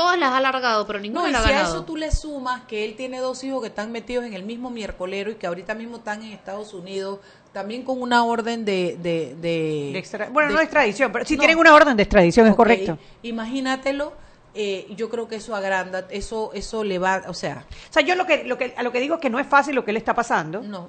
todas 0.00 0.18
las 0.18 0.30
ha 0.32 0.38
alargado, 0.38 0.86
pero 0.86 0.98
ninguna 0.98 1.22
No, 1.24 1.28
y 1.28 1.32
la 1.32 1.38
ha 1.40 1.42
si 1.42 1.52
a 1.52 1.62
eso 1.62 1.84
tú 1.84 1.96
le 1.96 2.10
sumas 2.10 2.62
que 2.66 2.84
él 2.84 2.96
tiene 2.96 3.18
dos 3.18 3.44
hijos 3.44 3.60
que 3.60 3.68
están 3.68 3.92
metidos 3.92 4.24
en 4.24 4.32
el 4.34 4.42
mismo 4.44 4.70
miércolero 4.70 5.30
y 5.30 5.34
que 5.34 5.46
ahorita 5.46 5.74
mismo 5.74 5.98
están 5.98 6.22
en 6.22 6.32
Estados 6.32 6.72
Unidos, 6.74 7.18
también 7.52 7.82
con 7.82 8.00
una 8.00 8.24
orden 8.24 8.64
de... 8.64 8.96
de, 9.02 9.34
de- 9.40 9.90
De 9.92 9.98
extra- 9.98 10.28
bueno, 10.30 10.48
de- 10.48 10.54
no 10.54 10.58
de 10.60 10.64
extradición, 10.64 11.12
pero 11.12 11.24
sí 11.24 11.34
No. 11.36 11.40
tienen 11.40 11.58
una 11.58 11.74
orden 11.74 11.96
de 11.96 12.02
extradición, 12.04 12.46
es 12.46 12.54
correcto. 12.54 12.96
Imagínatelo, 13.22 14.12
eh, 14.54 14.86
yo 14.96 15.08
creo 15.10 15.28
que 15.28 15.36
eso 15.36 15.54
agranda, 15.54 16.06
eso 16.10 16.50
eso 16.54 16.82
le 16.84 16.98
va, 16.98 17.22
o 17.28 17.34
sea, 17.34 17.64
O 17.88 17.92
sea, 17.92 18.02
yo 18.02 18.14
lo 18.14 18.26
que, 18.26 18.44
lo 18.44 18.56
que, 18.58 18.74
a 18.76 18.82
lo 18.82 18.90
que 18.92 19.00
digo 19.00 19.14
es 19.16 19.20
que 19.20 19.30
no 19.30 19.38
es 19.38 19.46
fácil 19.46 19.74
lo 19.74 19.84
que 19.84 19.92
le 19.92 19.98
está 19.98 20.14
pasando, 20.14 20.60
no. 20.62 20.88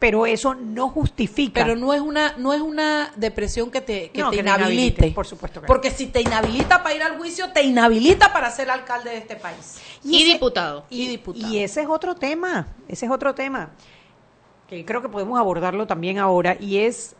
Pero 0.00 0.26
eso 0.26 0.54
no 0.54 0.88
justifica. 0.88 1.62
Pero 1.62 1.76
no 1.76 1.94
es 1.94 2.00
una 2.00 2.34
no 2.38 2.52
es 2.52 2.60
una 2.60 3.12
depresión 3.16 3.70
que 3.70 3.80
te, 3.80 4.10
que 4.10 4.20
No, 4.22 4.30
te 4.30 4.36
que 4.38 4.42
inhabilite. 4.42 5.10
por 5.12 5.26
supuesto 5.26 5.60
que 5.60 5.66
no. 5.66 5.68
Porque 5.68 5.90
si 5.92 6.06
te 6.08 6.20
inhabilita 6.22 6.82
para 6.82 6.94
ir 6.96 7.02
al 7.04 7.18
juicio, 7.18 7.52
te 7.52 7.62
inhabilita 7.62 8.32
para 8.32 8.50
ser 8.50 8.68
alcalde 8.70 9.10
de 9.10 9.18
este 9.18 9.36
país. 9.36 9.78
Y 10.02 10.22
ese- 10.22 10.32
diputado. 10.32 10.84
Y 10.90 11.06
diputado. 11.06 11.46
Y 11.52 11.58
ese 11.58 11.82
es 11.82 11.86
otro 11.88 12.16
tema, 12.16 12.66
ese 12.88 13.06
es 13.06 13.12
otro 13.12 13.34
tema, 13.34 13.70
que 14.68 14.84
creo 14.84 15.02
que 15.02 15.08
podemos 15.08 15.38
abordarlo 15.38 15.86
también 15.86 16.18
ahora, 16.18 16.56
y 16.58 16.78
es 16.78 17.14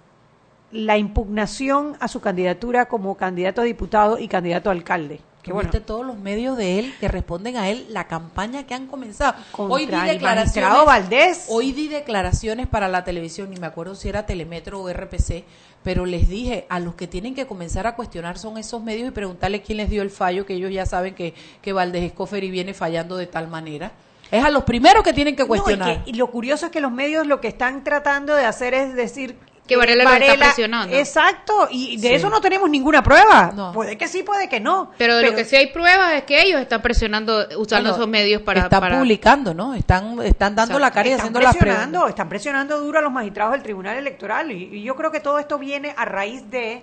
la 0.73 0.97
impugnación 0.99 1.97
a 2.01 2.09
su 2.09 2.21
candidatura 2.21 2.87
como 2.87 3.17
candidato 3.17 3.61
a 3.61 3.65
diputado 3.65 4.19
y 4.19 4.29
candidato 4.29 4.71
a 4.71 4.73
alcalde. 4.73 5.21
Que 5.43 5.55
bueno, 5.55 5.71
¿Viste 5.71 5.85
todos 5.85 6.05
los 6.05 6.19
medios 6.19 6.57
de 6.59 6.79
él 6.79 6.95
que 7.01 7.09
responden 7.09 7.57
a 7.57 7.71
él 7.71 7.87
la 7.89 8.07
campaña 8.07 8.67
que 8.67 8.75
han 8.75 8.87
comenzado. 8.87 9.35
Contra 9.53 9.75
Hoy 9.75 9.87
di 9.87 9.97
declaraciones. 10.13 10.85
Valdés. 10.85 11.47
Hoy 11.49 11.73
di 11.73 11.89
declaraciones 11.89 12.67
para 12.67 12.89
la 12.89 13.05
televisión, 13.05 13.49
ni 13.49 13.57
me 13.57 13.67
acuerdo 13.67 13.95
si 13.95 14.11
era 14.11 14.27
Telemetro 14.27 14.83
o 14.83 14.93
RPC, 14.93 15.45
pero 15.83 16.05
les 16.05 16.29
dije 16.29 16.67
a 16.69 16.79
los 16.79 16.95
que 16.95 17.07
tienen 17.07 17.35
que 17.35 17.47
comenzar 17.47 17.87
a 17.87 17.97
cuestionar 17.97 18.37
son 18.37 18.59
esos 18.59 18.83
medios 18.83 19.09
y 19.09 19.13
preguntarle 19.13 19.63
quién 19.63 19.79
les 19.79 19.89
dio 19.89 20.03
el 20.03 20.11
fallo, 20.11 20.45
que 20.45 20.53
ellos 20.55 20.71
ya 20.73 20.85
saben 20.85 21.15
que, 21.15 21.33
que 21.63 21.73
Valdés 21.73 22.03
Escoferi 22.05 22.51
viene 22.51 22.75
fallando 22.75 23.17
de 23.17 23.27
tal 23.27 23.49
manera. 23.49 23.93
Es 24.31 24.45
a 24.45 24.51
los 24.51 24.65
primeros 24.65 25.03
que 25.03 25.15
tienen 25.15 25.35
que 25.37 25.43
No, 25.43 25.47
y, 25.47 25.49
cuestionar. 25.49 26.05
que- 26.05 26.11
y 26.11 26.15
lo 26.15 26.31
curioso 26.31 26.67
es 26.67 26.71
que 26.73 26.83
los 26.83 26.93
medios 26.93 27.27
lo 27.27 27.41
que 27.41 27.49
están 27.49 27.83
tratando 27.83 28.35
de 28.35 28.45
hacer 28.45 28.75
es 28.75 28.95
decir 28.95 29.37
Que 29.71 29.77
Varela 29.77 30.05
lo 30.05 30.11
está 30.13 30.35
presionando. 30.37 30.95
Exacto, 30.97 31.69
y 31.71 31.97
de 31.97 32.09
Sí. 32.09 32.15
eso 32.15 32.29
no 32.29 32.41
tenemos 32.41 32.69
ninguna 32.69 33.03
prueba. 33.03 33.53
No. 33.55 33.73
Puede 33.73 33.97
que 33.97 34.09
sí, 34.09 34.23
puede 34.23 34.49
que 34.49 34.59
no. 34.61 34.91
Pero 34.99 35.17
de 35.17 35.31
lo 35.31 35.35
que 35.37 35.45
sí 35.45 35.57
hay 35.57 35.69
pruebas 35.69 36.13
es 36.15 36.25
que 36.25 36.43
ellos 36.43 36.61
están 36.61 36.83
presionando, 36.83 37.39
usando 37.57 37.91
Bueno, 37.91 37.91
esos 37.95 38.09
medios 38.09 38.43
para... 38.43 38.63
están 38.63 38.81
para- 38.81 38.99
publicando, 38.99 39.55
¿no? 39.55 39.75
Están, 39.75 40.21
están 40.23 40.55
dando 40.57 40.75
Exacto. 40.75 40.79
la 40.81 40.91
cara 40.91 41.09
y 41.09 41.13
están 41.13 41.21
haciendo 41.27 41.41
las 41.41 41.57
presionando, 41.57 42.09
están 42.09 42.29
presionando 42.29 42.81
duro 42.81 42.99
a 42.99 43.03
los 43.03 43.13
magistrados 43.13 43.53
del 43.53 43.63
Tribunal 43.63 43.97
Electoral 43.97 44.51
y, 44.51 44.65
y 44.77 44.83
yo 44.83 44.97
creo 44.97 45.11
que 45.13 45.21
todo 45.21 45.39
esto 45.39 45.59
viene 45.59 45.95
a 45.97 46.05
raíz 46.05 46.51
de 46.51 46.83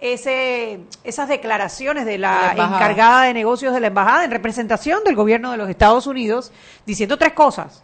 ese 0.00 0.80
esas 1.04 1.28
declaraciones 1.28 2.04
de 2.04 2.18
la, 2.18 2.52
encargada 2.52 3.22
de 3.22 3.32
negocios 3.34 3.72
de 3.72 3.80
la 3.80 3.86
embajada 3.86 4.24
en 4.24 4.30
representación 4.30 5.02
del 5.04 5.14
gobierno 5.14 5.50
de 5.52 5.56
los 5.56 5.70
Estados 5.70 6.06
Unidos 6.06 6.52
diciendo 6.84 7.16
tres 7.16 7.32
cosas 7.32 7.82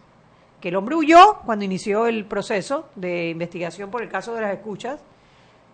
que 0.63 0.69
el 0.69 0.77
hombre 0.77 0.95
huyó 0.95 1.39
cuando 1.43 1.65
inició 1.65 2.07
el 2.07 2.23
proceso 2.23 2.87
de 2.95 3.31
investigación 3.31 3.91
por 3.91 4.01
el 4.01 4.07
caso 4.07 4.33
de 4.33 4.39
las 4.39 4.53
escuchas 4.53 4.97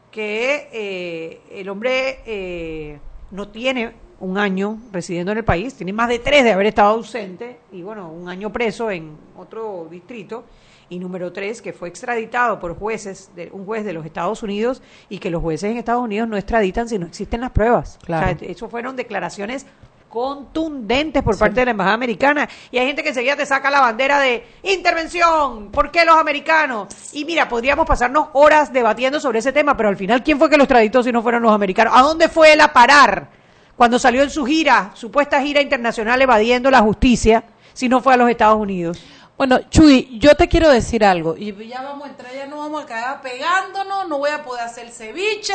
que 0.10 0.68
eh, 0.74 1.42
el 1.52 1.70
hombre 1.70 2.22
eh, 2.26 2.98
no 3.30 3.50
tiene 3.50 3.94
un 4.20 4.40
año 4.40 4.80
residiendo 4.92 5.32
en 5.32 5.38
el 5.38 5.44
país, 5.44 5.76
tiene 5.76 5.94
más 5.94 6.10
de 6.10 6.18
tres 6.18 6.44
de 6.44 6.54
haber 6.54 6.66
estado 6.66 6.90
ausente 6.96 7.60
y 7.72 7.84
bueno, 7.84 8.12
un 8.12 8.30
año 8.30 8.52
preso 8.52 8.90
en 8.90 9.16
otro 9.38 9.88
distrito. 9.92 10.46
Y 10.92 10.98
número 10.98 11.32
tres, 11.32 11.62
que 11.62 11.72
fue 11.72 11.88
extraditado 11.88 12.60
por 12.60 12.76
jueces, 12.76 13.30
de, 13.36 13.52
un 13.52 13.64
juez 13.68 13.86
de 13.86 13.94
los 13.94 14.04
Estados 14.08 14.42
Unidos 14.42 14.82
y 15.08 15.20
que 15.20 15.30
los 15.30 15.40
jueces 15.40 15.70
en 15.70 15.78
Estados 15.78 16.04
Unidos 16.04 16.28
no 16.28 16.36
extraditan 16.36 16.90
si 16.90 16.98
no 16.98 17.06
existen 17.06 17.42
las 17.42 17.52
pruebas. 17.52 18.00
Claro. 18.04 18.36
O 18.36 18.40
sea, 18.40 18.50
eso 18.50 18.70
fueron 18.70 18.96
declaraciones 18.96 19.68
contundentes 20.10 21.24
por 21.24 21.38
parte 21.38 21.62
de 21.62 21.66
la 21.66 21.72
embajada 21.72 21.94
americana 21.94 22.50
y 22.72 22.80
hay 22.80 22.88
gente 22.88 23.04
que 23.04 23.10
enseguida 23.10 23.36
te 23.36 23.46
saca 23.46 23.70
la 23.70 23.80
bandera 23.80 24.20
de 24.20 24.46
intervención, 24.64 25.72
¿por 25.72 25.92
qué 25.92 26.04
los 26.04 26.18
americanos? 26.18 26.88
Y 27.14 27.26
mira, 27.26 27.48
podríamos 27.48 27.86
pasarnos 27.86 28.30
horas 28.34 28.74
debatiendo 28.74 29.20
sobre 29.20 29.40
ese 29.40 29.54
tema, 29.54 29.78
pero 29.78 29.90
al 29.90 29.98
final 29.98 30.24
¿quién 30.24 30.40
fue 30.40 30.50
que 30.50 30.58
lo 30.58 30.64
extraditó 30.64 31.04
si 31.04 31.12
no 31.12 31.22
fueron 31.22 31.44
los 31.44 31.54
americanos? 31.54 31.94
¿A 31.96 32.02
dónde 32.02 32.28
fue 32.28 32.54
él 32.54 32.62
a 32.62 32.74
parar 32.74 33.30
cuando 33.78 34.00
salió 34.00 34.24
en 34.24 34.30
su 34.30 34.46
gira, 34.46 34.92
supuesta 34.96 35.42
gira 35.42 35.62
internacional 35.62 36.22
evadiendo 36.22 36.72
la 36.72 36.82
justicia, 36.82 37.44
si 37.74 37.88
no 37.88 38.02
fue 38.02 38.16
a 38.16 38.18
los 38.18 38.30
Estados 38.30 38.60
Unidos? 38.60 39.00
Bueno, 39.38 39.60
Chuy, 39.70 40.20
yo 40.20 40.36
te 40.36 40.50
quiero 40.50 40.70
decir 40.70 41.06
algo. 41.06 41.38
Y 41.38 41.56
ya 41.66 41.82
vamos 41.82 42.08
a 42.08 42.12
entrar, 42.12 42.34
ya 42.34 42.46
no 42.46 42.58
vamos 42.58 42.84
a 42.84 42.86
quedar 42.86 43.22
pegándonos, 43.22 44.10
no 44.10 44.18
voy 44.18 44.32
a 44.32 44.44
poder 44.44 44.66
hacer 44.66 44.90
ceviche 44.90 45.54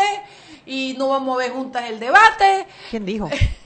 y 0.65 0.95
no 0.97 1.09
vamos 1.09 1.35
a 1.35 1.39
ver 1.41 1.51
juntas 1.51 1.91
el 1.91 2.01
debate. 2.01 2.67
¿Quién 2.91 3.05
dijo? 3.05 3.29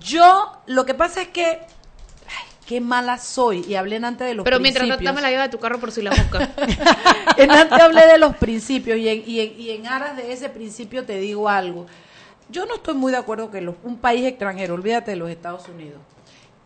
Yo, 0.00 0.52
lo 0.66 0.84
que 0.86 0.94
pasa 0.94 1.22
es 1.22 1.28
que, 1.28 1.42
ay, 1.60 2.46
qué 2.66 2.80
mala 2.80 3.18
soy. 3.18 3.64
Y 3.68 3.74
hablé 3.74 3.96
antes 3.96 4.26
de 4.26 4.34
los 4.34 4.44
Pero 4.44 4.58
mientras 4.60 4.86
no 4.88 4.96
dame 4.96 5.20
la 5.20 5.30
llave 5.30 5.42
de 5.44 5.48
tu 5.50 5.58
carro 5.58 5.78
por 5.78 5.92
si 5.92 6.02
la 6.02 6.10
mosca. 6.10 6.48
En 7.36 7.50
antes 7.50 7.80
hablé 7.80 8.06
de 8.06 8.18
los 8.18 8.36
principios 8.36 8.98
y 8.98 9.08
en, 9.08 9.22
y, 9.26 9.40
en, 9.40 9.60
y 9.60 9.70
en 9.70 9.86
aras 9.86 10.16
de 10.16 10.32
ese 10.32 10.48
principio 10.50 11.04
te 11.04 11.18
digo 11.18 11.48
algo. 11.48 11.86
Yo 12.50 12.66
no 12.66 12.74
estoy 12.74 12.94
muy 12.94 13.10
de 13.12 13.18
acuerdo 13.18 13.50
que 13.50 13.60
los- 13.62 13.76
un 13.82 13.96
país 13.98 14.26
extranjero, 14.26 14.74
olvídate 14.74 15.12
de 15.12 15.16
los 15.16 15.30
Estados 15.30 15.66
Unidos, 15.68 16.00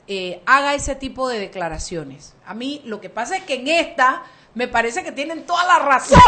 eh, 0.08 0.42
haga 0.46 0.74
ese 0.74 0.96
tipo 0.96 1.28
de 1.28 1.38
declaraciones. 1.38 2.34
A 2.44 2.54
mí 2.54 2.80
lo 2.84 3.00
que 3.00 3.10
pasa 3.10 3.36
es 3.36 3.44
que 3.44 3.54
en 3.54 3.68
esta 3.68 4.22
me 4.56 4.68
parece 4.68 5.04
que 5.04 5.12
tienen 5.12 5.44
toda 5.44 5.64
la 5.66 5.78
razón. 5.80 6.18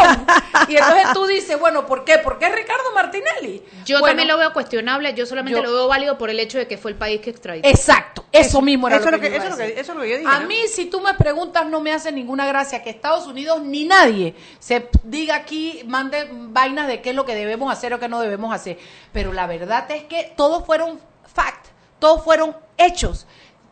y 0.67 0.77
entonces 0.77 1.07
tú 1.13 1.25
dices, 1.25 1.59
bueno, 1.59 1.85
¿por 1.87 2.05
qué? 2.05 2.19
¿Por 2.19 2.37
qué 2.37 2.47
Ricardo 2.47 2.91
Martinelli? 2.93 3.63
Yo 3.85 3.97
Bueno, 3.99 4.11
también 4.11 4.27
lo 4.27 4.37
veo 4.37 4.53
cuestionable, 4.53 5.13
yo 5.15 5.25
solamente 5.25 5.59
yo- 5.59 5.65
lo 5.65 5.73
veo 5.73 5.87
válido 5.87 6.17
por 6.17 6.29
el 6.29 6.39
hecho 6.39 6.59
de 6.59 6.67
que 6.67 6.77
fue 6.77 6.91
el 6.91 6.97
país 6.97 7.21
que 7.21 7.31
extraditó. 7.31 7.67
Exacto, 7.67 8.23
eso 8.31 8.61
mismo 8.61 8.87
era 8.87 8.97
Eso 8.97 9.09
lo 9.09 9.19
que, 9.19 9.31
yo 9.31 9.35
eso 9.37 9.49
lo 9.49 9.57
que- 9.57 9.79
eso 9.79 9.93
lo 9.95 10.01
que 10.01 10.09
yo 10.11 10.17
dije, 10.19 10.29
A 10.31 10.41
¿no? 10.41 10.47
mí, 10.47 10.57
si 10.71 10.85
tú 10.85 11.01
me 11.01 11.15
preguntas, 11.15 11.65
no 11.65 11.81
me 11.81 11.91
hace 11.91 12.11
ninguna 12.11 12.45
gracia 12.45 12.83
que 12.83 12.91
Estados 12.91 13.25
Unidos 13.25 13.61
ni 13.63 13.85
nadie 13.85 14.35
se 14.59 14.87
diga 15.03 15.35
aquí, 15.35 15.81
mande 15.87 16.29
vainas 16.31 16.87
de 16.87 17.01
qué 17.01 17.09
es 17.09 17.15
lo 17.15 17.25
que 17.25 17.33
debemos 17.33 17.73
hacer 17.73 17.93
o 17.95 17.99
qué 17.99 18.07
no 18.07 18.19
debemos 18.21 18.53
hacer. 18.53 18.77
Pero 19.11 19.33
la 19.33 19.47
verdad 19.47 19.89
es 19.89 20.03
que 20.03 20.31
todos 20.37 20.63
fueron 20.67 20.99
fact, 21.33 21.65
todos 21.97 22.23
fueron 22.23 22.55
hechos. 22.77 23.25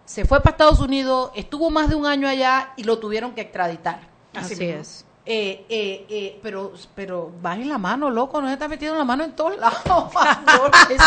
Se 0.06 0.26
fue 0.26 0.40
para 0.40 0.52
Estados 0.52 0.80
Unidos, 0.80 1.30
estuvo 1.36 1.70
más 1.70 1.90
de 1.90 1.96
un 1.96 2.08
año 2.08 2.28
allá 2.28 2.72
y 2.76 2.84
lo 2.86 2.98
tuvieron 2.98 3.34
que 3.36 3.42
extraditar. 3.42 4.17
Así, 4.38 4.64
es. 4.66 5.04
Eh, 5.30 5.66
eh, 5.68 6.06
eh, 6.10 6.40
pero, 6.42 6.72
pero 6.96 7.30
bajen 7.42 7.68
la 7.68 7.78
mano, 7.78 8.10
loco, 8.10 8.40
no 8.40 8.48
se 8.48 8.54
está 8.54 8.70
metiendo 8.70 8.98
la 8.98 9.04
mano 9.04 9.26
en 9.26 9.34
todos 9.34 9.58
lados. 9.60 9.78
favor. 9.84 10.72
eso, 10.90 11.04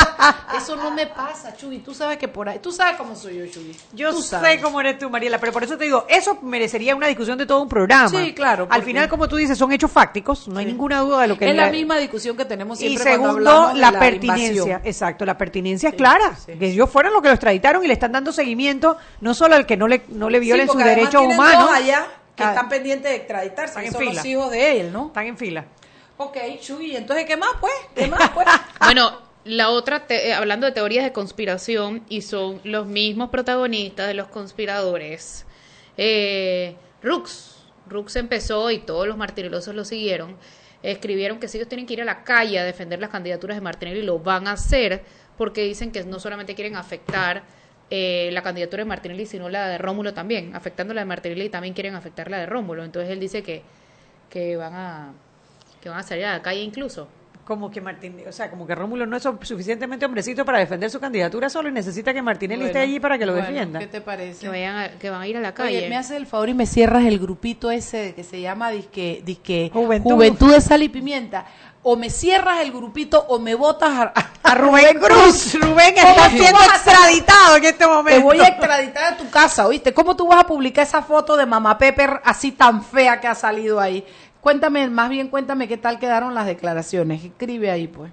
eso 0.58 0.76
no 0.76 0.90
me 0.90 1.06
pasa, 1.06 1.56
Chubi. 1.56 1.78
Tú 1.78 1.94
sabes 1.94 2.18
que 2.18 2.28
por 2.28 2.46
ahí, 2.46 2.58
tú 2.58 2.70
sabes 2.70 2.98
cómo 2.98 3.16
soy 3.16 3.38
yo, 3.38 3.46
Chubi. 3.46 3.74
Yo 3.94 4.10
Tú 4.10 4.20
sé 4.20 4.28
sabes. 4.28 4.60
cómo 4.60 4.78
eres 4.78 4.98
tú, 4.98 5.08
Mariela, 5.08 5.38
pero 5.38 5.52
por 5.54 5.64
eso 5.64 5.78
te 5.78 5.84
digo, 5.84 6.04
eso 6.06 6.36
merecería 6.42 6.94
una 6.94 7.06
discusión 7.06 7.38
de 7.38 7.46
todo 7.46 7.62
un 7.62 7.68
programa. 7.70 8.10
Sí, 8.10 8.34
claro, 8.34 8.66
Al 8.68 8.82
final, 8.82 9.08
como 9.08 9.26
tú 9.26 9.36
dices, 9.36 9.56
son 9.56 9.72
hechos 9.72 9.90
fácticos, 9.90 10.48
no 10.48 10.58
hay 10.58 10.66
ninguna 10.66 11.00
duda 11.00 11.22
de 11.22 11.28
lo 11.28 11.38
que 11.38 11.48
Es 11.48 11.56
la 11.56 11.70
misma 11.70 11.96
discusión 11.96 12.36
que 12.36 12.44
tenemos 12.44 12.78
Y 12.82 12.88
siempre 12.98 13.16
cuando 13.16 13.38
segundo, 13.42 13.68
de 13.72 13.80
la, 13.80 13.98
pertinencia. 13.98 14.46
invasión. 14.48 14.80
Exacto, 14.84 15.24
la 15.24 15.38
pertinencia 15.38 15.88
es 15.88 15.94
clara. 15.94 16.34
Que 16.46 16.66
ellos 16.66 16.90
fueron 16.90 17.14
los 17.14 17.22
que 17.22 17.28
lo 17.28 17.34
extraditaron 17.36 17.82
y 17.82 17.86
le 17.86 17.94
están 17.94 18.12
dando 18.12 18.32
seguimiento 18.32 18.98
no 19.22 19.32
solo 19.32 19.54
al 19.56 19.64
que 19.64 19.78
no 19.78 19.88
le, 19.88 20.02
no 20.08 20.28
le 20.28 20.40
violen 20.40 20.66
sus 20.68 20.76
derechos 20.76 21.22
humanos. 21.24 21.70
allá 21.72 22.06
que 22.40 22.44
Ah, 22.46 22.50
están 22.54 22.68
pendientes 22.68 23.10
de 23.10 23.16
extraditarse, 23.16 23.70
Están 23.70 23.82
que 23.82 23.86
en 23.88 23.92
son 23.92 24.00
fila. 24.02 24.14
los 24.14 24.24
hijos 24.24 24.50
de 24.50 24.80
él, 24.80 24.92
¿no? 24.92 25.06
Están 25.08 25.26
en 25.26 25.36
fila. 25.38 25.64
Ok, 26.16 26.36
Chuy, 26.60 26.96
entonces, 26.96 27.24
¿qué 27.26 27.36
más, 27.36 27.50
pues? 27.60 27.72
¿Qué 27.94 28.06
más, 28.06 28.30
pues? 28.30 28.46
Bueno, 28.80 29.18
la 29.44 29.70
otra, 29.70 30.06
te- 30.06 30.28
eh, 30.28 30.34
hablando 30.34 30.66
de 30.66 30.72
teorías 30.72 31.04
de 31.04 31.12
conspiración, 31.12 32.04
y 32.08 32.22
son 32.22 32.60
los 32.64 32.86
mismos 32.86 33.30
protagonistas 33.30 34.06
de 34.06 34.14
los 34.14 34.28
conspiradores. 34.28 35.46
Eh, 35.96 36.76
Rux, 37.02 37.56
Rux 37.86 38.16
empezó 38.16 38.70
y 38.70 38.78
todos 38.78 39.06
los 39.06 39.16
martirilosos 39.16 39.74
lo 39.74 39.84
siguieron. 39.84 40.36
Escribieron 40.82 41.38
que 41.40 41.48
si 41.48 41.58
ellos 41.58 41.68
tienen 41.68 41.86
que 41.86 41.92
ir 41.94 42.02
a 42.02 42.04
la 42.06 42.24
calle 42.24 42.58
a 42.58 42.64
defender 42.64 43.00
las 43.00 43.10
candidaturas 43.10 43.56
de 43.56 43.60
Martinelli, 43.60 44.02
lo 44.02 44.18
van 44.18 44.48
a 44.48 44.52
hacer 44.52 45.04
porque 45.36 45.62
dicen 45.62 45.90
que 45.92 46.04
no 46.04 46.18
solamente 46.20 46.54
quieren 46.54 46.76
afectar 46.76 47.42
eh, 47.90 48.30
la 48.32 48.42
candidatura 48.42 48.82
de 48.82 48.88
Martinelli, 48.88 49.26
sino 49.26 49.48
la 49.48 49.68
de 49.68 49.78
Rómulo 49.78 50.14
también. 50.14 50.54
Afectando 50.54 50.94
la 50.94 51.00
de 51.00 51.06
Martinelli 51.06 51.48
también 51.48 51.74
quieren 51.74 51.94
afectar 51.94 52.30
la 52.30 52.38
de 52.38 52.46
Rómulo. 52.46 52.84
Entonces 52.84 53.10
él 53.10 53.18
dice 53.20 53.42
que, 53.42 53.62
que 54.28 54.56
van 54.56 54.74
a 54.74 55.12
que 55.82 55.88
van 55.88 55.98
a 55.98 56.02
salir 56.02 56.24
a 56.26 56.32
la 56.32 56.42
calle 56.42 56.60
incluso. 56.60 57.08
Como 57.42 57.68
que 57.68 57.80
Martín, 57.80 58.16
o 58.28 58.30
sea, 58.30 58.48
como 58.48 58.64
que 58.64 58.76
Rómulo 58.76 59.06
no 59.06 59.16
es 59.16 59.24
suficientemente 59.42 60.04
hombrecito 60.06 60.44
para 60.44 60.58
defender 60.60 60.88
su 60.88 61.00
candidatura 61.00 61.48
solo 61.50 61.68
y 61.68 61.72
necesita 61.72 62.14
que 62.14 62.22
Martinelli 62.22 62.66
esté 62.66 62.78
allí 62.78 63.00
para 63.00 63.18
que 63.18 63.26
lo 63.26 63.32
bueno, 63.32 63.48
defienda. 63.48 63.80
¿Qué 63.80 63.86
te 63.88 64.00
parece? 64.00 64.40
Que, 64.42 64.48
vayan 64.48 64.76
a- 64.76 64.88
que 64.98 65.10
van 65.10 65.22
a 65.22 65.26
ir 65.26 65.36
a 65.36 65.40
la 65.40 65.52
calle. 65.52 65.78
Oye, 65.78 65.88
me 65.88 65.96
haces 65.96 66.16
el 66.18 66.26
favor 66.26 66.48
y 66.50 66.54
me 66.54 66.66
cierras 66.66 67.04
el 67.06 67.18
grupito 67.18 67.70
ese 67.72 68.14
que 68.14 68.22
se 68.22 68.40
llama 68.40 68.70
disque, 68.70 69.22
disque 69.24 69.68
Juventud. 69.72 70.12
Juventud. 70.12 70.52
de 70.52 70.60
Sal 70.60 70.82
y 70.84 70.90
Pimienta. 70.90 71.44
O 71.82 71.96
me 71.96 72.10
cierras 72.10 72.60
el 72.60 72.72
grupito 72.72 73.24
o 73.28 73.38
me 73.38 73.54
botas 73.54 73.90
a, 73.90 74.12
A 74.42 74.54
Rubén 74.54 74.98
Cruz. 74.98 75.54
Rubén 75.54 75.96
está 75.96 76.14
¿Cómo 76.14 76.28
tú 76.28 76.36
siendo 76.36 76.60
extraditado 76.60 77.56
en 77.56 77.64
este 77.64 77.86
momento. 77.86 78.18
Te 78.18 78.24
voy 78.24 78.40
a 78.40 78.48
extraditar 78.48 79.14
a 79.14 79.16
tu 79.16 79.30
casa, 79.30 79.66
¿oíste? 79.66 79.94
¿Cómo 79.94 80.14
tú 80.16 80.26
vas 80.26 80.40
a 80.40 80.46
publicar 80.46 80.86
esa 80.86 81.02
foto 81.02 81.36
de 81.36 81.46
Mamá 81.46 81.78
Pepper 81.78 82.20
así 82.24 82.52
tan 82.52 82.82
fea 82.82 83.20
que 83.20 83.28
ha 83.28 83.34
salido 83.34 83.80
ahí? 83.80 84.04
Cuéntame, 84.40 84.88
más 84.88 85.08
bien 85.08 85.28
cuéntame 85.28 85.68
qué 85.68 85.76
tal 85.76 85.98
quedaron 85.98 86.34
las 86.34 86.46
declaraciones. 86.46 87.24
Escribe 87.24 87.70
ahí, 87.70 87.86
pues. 87.86 88.12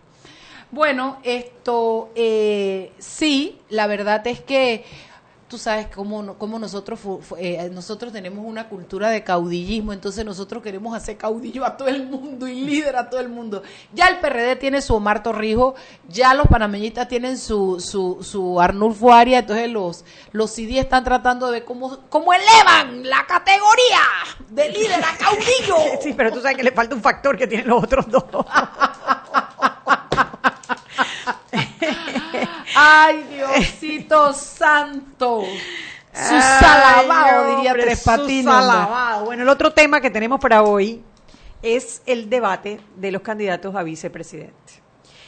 Bueno, 0.70 1.20
esto 1.24 2.12
eh, 2.16 2.92
sí, 3.00 3.62
la 3.70 3.88
verdad 3.88 4.26
es 4.28 4.42
que 4.42 4.86
tú 5.48 5.58
sabes 5.58 5.88
cómo, 5.88 6.36
cómo 6.38 6.60
nosotros 6.60 7.00
eh, 7.38 7.70
nosotros 7.72 8.12
tenemos 8.12 8.46
una 8.46 8.68
cultura 8.68 9.10
de 9.10 9.24
caudillismo, 9.24 9.94
entonces 9.94 10.26
nosotros 10.26 10.62
queremos 10.62 10.96
hacer 10.96 11.18
caudillo 11.18 11.66
a 11.66 11.78
todo 11.78 11.88
el 11.88 12.06
mundo 12.08 12.48
y 12.48 12.62
líder 12.62 12.96
a 12.98 13.10
todo 13.10 13.20
el 13.20 13.30
mundo. 13.30 13.64
Ya 13.94 14.08
el 14.08 14.20
PRD 14.20 14.58
tiene 14.58 14.82
su 14.82 14.94
Omar 14.94 15.24
Torrijos, 15.24 15.76
ya 16.10 16.34
los 16.34 16.48
panameñistas 16.48 17.08
tienen 17.08 17.38
su, 17.38 17.80
su, 17.80 18.18
su 18.22 18.60
Arnulfo 18.60 19.14
Arias, 19.14 19.42
entonces 19.42 19.70
los, 19.70 20.04
los 20.32 20.52
CD 20.52 20.80
están 20.80 21.04
tratando 21.04 21.46
de 21.48 21.54
ver 21.54 21.66
cómo, 21.66 22.00
cómo 22.10 22.34
elevan 22.34 23.08
la 23.08 23.26
categoría 23.26 24.02
de 24.50 24.70
líder 24.70 25.04
a 25.04 25.18
caudillo. 25.18 25.78
Sí, 26.02 26.14
pero 26.16 26.32
tú 26.32 26.42
sabes 26.42 26.58
que 26.58 26.64
le 26.64 26.72
falta 26.72 26.96
un 26.96 27.02
factor 27.02 27.38
que 27.38 27.48
tienen 27.48 27.68
los 27.68 27.84
otros 27.84 28.10
dos. 28.10 28.24
Ay, 32.80 33.24
Diosito 33.34 34.34
santo. 34.34 35.42
Su 35.42 36.36
Ay, 36.36 36.42
salabao, 36.60 37.56
diría 37.56 37.72
hombre, 37.72 37.86
Tres 37.86 38.04
Patines. 38.04 38.54
Bueno, 39.26 39.42
el 39.42 39.50
otro 39.50 39.74
tema 39.74 40.00
que 40.00 40.12
tenemos 40.12 40.40
para 40.40 40.62
hoy 40.62 41.02
es 41.64 42.04
el 42.06 42.30
debate 42.30 42.80
de 42.96 43.12
los 43.12 43.24
candidatos 43.24 43.76
a 43.76 43.82
vicepresidente. 43.82 44.74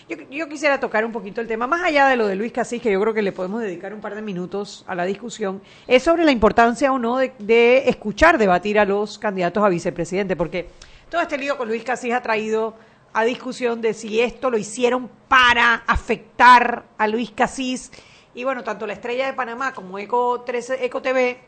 Yo, 0.08 0.18
yo 0.30 0.47
quisiera 0.47 0.80
tocar 0.80 1.04
un 1.04 1.12
poquito 1.12 1.41
el 1.41 1.47
tema, 1.47 1.66
más 1.66 1.82
allá 1.82 2.08
de 2.08 2.18
lo 2.18 2.28
de 2.28 2.36
Luis 2.36 2.52
Casís, 2.52 2.84
que 2.84 2.91
yo 2.91 3.02
creo 3.02 3.16
que 3.16 3.24
le 3.24 3.32
podemos 3.32 3.62
dedicar 3.62 3.95
un 3.95 4.02
par 4.02 4.14
de 4.14 4.22
minutos 4.22 4.84
a 4.88 4.93
la 4.93 5.06
discusión, 5.06 5.60
es 5.88 6.04
sobre 6.04 6.26
la 6.26 6.32
importancia 6.32 6.91
o 6.91 7.00
no 7.00 7.18
de, 7.18 7.34
de 7.39 7.89
escuchar 7.89 8.38
debatir 8.38 8.78
a 8.78 8.86
los 8.86 9.18
candidatos 9.18 9.64
a 9.64 9.70
vicepresidente, 9.70 10.36
porque 10.36 10.70
todo 11.10 11.22
este 11.22 11.39
lío 11.39 11.58
con 11.58 11.68
Luis 11.68 11.84
Casís 11.84 12.14
ha 12.14 12.22
traído 12.22 12.76
a 13.14 13.24
discusión 13.24 13.82
de 13.82 13.93
si 13.93 14.22
esto 14.22 14.49
lo 14.49 14.57
hicieron 14.57 15.10
para 15.28 15.84
afectar 15.88 16.86
a 16.97 17.07
Luis 17.07 17.32
Casís. 17.32 17.91
Y 18.36 18.43
bueno, 18.43 18.64
tanto 18.64 18.86
la 18.88 18.93
Estrella 18.93 19.26
de 19.26 19.34
Panamá 19.34 19.74
como 19.74 19.97
Eco, 19.99 20.41
13, 20.41 20.86
Eco 20.86 21.01
TV 21.01 21.39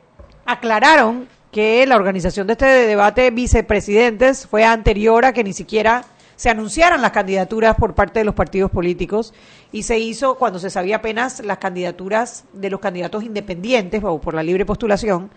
aclararon 0.46 1.28
que 1.52 1.86
la 1.86 1.96
organización 1.96 2.48
de 2.48 2.54
este 2.54 2.66
debate 2.66 3.22
de 3.22 3.32
vicepresidentes 3.32 4.48
fue 4.48 4.64
anterior 4.64 5.26
a 5.26 5.34
que 5.34 5.44
ni 5.44 5.54
siquiera 5.54 6.06
se 6.36 6.50
anunciaran 6.50 7.02
las 7.02 7.12
candidaturas 7.12 7.76
por 7.76 7.94
parte 7.94 8.20
de 8.20 8.26
los 8.26 8.34
partidos 8.34 8.72
políticos 8.72 9.34
y 9.72 9.84
se 9.84 10.00
hizo 10.00 10.36
cuando 10.36 10.58
se 10.58 10.72
sabía 10.72 10.96
apenas 10.96 11.40
las 11.42 11.60
candidaturas 11.60 12.46
de 12.54 12.72
los 12.72 12.80
candidatos 12.80 13.24
independientes 13.24 14.02
o 14.04 14.20
por 14.20 14.34
la 14.34 14.42
libre 14.42 14.66
postulación 14.66 15.30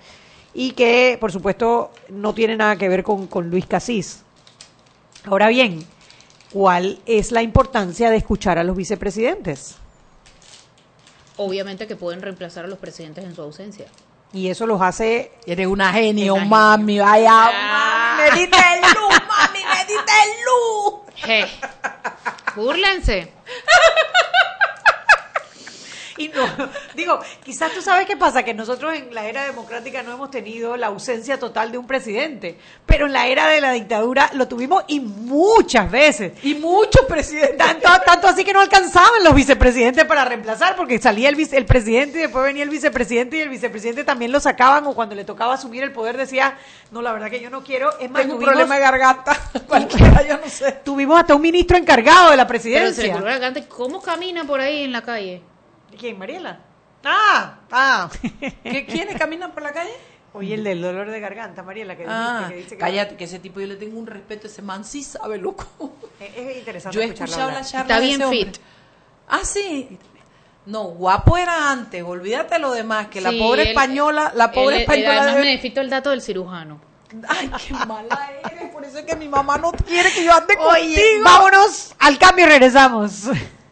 y 0.55 0.71
que 0.71 1.19
por 1.21 1.31
supuesto 1.31 1.91
no 2.09 2.33
tiene 2.33 2.57
nada 2.57 2.77
que 2.77 2.89
ver 2.89 3.03
con, 3.03 3.27
con 3.27 3.51
Luis 3.51 3.67
Casís. 3.67 4.23
Ahora 5.25 5.49
bien, 5.49 5.85
¿cuál 6.55 7.01
es 7.05 7.33
la 7.33 7.43
importancia 7.43 8.09
de 8.11 8.17
escuchar 8.17 8.59
a 8.59 8.65
los 8.65 8.77
vicepresidentes? 8.77 9.75
Obviamente 11.37 11.87
que 11.89 11.97
pueden 11.97 12.23
reemplazar 12.23 12.65
a 12.65 12.69
los 12.69 12.79
presidentes 12.79 13.25
en 13.25 13.35
su 13.35 13.43
ausencia. 13.43 13.87
Y 14.33 14.49
eso 14.49 14.67
los 14.67 14.81
hace... 14.81 15.33
Eres 15.47 15.67
una 15.67 15.93
genio, 15.93 16.35
Una 16.37 16.45
mami. 16.45 16.99
Vaya, 17.01 17.51
Ah. 17.53 18.17
mami, 18.19 18.31
me 18.31 18.41
diste 18.41 18.57
luz, 18.95 19.21
mami, 19.29 19.59
me 19.59 19.85
diste 19.85 20.13
luz. 20.47 20.95
Je. 21.17 21.47
Búrlense. 22.57 23.33
Y 26.19 26.29
no, 26.29 26.45
digo, 26.95 27.19
quizás 27.45 27.73
tú 27.73 27.83
sabes 27.83 28.07
qué 28.07 28.17
pasa, 28.17 28.45
que 28.45 28.55
nosotros 28.55 28.95
en 28.95 29.13
la 29.15 29.27
era 29.27 29.45
democrática 29.47 30.03
no 30.05 30.13
hemos 30.13 30.31
tenido 30.31 30.77
la 30.77 30.87
ausencia 30.87 31.41
total 31.41 31.73
de 31.73 31.79
un 31.79 31.87
presidente, 31.89 32.57
pero 32.87 33.07
en 33.07 33.13
la 33.13 33.27
era 33.27 33.49
de 33.49 33.61
la 33.61 33.73
dictadura 33.73 34.31
lo 34.35 34.47
tuvimos 34.47 34.85
y 34.87 35.01
muchas 35.01 35.91
veces. 35.91 36.33
Y 36.45 36.55
muchos 36.55 37.05
presidentes. 37.07 37.57
Tanto, 37.59 37.89
tanto 38.07 38.29
así 38.29 38.45
que 38.45 38.53
no 38.53 38.61
alcanzaban 38.61 39.25
los 39.25 39.35
vicepresidentes 39.35 40.05
para 40.05 40.25
reemplazar, 40.25 40.77
porque 40.77 40.99
salía 41.01 41.29
el, 41.29 41.35
vice- 41.37 41.57
el 41.57 41.67
presidente 41.67 42.19
y 42.19 42.23
después 42.23 42.45
venía 42.45 42.63
el 42.63 42.71
vicepresidente 42.71 43.37
y 43.39 43.41
el 43.41 43.49
vicepresidente 43.49 44.05
también 44.05 44.31
lo 44.31 44.39
sacaban 44.39 44.87
o 44.87 44.95
cuando 44.95 45.15
le 45.17 45.25
tocaba 45.25 45.55
asumir 45.55 45.83
el 45.83 45.91
poder 45.93 46.17
decía, 46.17 46.57
no, 46.93 47.03
la 47.03 47.13
verdad 47.13 47.29
que 47.29 47.41
yo 47.41 47.51
no 47.51 47.65
quiero, 47.65 47.91
es 47.99 48.09
más, 48.11 48.23
Tengo 48.23 48.37
un 48.37 48.45
problema 48.45 48.77
de 48.77 48.81
garganta. 48.81 49.37
Cualquiera, 49.67 50.23
yo 50.27 50.39
no 50.39 50.49
sé. 50.49 50.73
tuvimos 50.85 51.19
hasta 51.19 51.35
un 51.35 51.43
ministro 51.43 51.77
encargado 51.77 52.31
de 52.31 52.37
la 52.37 52.47
Pero 52.47 52.61
se 52.63 52.69
le 52.71 52.79
presidencia. 52.81 53.21
garganta, 53.21 53.61
¿Cómo 53.69 54.01
camina 54.01 54.45
por 54.45 54.61
ahí 54.61 54.85
en 54.85 54.93
la 54.93 55.03
calle? 55.03 55.43
¿Quién, 55.99 56.19
Mariela? 56.19 56.61
Ah, 57.05 57.59
ah. 57.71 58.11
¿Qué, 58.63 58.87
¿Quiénes 58.87 59.17
caminan 59.19 59.53
por 59.53 59.63
la 59.63 59.73
calle? 59.73 59.93
Oye, 60.33 60.55
el 60.55 60.65
del 60.65 60.83
dolor 60.83 61.11
de 61.11 61.21
garganta, 61.21 61.63
Mariela, 61.63 61.97
que, 61.97 62.05
Ah, 62.09 62.47
que 62.49 62.57
dice 62.57 62.71
que 62.71 62.79
cállate, 62.79 63.17
que 63.17 63.25
ese 63.25 63.39
tipo 63.39 63.61
yo 63.61 63.67
le 63.69 63.77
tengo 63.77 63.99
un 63.99 64.07
respeto, 64.07 64.47
ese 64.49 64.63
man 64.63 64.85
sí 64.85 65.03
sabe, 65.05 65.39
loco. 65.39 65.65
Es, 66.19 66.37
es 66.37 66.57
interesante 66.59 66.95
Yo 66.97 67.03
he 67.03 67.05
escuchado 67.07 67.43
hablar. 67.43 67.61
la 67.63 67.65
charla 67.65 67.83
Está 67.83 68.01
de 68.01 68.07
bien 68.07 68.21
ese 68.23 68.31
fit. 68.31 68.47
hombre. 68.47 68.61
Ah, 69.29 69.41
sí. 69.45 69.99
No, 70.67 70.85
guapo 70.85 71.37
era 71.37 71.71
antes, 71.71 72.03
olvídate 72.03 72.59
lo 72.59 72.73
demás, 72.73 73.09
que 73.09 73.21
la 73.21 73.31
pobre 73.33 73.63
él- 73.63 73.69
española, 73.69 74.33
la 74.35 74.51
pobre 74.51 74.69
él- 74.69 74.75
él 74.77 74.81
española 74.83 75.23
además 75.23 75.35
me 75.41 75.45
necesito 75.51 75.81
el 75.83 75.91
dato 75.91 76.11
del 76.11 76.23
cirujano. 76.23 76.81
Ay, 77.29 77.49
qué 77.69 77.75
mala 77.87 78.31
eres, 78.51 78.71
por 78.73 78.83
eso 78.85 78.99
es 78.99 79.05
que 79.05 79.15
mi 79.15 79.29
mamá 79.29 79.57
no 79.59 79.71
quiere 79.73 80.11
que 80.11 80.25
yo 80.25 80.33
ande 80.33 80.57
Oye, 80.59 80.95
contigo. 80.97 81.23
vámonos 81.23 81.95
al 82.01 82.19
cambio 82.19 82.47
y 82.47 82.49
regresamos. 82.49 83.25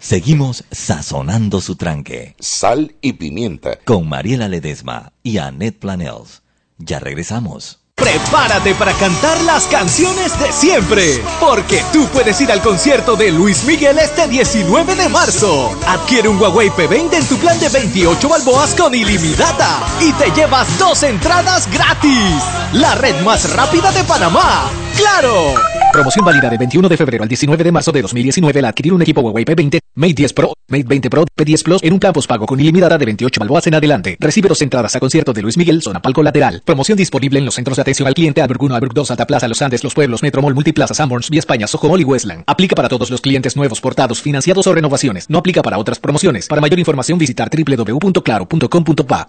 Seguimos 0.02 0.64
sazonando 0.72 1.60
su 1.60 1.76
tranque. 1.76 2.34
Sal 2.40 2.96
y 3.00 3.12
pimienta. 3.12 3.78
Con 3.84 4.08
Mariela 4.08 4.48
Ledesma 4.48 5.12
y 5.22 5.38
Annette 5.38 5.78
Planels. 5.78 6.42
Ya 6.76 6.98
regresamos. 6.98 7.78
Prepárate 7.94 8.74
para 8.74 8.94
cantar 8.94 9.40
las 9.42 9.64
canciones 9.66 10.36
de 10.40 10.50
siempre, 10.50 11.22
porque 11.38 11.84
tú 11.92 12.08
puedes 12.08 12.40
ir 12.40 12.50
al 12.50 12.60
concierto 12.60 13.14
de 13.14 13.30
Luis 13.30 13.62
Miguel 13.62 13.96
este 14.00 14.26
19 14.26 14.96
de 14.96 15.08
marzo. 15.08 15.70
Adquiere 15.86 16.28
un 16.28 16.40
Huawei 16.40 16.70
P20 16.70 17.14
en 17.14 17.28
tu 17.28 17.36
plan 17.36 17.60
de 17.60 17.68
28 17.68 18.28
balboas 18.28 18.74
con 18.74 18.92
ilimitada 18.92 19.86
y 20.00 20.12
te 20.14 20.32
llevas 20.32 20.66
dos 20.80 21.04
entradas 21.04 21.70
gratis. 21.70 22.42
La 22.72 22.96
red 22.96 23.22
más 23.22 23.48
rápida 23.54 23.92
de 23.92 24.02
Panamá. 24.02 24.81
¡Claro! 24.96 25.54
Promoción 25.92 26.24
válida 26.24 26.48
del 26.48 26.58
21 26.58 26.88
de 26.88 26.96
febrero 26.96 27.22
al 27.22 27.28
19 27.28 27.64
de 27.64 27.70
marzo 27.70 27.92
de 27.92 28.00
2019 28.00 28.58
al 28.60 28.64
adquirir 28.64 28.94
un 28.94 29.02
equipo 29.02 29.20
Huawei 29.20 29.44
P20, 29.44 29.78
Mate 29.94 30.14
10 30.14 30.32
Pro, 30.32 30.54
Mate 30.68 30.84
20 30.84 31.10
Pro, 31.10 31.24
P10 31.36 31.62
Plus 31.62 31.82
en 31.82 31.92
un 31.92 32.00
plan 32.00 32.14
pago 32.26 32.46
con 32.46 32.58
ilimitada 32.58 32.96
de 32.96 33.04
28 33.04 33.40
balboas 33.40 33.66
en 33.66 33.74
adelante. 33.74 34.16
Recibe 34.18 34.48
dos 34.48 34.62
entradas 34.62 34.96
a 34.96 35.00
concierto 35.00 35.34
de 35.34 35.42
Luis 35.42 35.58
Miguel, 35.58 35.82
zona 35.82 36.00
palco 36.00 36.22
lateral. 36.22 36.62
Promoción 36.64 36.96
disponible 36.96 37.38
en 37.38 37.44
los 37.44 37.54
centros 37.54 37.76
de 37.76 37.82
atención 37.82 38.08
al 38.08 38.14
cliente 38.14 38.40
Albert 38.40 38.62
1, 38.62 38.74
Albert 38.74 38.94
2, 38.94 39.10
Alta 39.10 39.26
Plaza, 39.26 39.48
Los 39.48 39.60
Andes, 39.60 39.84
Los 39.84 39.94
Pueblos, 39.94 40.22
Metro 40.22 40.40
Mall, 40.40 40.54
Multiplaza, 40.54 40.94
Sanborns, 40.94 41.28
Vía 41.28 41.40
España, 41.40 41.66
Soho 41.66 41.88
Mall 41.88 42.00
y 42.00 42.04
Westland. 42.04 42.44
Aplica 42.46 42.74
para 42.74 42.88
todos 42.88 43.10
los 43.10 43.20
clientes 43.20 43.54
nuevos, 43.54 43.80
portados, 43.82 44.22
financiados 44.22 44.66
o 44.66 44.74
renovaciones. 44.74 45.28
No 45.28 45.38
aplica 45.38 45.62
para 45.62 45.76
otras 45.76 45.98
promociones. 45.98 46.46
Para 46.46 46.62
mayor 46.62 46.78
información 46.78 47.18
visitar 47.18 47.50
www.claro.com.pa. 47.50 49.28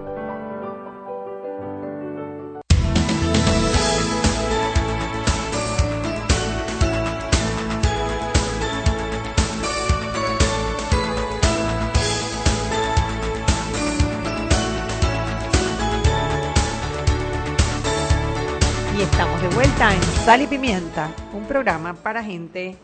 Sal 20.25 20.41
y 20.43 20.47
Pimienta, 20.47 21.09
un 21.33 21.45
programa 21.45 21.93
para 21.95 22.23
gente 22.23 22.75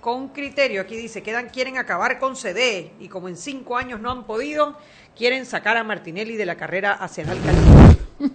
con 0.00 0.28
criterio. 0.28 0.82
Aquí 0.82 0.96
dice, 0.96 1.22
quedan, 1.22 1.48
quieren 1.48 1.78
acabar 1.78 2.18
con 2.18 2.36
CD 2.36 2.92
y 3.00 3.08
como 3.08 3.28
en 3.28 3.36
cinco 3.36 3.76
años 3.76 4.00
no 4.00 4.10
han 4.10 4.24
podido, 4.24 4.76
quieren 5.16 5.46
sacar 5.46 5.76
a 5.76 5.84
Martinelli 5.84 6.36
de 6.36 6.46
la 6.46 6.56
carrera 6.56 6.92
hacia 6.92 7.24
la 7.24 7.32
alcaldía. 7.32 7.96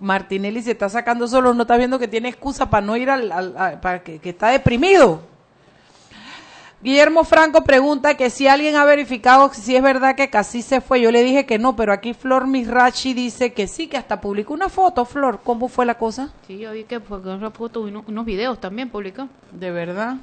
Martinelli 0.00 0.62
se 0.62 0.72
está 0.72 0.88
sacando 0.88 1.26
solo, 1.26 1.54
no 1.54 1.62
está 1.62 1.76
viendo 1.76 1.98
que 1.98 2.06
tiene 2.06 2.28
excusa 2.28 2.68
para 2.70 2.86
no 2.86 2.96
ir 2.96 3.10
al, 3.10 3.32
al- 3.32 3.80
para 3.80 4.02
que 4.02 4.20
está 4.22 4.48
deprimido. 4.48 5.22
Guillermo 6.80 7.24
Franco 7.24 7.64
pregunta 7.64 8.14
que 8.16 8.30
si 8.30 8.46
alguien 8.46 8.76
ha 8.76 8.84
verificado 8.84 9.52
si 9.52 9.74
es 9.74 9.82
verdad 9.82 10.14
que 10.14 10.30
casi 10.30 10.62
se 10.62 10.80
fue. 10.80 11.00
Yo 11.00 11.10
le 11.10 11.24
dije 11.24 11.44
que 11.44 11.58
no, 11.58 11.74
pero 11.74 11.92
aquí 11.92 12.14
Flor 12.14 12.46
Mirachi 12.46 13.14
dice 13.14 13.52
que 13.52 13.66
sí, 13.66 13.88
que 13.88 13.96
hasta 13.96 14.20
publicó 14.20 14.54
una 14.54 14.68
foto. 14.68 15.04
Flor, 15.04 15.40
¿cómo 15.42 15.68
fue 15.68 15.84
la 15.86 15.96
cosa? 15.96 16.32
Sí, 16.46 16.58
yo 16.58 16.70
vi 16.72 16.84
que 16.84 17.00
que 17.00 17.12
una 17.14 17.50
foto 17.50 17.84
y 17.86 17.90
uno- 17.90 18.04
unos 18.06 18.24
videos 18.24 18.60
también 18.60 18.90
publicó. 18.90 19.28
De 19.50 19.72
verdad. 19.72 20.16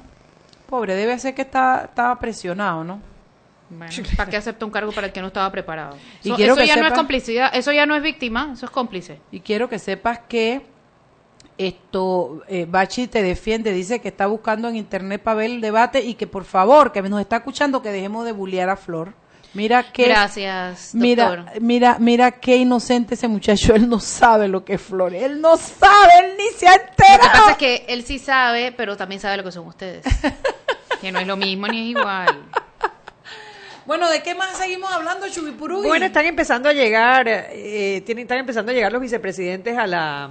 Pobre, 0.66 0.94
debe 0.94 1.18
ser 1.18 1.34
que 1.34 1.42
está, 1.42 1.82
estaba 1.84 2.18
presionado, 2.18 2.82
¿no? 2.84 3.00
Bueno, 3.68 3.92
¿para 4.16 4.30
qué 4.30 4.36
acepta 4.36 4.64
un 4.64 4.70
cargo 4.70 4.92
para 4.92 5.08
el 5.08 5.12
que 5.12 5.20
no 5.20 5.26
estaba 5.26 5.50
preparado? 5.50 5.96
Y 6.22 6.28
Eso, 6.28 6.36
quiero 6.36 6.52
eso 6.54 6.62
que 6.62 6.66
ya 6.68 6.76
no 6.76 6.86
es 6.86 6.92
complicidad, 6.94 7.50
eso 7.52 7.72
ya 7.72 7.84
no 7.84 7.94
es 7.96 8.02
víctima, 8.02 8.50
eso 8.54 8.64
es 8.64 8.70
cómplice. 8.70 9.18
Y 9.30 9.40
quiero 9.40 9.68
que 9.68 9.78
sepas 9.78 10.20
que 10.28 10.62
esto, 11.58 12.42
eh, 12.48 12.66
Bachi 12.68 13.06
te 13.06 13.22
defiende, 13.22 13.72
dice 13.72 14.00
que 14.00 14.08
está 14.08 14.26
buscando 14.26 14.68
en 14.68 14.76
internet 14.76 15.22
para 15.22 15.36
ver 15.38 15.50
el 15.50 15.60
debate 15.60 16.00
y 16.00 16.14
que 16.14 16.26
por 16.26 16.44
favor, 16.44 16.92
que 16.92 17.02
nos 17.02 17.20
está 17.20 17.36
escuchando, 17.36 17.82
que 17.82 17.90
dejemos 17.90 18.24
de 18.24 18.32
bullear 18.32 18.68
a 18.68 18.76
Flor. 18.76 19.14
Mira 19.54 19.90
que 19.90 20.08
Gracias, 20.08 20.90
Mira, 20.94 21.34
doctor. 21.36 21.60
mira, 21.62 21.96
mira 21.98 22.30
qué 22.32 22.56
inocente 22.56 23.14
ese 23.14 23.26
muchacho, 23.26 23.74
él 23.74 23.88
no 23.88 24.00
sabe 24.00 24.48
lo 24.48 24.64
que 24.66 24.74
es 24.74 24.82
Flor, 24.82 25.14
él 25.14 25.40
no 25.40 25.56
sabe, 25.56 26.12
él 26.24 26.32
ni 26.36 26.58
se 26.58 26.68
ha 26.68 26.72
Lo 26.76 26.82
que 26.82 26.88
enterado. 26.90 27.32
pasa 27.32 27.50
es 27.52 27.56
que 27.56 27.84
él 27.88 28.04
sí 28.04 28.18
sabe, 28.18 28.72
pero 28.72 28.98
también 28.98 29.20
sabe 29.20 29.38
lo 29.38 29.44
que 29.44 29.52
son 29.52 29.66
ustedes. 29.66 30.04
que 31.00 31.10
no 31.10 31.20
es 31.20 31.26
lo 31.26 31.36
mismo 31.38 31.66
ni 31.68 31.90
es 31.92 31.96
igual. 31.98 32.42
Bueno, 33.86 34.10
¿de 34.10 34.20
qué 34.22 34.34
más 34.34 34.56
seguimos 34.58 34.90
hablando, 34.92 35.26
Chubipurugui? 35.28 35.86
Bueno, 35.86 36.06
están 36.06 36.26
empezando 36.26 36.68
a 36.68 36.72
llegar, 36.72 37.26
eh, 37.28 38.02
tienen, 38.04 38.22
están 38.24 38.38
empezando 38.38 38.72
a 38.72 38.74
llegar 38.74 38.92
los 38.92 39.00
vicepresidentes 39.00 39.78
a 39.78 39.86
la... 39.86 40.30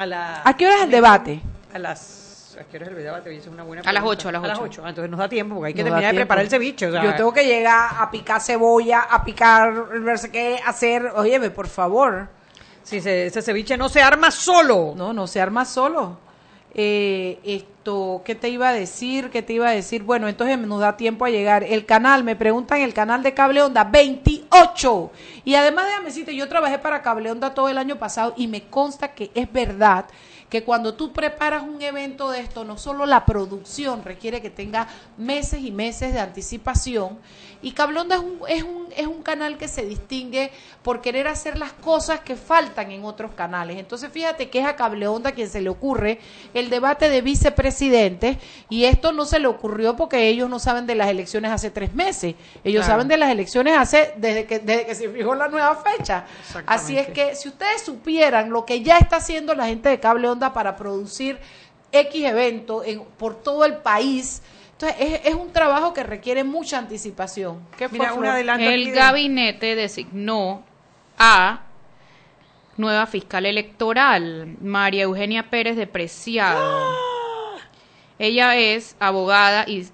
¿A, 0.00 0.06
la, 0.06 0.40
¿A 0.46 0.56
qué 0.56 0.64
hora 0.66 0.76
es 0.78 0.82
el 0.84 0.90
debate? 0.90 1.42
A 1.74 1.78
las... 1.78 2.56
¿A 2.58 2.64
qué 2.64 2.78
hora 2.78 2.86
es 2.86 2.92
el 2.92 3.02
debate? 3.04 3.36
Es 3.36 3.46
una 3.46 3.64
buena 3.64 3.82
A 3.82 3.92
las 3.92 4.00
pregunta. 4.02 4.18
ocho, 4.18 4.28
a 4.30 4.32
las 4.32 4.42
ocho. 4.58 4.62
ocho. 4.62 4.82
Ah, 4.84 4.88
Entonces 4.88 5.10
nos 5.10 5.20
da 5.20 5.28
tiempo, 5.28 5.56
porque 5.56 5.68
hay 5.68 5.74
que 5.74 5.84
terminar 5.84 6.12
de 6.14 6.20
preparar 6.20 6.44
el 6.44 6.50
ceviche. 6.50 6.86
o 6.86 6.90
sea, 6.92 7.04
Yo 7.04 7.14
tengo 7.16 7.34
que 7.34 7.44
llegar 7.44 7.90
a 7.98 8.10
picar 8.10 8.40
cebolla, 8.40 9.00
a 9.02 9.22
picar, 9.22 9.70
no 10.00 10.16
sé 10.16 10.30
qué, 10.30 10.58
hacer. 10.66 11.04
Óyeme, 11.16 11.50
por 11.50 11.68
favor. 11.68 12.28
Si 12.82 12.98
se- 13.02 13.26
ese 13.26 13.42
ceviche 13.42 13.76
no 13.76 13.90
se 13.90 14.00
arma 14.00 14.30
solo. 14.30 14.94
No, 14.96 15.12
no 15.12 15.26
se 15.26 15.38
arma 15.38 15.66
solo. 15.66 16.18
Eh, 16.72 17.38
esto, 17.42 18.22
¿qué 18.24 18.34
te 18.34 18.48
iba 18.48 18.68
a 18.68 18.72
decir? 18.72 19.30
¿Qué 19.30 19.42
te 19.42 19.54
iba 19.54 19.68
a 19.68 19.72
decir? 19.72 20.04
Bueno, 20.04 20.28
entonces 20.28 20.58
nos 20.58 20.80
da 20.80 20.96
tiempo 20.96 21.24
a 21.24 21.30
llegar. 21.30 21.64
El 21.64 21.84
canal, 21.84 22.22
me 22.22 22.36
preguntan, 22.36 22.80
el 22.80 22.94
canal 22.94 23.22
de 23.22 23.34
Cable 23.34 23.62
Onda, 23.62 23.84
28. 23.84 25.10
Y 25.44 25.54
además, 25.54 25.86
déjame 25.86 26.06
decirte, 26.06 26.34
yo 26.36 26.48
trabajé 26.48 26.78
para 26.78 27.02
Cable 27.02 27.30
Onda 27.30 27.54
todo 27.54 27.68
el 27.68 27.78
año 27.78 27.98
pasado 27.98 28.34
y 28.36 28.46
me 28.46 28.62
consta 28.68 29.14
que 29.14 29.30
es 29.34 29.52
verdad 29.52 30.06
que 30.50 30.64
cuando 30.64 30.94
tú 30.94 31.12
preparas 31.12 31.62
un 31.62 31.80
evento 31.80 32.30
de 32.30 32.40
esto, 32.40 32.64
no 32.64 32.76
solo 32.76 33.06
la 33.06 33.24
producción 33.24 34.02
requiere 34.04 34.42
que 34.42 34.50
tenga 34.50 34.88
meses 35.16 35.62
y 35.62 35.70
meses 35.70 36.12
de 36.12 36.18
anticipación, 36.18 37.18
y 37.62 37.72
Cablonda 37.72 38.16
es 38.16 38.22
un, 38.22 38.38
es 38.48 38.62
un, 38.62 38.88
es 38.96 39.06
un 39.06 39.22
canal 39.22 39.58
que 39.58 39.68
se 39.68 39.84
distingue 39.84 40.50
por 40.82 41.00
querer 41.00 41.28
hacer 41.28 41.58
las 41.58 41.72
cosas 41.72 42.20
que 42.20 42.34
faltan 42.36 42.90
en 42.90 43.04
otros 43.04 43.32
canales. 43.32 43.78
Entonces, 43.78 44.10
fíjate 44.10 44.48
que 44.48 44.60
es 44.60 44.66
a 44.66 44.76
Cableonda 44.76 45.32
quien 45.32 45.48
se 45.48 45.60
le 45.60 45.68
ocurre 45.68 46.18
el 46.54 46.70
debate 46.70 47.10
de 47.10 47.20
vicepresidentes, 47.20 48.38
y 48.68 48.84
esto 48.84 49.12
no 49.12 49.24
se 49.26 49.38
le 49.38 49.46
ocurrió 49.46 49.96
porque 49.96 50.28
ellos 50.28 50.48
no 50.48 50.58
saben 50.58 50.86
de 50.86 50.94
las 50.94 51.08
elecciones 51.08 51.50
hace 51.50 51.70
tres 51.70 51.94
meses, 51.94 52.34
ellos 52.64 52.84
Claro. 52.84 52.92
saben 53.00 53.08
de 53.08 53.16
las 53.18 53.30
elecciones 53.30 53.76
hace 53.76 54.14
desde 54.16 54.46
que, 54.46 54.58
desde 54.58 54.86
que 54.86 54.94
se 54.94 55.08
fijó 55.10 55.34
la 55.34 55.48
nueva 55.48 55.76
fecha. 55.76 56.24
Así 56.66 56.96
es 56.96 57.08
que 57.08 57.34
si 57.34 57.48
ustedes 57.48 57.82
supieran 57.82 58.50
lo 58.50 58.64
que 58.64 58.82
ya 58.82 58.96
está 58.98 59.16
haciendo 59.16 59.54
la 59.54 59.66
gente 59.66 59.88
de 59.88 60.00
Cable 60.00 60.28
Onda 60.28 60.52
para 60.52 60.76
producir 60.76 61.38
X 61.92 62.24
evento 62.24 62.82
en, 62.84 63.02
por 63.18 63.34
todo 63.42 63.64
el 63.64 63.76
país, 63.78 64.42
entonces 64.80 64.96
es, 64.98 65.26
es 65.26 65.34
un 65.34 65.52
trabajo 65.52 65.92
que 65.92 66.02
requiere 66.02 66.42
mucha 66.44 66.78
anticipación. 66.78 67.60
¿Qué 67.76 67.88
fue, 67.88 67.98
Mira, 67.98 68.14
un 68.14 68.24
adelanto 68.26 68.64
aquí 68.64 68.72
El 68.74 68.84
de- 68.86 68.90
gabinete 68.92 69.74
designó 69.76 70.62
a 71.18 71.60
nueva 72.76 73.06
fiscal 73.06 73.44
electoral, 73.44 74.56
María 74.62 75.02
Eugenia 75.02 75.50
Pérez 75.50 75.76
de 75.76 75.86
Preciado. 75.86 76.94
Ella 78.18 78.56
es 78.56 78.96
abogada 79.00 79.64
y 79.68 79.86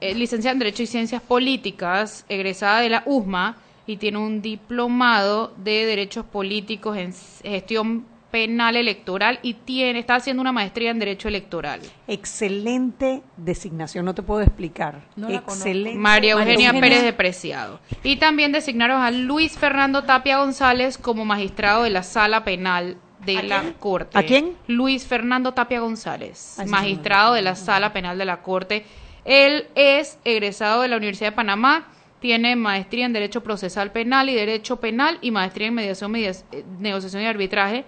es 0.00 0.16
licenciada 0.16 0.52
en 0.52 0.58
Derecho 0.58 0.82
y 0.82 0.86
Ciencias 0.86 1.20
Políticas, 1.22 2.24
egresada 2.28 2.80
de 2.80 2.88
la 2.88 3.02
USMA 3.06 3.56
y 3.86 3.96
tiene 3.98 4.18
un 4.18 4.40
diplomado 4.40 5.52
de 5.56 5.84
Derechos 5.86 6.24
Políticos 6.24 6.96
en 6.96 7.12
Gestión 7.42 8.06
Penal 8.30 8.76
Electoral 8.76 9.38
y 9.42 9.54
tiene 9.54 9.98
está 9.98 10.14
haciendo 10.16 10.40
una 10.40 10.52
maestría 10.52 10.90
en 10.90 10.98
Derecho 10.98 11.28
Electoral. 11.28 11.80
Excelente 12.06 13.22
designación, 13.36 14.04
no 14.04 14.14
te 14.14 14.22
puedo 14.22 14.40
explicar. 14.40 15.00
No 15.16 15.28
la 15.28 15.40
conozco. 15.42 15.64
Excelente. 15.66 15.98
María 15.98 16.32
Eugenia 16.32 16.68
Eugenia. 16.68 16.80
Pérez 16.80 17.02
de 17.02 17.12
Preciado. 17.12 17.80
Y 18.02 18.16
también 18.16 18.52
designaron 18.52 19.02
a 19.02 19.10
Luis 19.10 19.58
Fernando 19.58 20.04
Tapia 20.04 20.38
González 20.38 20.96
como 20.96 21.24
magistrado 21.24 21.82
de 21.82 21.90
la 21.90 22.02
Sala 22.02 22.44
Penal 22.44 22.96
de 23.24 23.42
la 23.42 23.74
Corte. 23.78 24.16
¿A 24.18 24.22
quién? 24.22 24.56
Luis 24.66 25.06
Fernando 25.06 25.52
Tapia 25.52 25.80
González, 25.80 26.56
Ay, 26.58 26.66
sí, 26.66 26.70
magistrado 26.72 27.34
de 27.34 27.42
la 27.42 27.54
Sala 27.56 27.92
Penal 27.92 28.16
de 28.16 28.24
la 28.24 28.40
Corte. 28.42 28.84
Él 29.24 29.66
es 29.74 30.18
egresado 30.24 30.82
de 30.82 30.88
la 30.88 30.96
Universidad 30.96 31.30
de 31.30 31.36
Panamá, 31.36 31.88
tiene 32.20 32.56
maestría 32.56 33.04
en 33.06 33.12
Derecho 33.12 33.42
Procesal 33.42 33.92
Penal 33.92 34.28
y 34.30 34.34
Derecho 34.34 34.80
Penal 34.80 35.18
y 35.20 35.30
maestría 35.30 35.66
en 35.68 35.74
Mediación, 35.74 36.10
Media- 36.10 36.30
eh, 36.52 36.64
Negociación 36.78 37.22
y 37.22 37.26
Arbitraje. 37.26 37.84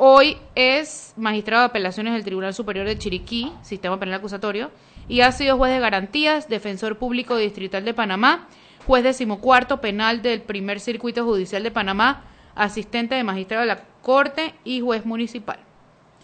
Hoy 0.00 0.38
es 0.54 1.12
magistrado 1.16 1.62
de 1.62 1.66
apelaciones 1.66 2.12
del 2.12 2.22
Tribunal 2.22 2.54
Superior 2.54 2.86
de 2.86 2.96
Chiriquí, 2.96 3.52
Sistema 3.62 3.98
Penal 3.98 4.14
Acusatorio. 4.14 4.70
y 5.08 5.22
ha 5.22 5.32
sido 5.32 5.56
juez 5.56 5.72
de 5.72 5.80
garantías, 5.80 6.48
defensor 6.48 6.98
público 6.98 7.36
distrital 7.36 7.84
de 7.84 7.94
Panamá, 7.94 8.46
juez 8.86 9.02
decimocuarto 9.02 9.80
penal 9.80 10.22
del 10.22 10.42
primer 10.42 10.80
circuito 10.80 11.24
judicial 11.24 11.62
de 11.62 11.70
Panamá, 11.70 12.24
asistente 12.54 13.14
de 13.14 13.24
magistrado 13.24 13.62
de 13.62 13.68
la 13.68 13.80
Corte 14.02 14.54
y 14.64 14.80
juez 14.82 15.04
municipal. 15.04 15.58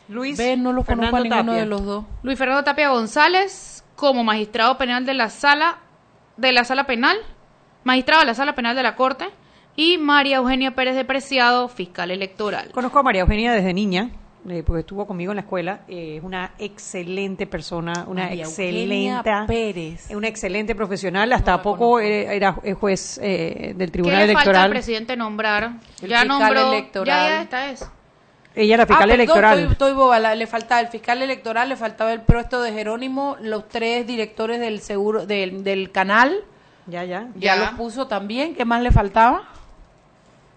Luis 0.08 0.38
no 0.58 0.72
lo 0.72 0.84
conozco 0.84 1.16
a 1.16 1.20
Fernando 1.20 1.24
ninguno 1.24 1.52
Tapia. 1.52 1.60
de 1.62 1.66
los 1.66 1.84
dos. 1.84 2.04
Luis 2.22 2.38
Fernando 2.38 2.62
Tapia 2.62 2.90
González 2.90 3.84
como 3.96 4.22
magistrado 4.22 4.78
penal 4.78 5.06
de 5.06 5.14
la 5.14 5.30
sala 5.30 5.78
de 6.36 6.52
la 6.52 6.64
sala 6.64 6.84
penal, 6.84 7.16
magistrado 7.82 8.20
de 8.20 8.26
la 8.26 8.34
sala 8.34 8.54
penal 8.54 8.76
de 8.76 8.82
la 8.82 8.94
Corte 8.94 9.30
y 9.76 9.98
María 9.98 10.36
Eugenia 10.36 10.74
Pérez 10.74 10.94
de 10.94 11.04
Preciado, 11.04 11.68
fiscal 11.68 12.10
electoral. 12.10 12.70
Conozco 12.72 12.98
a 12.98 13.02
María 13.02 13.22
Eugenia 13.22 13.52
desde 13.52 13.74
niña, 13.74 14.10
eh, 14.48 14.62
porque 14.64 14.80
estuvo 14.80 15.06
conmigo 15.06 15.32
en 15.32 15.36
la 15.36 15.40
escuela. 15.42 15.80
eh, 15.88 16.16
Es 16.18 16.22
una 16.24 16.52
excelente 16.58 17.46
persona, 17.46 18.04
una 18.06 18.24
María 18.24 18.44
Eugenia 18.44 19.18
excelente 19.18 19.30
Pérez. 19.46 20.10
una 20.10 20.28
excelente 20.28 20.74
profesional. 20.74 21.32
Hasta 21.32 21.60
poco 21.62 21.98
era, 21.98 22.32
era 22.32 22.52
juez 22.78 23.18
eh, 23.22 23.72
del 23.76 23.88
¿Qué 23.88 23.92
Tribunal 23.92 24.26
le 24.26 24.32
falta 24.34 24.40
al 24.40 24.46
Electoral. 24.48 24.70
presidente 24.70 25.16
nombrar? 25.16 25.64
El 26.02 26.08
ya 26.08 26.20
fiscal 26.20 26.28
nombró, 26.28 26.72
electoral. 26.72 27.06
ya, 27.28 27.28
ya 27.36 27.42
esta 27.42 27.70
es. 27.70 27.90
Ella 28.56 28.74
era 28.74 28.86
fiscal 28.86 29.10
Ah, 29.10 29.14
perdón, 29.14 29.20
electoral. 29.20 29.58
Estoy, 29.58 29.72
estoy 29.72 29.92
boba, 29.94 30.20
la- 30.20 30.34
le 30.36 30.46
faltaba 30.46 30.80
el 30.80 30.86
fiscal 30.86 31.20
electoral, 31.22 31.68
le 31.68 31.76
faltaba 31.76 32.12
el 32.12 32.20
puesto 32.20 32.62
de 32.62 32.72
Jerónimo, 32.72 33.36
los 33.40 33.68
tres 33.68 34.06
directores 34.06 34.60
del 34.60 34.78
seguro 34.80 35.26
del, 35.26 35.64
del 35.64 35.90
canal, 35.90 36.36
Ya, 36.86 37.02
ya. 37.02 37.28
ya, 37.34 37.56
Ya. 37.56 37.56
los 37.56 37.70
puso 37.70 38.06
también. 38.06 38.54
¿Qué 38.54 38.64
más 38.64 38.80
le 38.80 38.92
faltaba? 38.92 39.48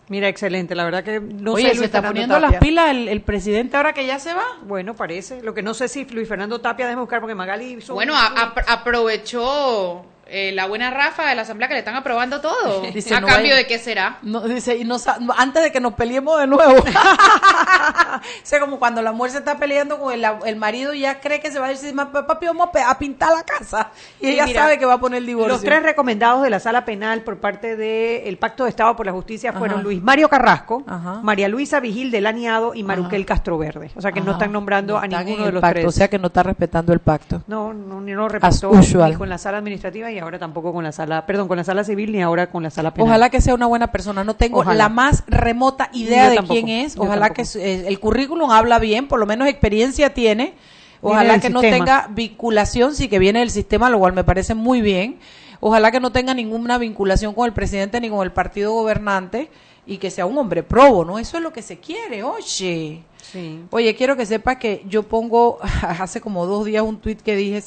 Mira, 0.10 0.28
excelente. 0.30 0.74
La 0.74 0.86
verdad 0.86 1.03
que 1.03 1.20
no 1.20 1.53
Oye, 1.53 1.64
sé 1.64 1.70
se 1.72 1.76
Luis 1.76 1.86
está 1.88 1.97
Fernando 2.01 2.14
poniendo 2.14 2.36
Tapia. 2.36 2.49
las 2.51 2.60
pilas 2.60 2.89
el, 2.91 3.08
el 3.10 3.22
presidente 3.22 3.76
ahora 3.76 3.91
que 3.93 4.05
ya 4.05 4.20
se 4.20 4.34
va. 4.34 4.43
Bueno, 4.64 4.95
parece. 4.95 5.41
Lo 5.41 5.53
que 5.53 5.62
no 5.62 5.74
sé 5.74 5.88
si 5.89 6.05
Luis 6.05 6.28
Fernando 6.30 6.60
Tapia, 6.62 6.86
déjame 6.86 7.01
buscar 7.01 7.20
porque 7.20 7.36
Magali 7.36 7.74
hizo 7.74 7.93
Bueno, 7.93 8.14
un- 8.14 8.20
a- 8.20 8.53
apro- 8.55 8.64
aprovechó 8.68 10.05
eh, 10.30 10.51
la 10.53 10.67
buena 10.67 10.89
Rafa 10.91 11.25
de 11.28 11.36
la 11.36 11.41
Asamblea 11.43 11.67
que 11.67 11.73
le 11.75 11.80
están 11.80 11.95
aprobando 11.95 12.41
todo. 12.41 12.82
Dice, 12.93 13.13
¿A 13.15 13.19
no 13.21 13.28
cambio 13.28 13.55
de 13.55 13.65
qué 13.67 13.80
será? 13.80 14.17
No, 14.21 14.41
dice, 14.41 14.75
y 14.78 14.84
no 14.84 14.97
no, 15.21 15.34
antes 15.38 15.63
de 15.63 15.71
que 15.71 15.80
nos 15.80 15.93
peleemos 15.93 16.39
de 16.39 16.47
nuevo. 16.47 16.75
o 16.82 18.13
sea, 18.43 18.59
como 18.59 18.80
cuando 18.80 19.01
la 19.01 19.11
mujer 19.11 19.32
se 19.32 19.38
está 19.39 19.57
peleando 19.57 19.99
con 19.99 20.13
el, 20.13 20.25
el 20.45 20.55
marido 20.55 20.93
y 20.93 21.01
ya 21.01 21.19
cree 21.19 21.39
que 21.39 21.51
se 21.51 21.59
va 21.59 21.67
a 21.67 21.69
decir, 21.69 21.93
"Ma- 21.93 22.11
papi, 22.11 22.45
vamos 22.47 22.69
a 22.86 22.97
pintar 22.97 23.30
la 23.36 23.43
casa. 23.43 23.89
Y 24.19 24.28
ella 24.30 24.45
mira, 24.45 24.61
sabe 24.63 24.78
que 24.80 24.86
va 24.86 24.93
a 24.95 24.99
poner 24.99 25.19
el 25.19 25.25
divorcio. 25.25 25.53
Los 25.53 25.61
tres 25.63 25.84
recomendados 25.84 26.43
de 26.43 26.49
la 26.49 26.59
sala 26.59 26.86
penal 26.86 27.21
por 27.21 27.38
parte 27.38 27.75
del 27.75 28.38
Pacto 28.38 28.63
de 28.63 28.69
Estado 28.69 28.95
por 28.95 29.05
la 29.05 29.11
Justicia 29.11 29.53
fueron 29.53 29.78
Ajá. 29.80 29.84
Luis 29.84 30.01
Mario 30.01 30.30
Carrasco, 30.30 30.84
Ajá. 30.88 31.19
María 31.23 31.47
Luisa 31.47 31.80
Vigil 31.80 32.11
del 32.11 32.25
Aniado 32.28 32.73
y 32.73 32.84
Maruquel 32.84 33.25
Castroverde. 33.25 33.91
O 33.95 34.01
sea 34.01 34.11
que 34.11 34.21
no 34.21 34.34
están 34.34 34.51
nombrando 34.51 34.93
No 34.93 34.99
a 34.99 35.07
ninguno 35.07 35.45
de 35.45 35.51
los 35.51 35.61
pacto, 35.61 35.73
tres. 35.75 35.86
O 35.88 35.91
sea 35.91 36.07
que 36.09 36.19
no 36.19 36.28
está 36.28 36.43
respetando 36.43 36.93
el 36.93 36.99
pacto. 36.99 37.41
No, 37.47 37.73
no, 37.73 38.01
ni 38.01 38.13
lo 38.13 38.25
As 38.25 38.32
repasó 38.32 38.69
usual. 38.71 39.17
con 39.17 39.30
la 39.30 39.38
sala 39.38 39.57
administrativa 39.57 40.11
y 40.11 40.16
ahora 40.20 40.39
tampoco 40.39 40.74
con 40.74 40.84
la 40.84 40.91
sala, 40.91 41.26
perdón, 41.26 41.47
con 41.47 41.57
la 41.57 41.63
sala 41.63 41.84
civil 41.84 42.11
ni 42.11 42.22
ahora 42.22 42.49
con 42.49 42.63
la 42.63 42.70
sala 42.70 42.93
penal. 42.93 43.09
Ojalá 43.09 43.30
que 43.30 43.41
sea 43.41 43.53
una 43.53 43.65
buena 43.65 43.91
persona. 43.91 44.24
No 44.24 44.36
tengo 44.36 44.59
Ojalá. 44.59 44.76
la 44.76 44.89
más 44.89 45.24
remota 45.28 45.89
idea 45.93 46.26
Yo 46.26 46.30
de 46.32 46.36
tampoco, 46.38 46.53
quién 46.53 46.70
es. 46.70 46.97
Ojalá 46.97 47.32
que 47.32 47.43
eh, 47.55 47.86
el 47.88 47.99
currículum 47.99 48.51
habla 48.51 48.80
bien, 48.80 49.07
por 49.07 49.20
lo 49.20 49.26
menos 49.26 49.47
experiencia 49.47 50.13
tiene. 50.13 50.55
Ojalá 51.01 51.39
que 51.39 51.49
no 51.49 51.61
tenga 51.61 52.07
vinculación, 52.09 52.95
sí 52.95 53.07
que 53.07 53.20
viene 53.20 53.39
del 53.39 53.51
sistema, 53.51 53.89
lo 53.89 53.99
cual 53.99 54.13
me 54.13 54.24
parece 54.24 54.55
muy 54.55 54.82
bien. 54.82 55.20
Ojalá 55.59 55.91
que 55.91 55.99
no 55.99 56.11
tenga 56.11 56.34
ninguna 56.34 56.78
vinculación 56.78 57.34
con 57.34 57.45
el 57.45 57.53
presidente 57.53 57.99
ni 57.99 58.09
con 58.09 58.24
el 58.24 58.32
partido 58.32 58.74
gobernante 58.74 59.49
y 59.86 59.97
que 59.97 60.11
sea 60.11 60.26
un 60.26 60.38
hombre 60.38 60.63
probo, 60.63 61.05
¿no? 61.05 61.18
Eso 61.18 61.38
es 61.38 61.43
lo 61.43 61.53
que 61.53 61.61
se 61.61 61.80
quiere, 61.80 62.24
oye. 62.24 63.03
Sí. 63.22 63.61
Oye, 63.72 63.95
quiero 63.95 64.15
que 64.15 64.26
sepa 64.26 64.59
que 64.59 64.84
yo 64.88 65.03
pongo 65.03 65.59
hace 65.82 66.22
como 66.22 66.45
dos 66.45 66.65
días 66.65 66.84
un 66.84 66.99
tuit 66.99 67.22
que 67.22 67.36
dije 67.36 67.61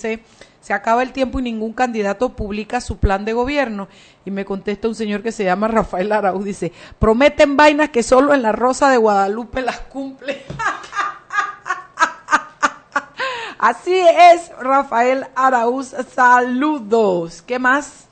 se, 0.60 0.72
acaba 0.72 1.02
el 1.02 1.12
tiempo 1.12 1.38
y 1.38 1.42
ningún 1.42 1.72
candidato 1.72 2.30
publica 2.30 2.80
su 2.80 2.98
plan 2.98 3.24
de 3.24 3.32
gobierno. 3.32 3.88
Y 4.24 4.30
me 4.30 4.44
contesta 4.44 4.88
un 4.88 4.94
señor 4.94 5.22
que 5.22 5.32
se 5.32 5.44
llama 5.44 5.68
Rafael 5.68 6.12
Araúz, 6.12 6.44
dice, 6.44 6.72
prometen 6.98 7.56
vainas 7.56 7.90
que 7.90 8.02
solo 8.02 8.34
en 8.34 8.42
la 8.42 8.52
Rosa 8.52 8.90
de 8.90 8.98
Guadalupe 8.98 9.62
las 9.62 9.80
cumple. 9.80 10.42
Así 13.58 13.94
es, 13.94 14.50
Rafael 14.60 15.26
Araúz, 15.34 15.94
saludos. 16.14 17.42
¿Qué 17.42 17.58
más? 17.58 18.09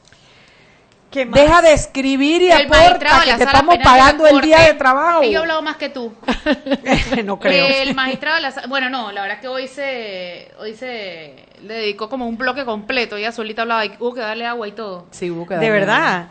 ¿Qué 1.11 1.25
más? 1.25 1.41
Deja 1.41 1.63
de 1.63 1.73
escribir 1.73 2.43
y 2.43 2.51
El 2.51 2.67
aporta, 2.67 2.81
de 2.85 2.97
que 2.99 3.33
te 3.33 3.39
sala 3.39 3.45
estamos 3.45 3.79
de 3.79 3.85
pagando 3.85 4.27
el 4.27 4.41
día 4.43 4.61
de 4.61 4.75
trabajo. 4.75 5.23
Y 5.23 5.31
yo 5.33 5.39
he 5.39 5.43
hablado 5.43 5.63
más 5.63 5.77
que 5.77 5.89
tú. 5.89 6.13
no 7.25 7.39
creo. 7.39 7.67
El 7.67 7.95
magistrado 7.95 8.37
de 8.37 8.43
la 8.43 8.51
sa- 8.51 8.67
bueno, 8.69 8.91
no, 8.91 9.11
la 9.13 9.23
verdad 9.23 9.41
que 9.41 9.49
hoy 9.49 9.69
se 9.69 10.53
hoy 10.59 10.75
se 10.75 11.47
le 11.63 11.75
dedicó 11.75 12.11
como 12.11 12.27
un 12.29 12.37
bloque 12.37 12.65
completo, 12.67 13.17
ella 13.17 13.33
solita 13.33 13.63
hablaba 13.63 13.87
y 13.87 13.97
hubo 13.99 14.13
que 14.15 14.21
darle 14.21 14.45
agua 14.47 14.69
y 14.69 14.73
todo. 14.73 15.07
Sí, 15.11 15.31
hubo 15.31 15.47
que 15.47 15.55
de 15.55 15.61
darle 15.61 15.71
verdad. 15.71 16.29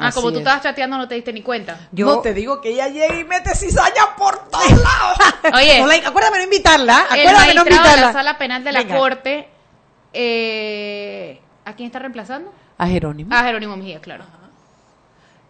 Ah, 0.00 0.12
como 0.14 0.28
tú 0.28 0.34
es. 0.34 0.40
estabas 0.42 0.62
chateando 0.62 0.96
no 0.98 1.08
te 1.08 1.16
diste 1.16 1.32
ni 1.32 1.42
cuenta. 1.42 1.88
Yo 1.90 2.06
No 2.06 2.20
te 2.20 2.32
digo 2.34 2.60
que 2.60 2.68
ella 2.68 2.86
llega 2.88 3.16
y 3.18 3.24
mete 3.24 3.54
cizaña 3.56 4.14
por 4.16 4.48
todos 4.50 4.70
lados. 4.70 5.18
Oye, 5.54 5.80
No 5.80 5.86
la- 5.88 5.94
acuérdame 6.08 6.36
no 6.38 6.44
invitarla. 6.44 7.06
el 7.12 7.20
Acuérdame 7.26 7.54
no 7.54 7.64
magistrado 7.64 7.64
de 7.64 7.70
invitarla. 7.70 8.06
la 8.06 8.12
sala 8.12 8.38
penal 8.38 8.62
de 8.62 8.72
la 8.72 8.78
Venga. 8.80 8.96
corte 8.98 9.48
eh, 10.12 11.40
¿a 11.64 11.72
quién 11.74 11.86
está 11.86 11.98
reemplazando? 11.98 12.52
A 12.78 12.86
Jerónimo. 12.86 13.34
A 13.34 13.42
Jerónimo 13.44 13.76
Mejía, 13.76 14.00
claro. 14.00 14.24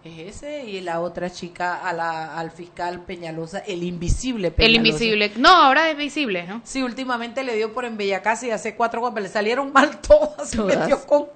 Es 0.04 0.36
ese 0.36 0.64
y 0.64 0.80
la 0.80 1.00
otra 1.00 1.28
chica 1.28 1.76
a 1.86 1.92
la, 1.92 2.38
al 2.38 2.50
fiscal 2.52 3.00
Peñalosa, 3.00 3.58
el 3.58 3.82
invisible 3.82 4.48
El 4.48 4.54
Peñalosa. 4.54 4.76
invisible. 4.76 5.32
No, 5.36 5.48
ahora 5.50 5.90
es 5.90 5.96
visible, 5.96 6.46
¿no? 6.46 6.62
Sí, 6.64 6.82
últimamente 6.82 7.42
le 7.42 7.56
dio 7.56 7.74
por 7.74 7.84
embellacasa 7.84 8.46
y 8.46 8.50
hace 8.52 8.76
cuatro 8.76 9.00
golpes 9.00 9.24
le 9.24 9.28
salieron 9.28 9.72
mal 9.72 10.00
todas. 10.08 10.48
Se 10.50 10.56
Todas. 10.56 10.78
metió 10.78 11.04
con, 11.04 11.26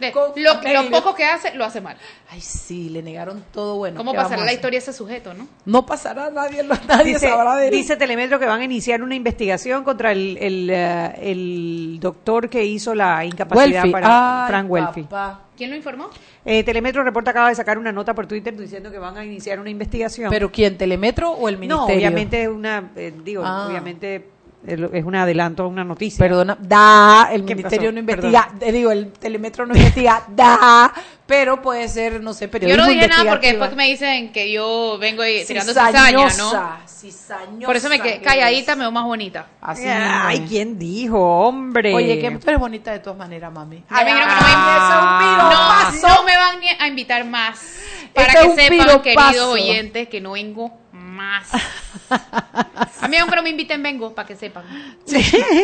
De- 0.00 0.12
lo, 0.12 0.82
lo 0.82 0.90
poco 0.90 1.14
que 1.14 1.24
hace, 1.24 1.54
lo 1.54 1.64
hace 1.64 1.80
mal. 1.80 1.96
Ay, 2.30 2.40
sí, 2.40 2.88
le 2.90 3.02
negaron 3.02 3.42
todo 3.52 3.76
bueno. 3.76 3.96
¿Cómo 3.96 4.12
¿qué 4.12 4.16
vamos 4.18 4.30
pasará 4.30 4.42
a 4.42 4.46
la 4.46 4.52
historia 4.52 4.78
de 4.78 4.82
ese 4.82 4.92
sujeto, 4.92 5.32
no? 5.34 5.48
No 5.64 5.86
pasará, 5.86 6.30
nadie, 6.30 6.62
lo- 6.62 6.74
nadie 6.88 7.14
Dice, 7.14 7.28
sabrá 7.28 7.56
de 7.56 7.66
él. 7.68 7.72
dice 7.72 7.96
Telemetro 7.96 8.38
que 8.38 8.46
van 8.46 8.60
a 8.60 8.64
iniciar 8.64 9.02
una 9.02 9.14
investigación 9.14 9.82
contra 9.84 10.12
el, 10.12 10.36
el, 10.40 10.70
eh, 10.70 11.12
el 11.22 11.98
doctor 12.00 12.48
que 12.48 12.64
hizo 12.64 12.94
la 12.94 13.24
incapacidad 13.24 13.82
Welfi. 13.84 13.90
para 13.92 14.44
Ay, 14.44 14.48
Frank 14.50 14.70
Welfi. 14.70 15.02
papá. 15.02 15.40
¿Quién 15.56 15.70
lo 15.70 15.76
informó? 15.76 16.08
Eh, 16.44 16.64
Telemetro 16.64 17.04
Reporta 17.04 17.30
acaba 17.30 17.48
de 17.48 17.54
sacar 17.54 17.78
una 17.78 17.92
nota 17.92 18.14
por 18.14 18.26
Twitter 18.26 18.56
diciendo 18.56 18.90
que 18.90 18.98
van 18.98 19.16
a 19.16 19.24
iniciar 19.24 19.60
una 19.60 19.70
investigación. 19.70 20.28
¿Pero 20.30 20.50
quién? 20.50 20.76
¿Telemetro 20.76 21.30
o 21.30 21.48
el 21.48 21.54
no, 21.56 21.60
ministerio? 21.60 21.96
obviamente 21.96 22.42
es 22.42 22.48
una, 22.48 22.90
eh, 22.96 23.12
digo, 23.24 23.42
Ah. 23.44 23.66
obviamente 23.68 24.28
es 24.66 25.04
un 25.04 25.14
adelanto, 25.14 25.66
una 25.66 25.84
noticia. 25.84 26.18
Perdona, 26.18 26.56
da, 26.60 27.28
el 27.32 27.44
¿Qué 27.44 27.54
ministerio 27.56 27.88
pasó? 27.88 27.92
no 27.92 27.98
investiga, 28.00 28.48
eh, 28.60 28.72
digo, 28.72 28.90
el 28.92 29.12
telemetro 29.12 29.66
no 29.66 29.74
investiga, 29.74 30.22
da, 30.28 30.92
pero 31.26 31.60
puede 31.60 31.88
ser, 31.88 32.22
no 32.22 32.32
sé, 32.32 32.46
Yo 32.46 32.50
periodismo 32.50 32.84
no 32.84 32.90
dije 32.92 33.08
nada 33.08 33.30
porque 33.30 33.48
después 33.48 33.74
me 33.74 33.86
dicen 33.88 34.32
que 34.32 34.52
yo 34.52 34.98
vengo 35.00 35.22
ahí 35.22 35.44
tirando 35.46 35.72
cizaña, 35.72 36.12
¿no? 36.12 36.28
Cizañosa, 36.30 36.76
cizañosa 36.86 37.66
Por 37.66 37.76
eso 37.76 37.88
me 37.88 38.00
quedé 38.00 38.18
que 38.18 38.24
calladita, 38.24 38.76
me 38.76 38.82
veo 38.82 38.92
más 38.92 39.04
bonita. 39.04 39.46
Así 39.60 39.84
Ay, 39.86 40.40
mismo. 40.40 40.48
¿quién 40.48 40.78
dijo, 40.78 41.18
hombre? 41.46 41.94
Oye, 41.94 42.18
que 42.18 42.30
tú 42.32 42.48
eres 42.48 42.60
bonita 42.60 42.92
de 42.92 42.98
todas 43.00 43.18
maneras, 43.18 43.52
mami. 43.52 43.82
Ya 43.90 43.96
me 43.96 44.04
dijeron 44.04 44.28
que 44.28 44.34
no 44.34 44.40
me- 44.40 44.46
Ay, 44.46 44.76
eso 44.76 44.94
es 44.94 45.02
un 45.02 45.18
piropazo. 45.18 46.08
no, 46.08 46.14
no 46.16 46.22
me 46.24 46.36
van 46.36 46.58
a 46.78 46.86
invitar 46.86 47.24
más. 47.24 47.60
Para 48.14 48.28
Ese 48.28 48.38
es 48.38 48.54
que 48.54 48.78
sepan, 48.78 49.02
queridos 49.02 49.48
oyentes, 49.48 50.08
que 50.08 50.20
no 50.20 50.32
vengo 50.32 50.81
más. 51.22 51.48
A 53.00 53.08
mí 53.08 53.16
aunque 53.16 53.36
no 53.36 53.42
me 53.42 53.50
inviten, 53.50 53.82
vengo, 53.82 54.14
para 54.14 54.26
que 54.28 54.36
sepan. 54.36 54.64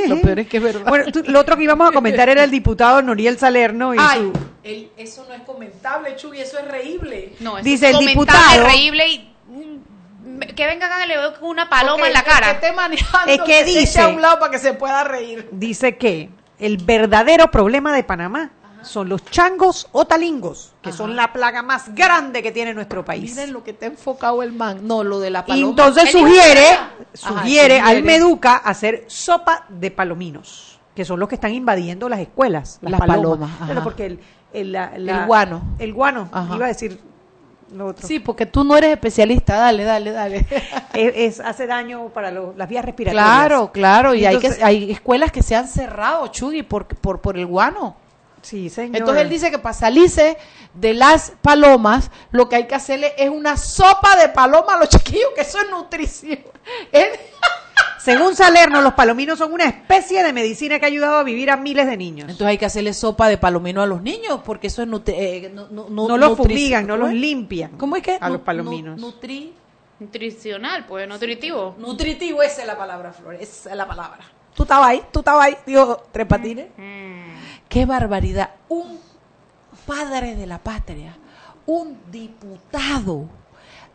Lo 0.08 0.20
peor 0.20 0.40
es 0.40 0.48
que 0.48 0.56
es 0.58 0.62
verdad. 0.62 0.88
Bueno, 0.88 1.10
tú- 1.12 1.22
lo 1.26 1.40
otro 1.40 1.56
que 1.56 1.64
íbamos 1.64 1.88
a 1.88 1.92
comentar 1.92 2.28
era 2.28 2.44
el 2.44 2.50
diputado 2.50 3.02
Noriel 3.02 3.38
Salerno 3.38 3.94
y 3.94 3.98
Ay, 4.00 4.20
su... 4.20 4.32
el- 4.64 4.90
eso 4.96 5.24
no 5.28 5.34
es 5.34 5.42
comentable, 5.42 6.16
Chuy, 6.16 6.40
eso 6.40 6.58
es 6.58 6.66
reíble. 6.68 7.34
No, 7.40 7.58
eso 7.58 7.64
Dice 7.64 7.86
es 7.90 7.90
el 7.90 7.96
comentable, 7.98 8.40
diputado- 8.40 8.66
reíble 8.66 9.08
y 9.08 9.34
mm, 9.48 10.40
que 10.54 10.66
venga 10.66 10.86
acá 10.86 11.04
y 11.04 11.08
le 11.08 11.16
veo 11.18 11.34
con 11.38 11.48
una 11.50 11.68
paloma 11.68 12.06
en 12.06 12.12
la 12.12 12.22
cara. 12.22 12.46
que 12.46 12.52
esté 12.66 12.72
manejando, 12.72 13.32
Es 13.32 13.40
que 13.42 13.64
se 13.64 13.70
eche 13.70 13.80
dice- 13.80 14.00
a 14.00 14.08
un 14.08 14.20
lado 14.22 14.38
para 14.38 14.50
que 14.52 14.58
se 14.58 14.72
pueda 14.74 15.04
reír. 15.04 15.48
dice 15.52 15.96
que 15.96 16.30
el 16.58 16.76
verdadero 16.78 17.50
problema 17.50 17.92
de 17.94 18.02
Panamá 18.04 18.50
son 18.82 19.08
los 19.08 19.24
changos 19.24 19.88
o 19.92 20.06
talingos, 20.06 20.72
que 20.82 20.92
son 20.92 21.16
la 21.16 21.32
plaga 21.32 21.62
más 21.62 21.94
grande 21.94 22.42
que 22.42 22.52
tiene 22.52 22.74
nuestro 22.74 23.04
país. 23.04 23.34
Miren 23.34 23.52
lo 23.52 23.62
que 23.64 23.72
está 23.72 23.86
enfocado 23.86 24.42
el 24.42 24.52
man. 24.52 24.80
No, 24.86 25.02
lo 25.04 25.20
de 25.20 25.30
la 25.30 25.44
paloma. 25.44 25.68
entonces 25.70 26.04
Él 26.04 26.12
dijo 26.14 26.26
sugiere, 26.26 26.66
Ajá, 26.70 26.90
sugiere 27.14 27.80
al 27.80 27.96
sugiere. 27.98 28.02
Meduca 28.02 28.56
hacer 28.56 29.04
sopa 29.08 29.64
de 29.68 29.90
palominos, 29.90 30.78
que 30.94 31.04
son 31.04 31.18
los 31.20 31.28
que 31.28 31.34
están 31.36 31.52
invadiendo 31.54 32.08
las 32.08 32.20
escuelas, 32.20 32.78
las, 32.82 32.92
Las 32.92 33.00
palomas. 33.00 33.50
Claro, 33.64 33.82
porque 33.84 34.06
el, 34.06 34.20
el, 34.52 34.72
la- 34.72 34.92
la- 34.96 35.20
El 35.20 35.26
guano. 35.26 35.62
El 35.78 35.92
guano, 35.92 36.28
Ajá. 36.32 36.54
iba 36.56 36.64
a 36.64 36.68
decir 36.68 37.00
lo 37.74 37.88
otro. 37.88 38.06
Sí, 38.08 38.18
porque 38.18 38.46
tú 38.46 38.64
no 38.64 38.76
eres 38.78 38.92
especialista. 38.92 39.56
Dale, 39.58 39.84
dale, 39.84 40.12
dale. 40.12 40.46
Es, 40.94 41.12
es- 41.14 41.40
hace 41.40 41.66
daño 41.66 42.08
para 42.08 42.30
lo- 42.30 42.54
las 42.56 42.68
vías 42.68 42.84
respiratorias. 42.84 43.24
Claro, 43.26 43.70
claro. 43.72 44.14
Y 44.14 44.24
hay, 44.24 44.38
que, 44.38 44.50
hay 44.62 44.90
escuelas 44.90 45.30
que 45.30 45.42
se 45.42 45.54
han 45.54 45.68
cerrado, 45.68 46.26
Chugui, 46.28 46.62
por, 46.62 46.86
por, 46.86 47.20
por 47.20 47.36
el 47.36 47.44
guano. 47.46 47.96
Sí, 48.42 48.70
señor. 48.70 48.96
Entonces 48.96 49.22
él 49.22 49.28
dice 49.30 49.50
que 49.50 49.58
para 49.58 49.72
salirse 49.72 50.36
de 50.74 50.94
las 50.94 51.32
palomas, 51.42 52.10
lo 52.30 52.48
que 52.48 52.56
hay 52.56 52.66
que 52.66 52.74
hacerle 52.74 53.12
es 53.18 53.28
una 53.30 53.56
sopa 53.56 54.16
de 54.16 54.28
paloma 54.28 54.74
a 54.74 54.78
los 54.78 54.88
chiquillos, 54.88 55.30
que 55.34 55.42
eso 55.42 55.58
es 55.60 55.70
nutrición. 55.70 56.38
Él- 56.92 57.08
Según 58.00 58.34
Salerno, 58.36 58.80
los 58.80 58.94
palominos 58.94 59.38
son 59.38 59.52
una 59.52 59.64
especie 59.64 60.22
de 60.24 60.32
medicina 60.32 60.78
que 60.78 60.86
ha 60.86 60.88
ayudado 60.88 61.18
a 61.18 61.22
vivir 61.24 61.50
a 61.50 61.56
miles 61.56 61.86
de 61.86 61.96
niños. 61.96 62.22
Entonces 62.30 62.46
hay 62.46 62.58
que 62.58 62.64
hacerle 62.64 62.94
sopa 62.94 63.28
de 63.28 63.36
palomino 63.38 63.82
a 63.82 63.86
los 63.86 64.00
niños 64.02 64.40
porque 64.44 64.68
eso 64.68 64.82
es 64.82 64.88
nutri- 64.88 65.14
eh, 65.16 65.50
no, 65.52 65.66
no, 65.70 65.88
no- 65.90 66.08
No 66.08 66.16
los 66.16 66.36
fumigan, 66.36 66.86
no 66.86 66.94
¿cómo 66.94 67.06
los 67.06 67.14
limpian. 67.14 67.72
¿Cómo 67.76 67.96
es 67.96 68.02
que? 68.02 68.16
A 68.20 68.30
los 68.30 68.40
palominos. 68.40 68.98
nu- 68.98 69.10
nutri- 69.12 69.52
Nutricional, 70.00 70.86
pues, 70.86 71.08
nutritivo. 71.08 71.74
nutritivo, 71.76 72.40
esa 72.42 72.60
es 72.60 72.66
la 72.68 72.78
palabra, 72.78 73.12
Flores, 73.12 73.40
esa 73.42 73.70
es 73.70 73.76
la 73.76 73.86
palabra. 73.86 74.20
Tú 74.54 74.62
estabas 74.62 74.88
ahí, 74.90 75.02
tú 75.12 75.18
estabas 75.18 75.46
ahí, 75.46 75.56
digo, 75.66 76.04
Tres 76.12 76.26
Patines. 76.26 76.66
Qué 77.68 77.84
barbaridad. 77.86 78.50
Un 78.68 78.98
padre 79.86 80.34
de 80.36 80.46
la 80.46 80.58
patria, 80.58 81.16
un 81.66 81.98
diputado 82.10 83.26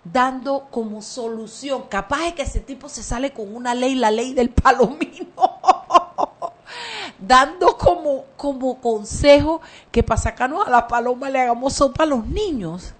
dando 0.04 0.68
como 0.70 1.02
solución, 1.02 1.84
capaz 1.90 2.28
es 2.28 2.34
que 2.34 2.42
ese 2.42 2.60
tipo 2.60 2.90
se 2.90 3.02
sale 3.04 3.32
con 3.32 3.56
una 3.56 3.74
ley, 3.74 3.96
la 3.96 4.12
ley 4.12 4.34
del 4.34 4.50
palomino, 4.50 5.32
dando 7.20 7.78
como, 7.78 8.26
como 8.36 8.80
consejo 8.82 9.62
que 9.92 10.04
para 10.04 10.20
sacarnos 10.22 10.68
a 10.68 10.70
la 10.70 10.88
paloma 10.88 11.30
le 11.30 11.40
hagamos 11.40 11.74
sopa 11.74 12.04
a 12.04 12.08
los 12.08 12.26
niños. 12.28 12.94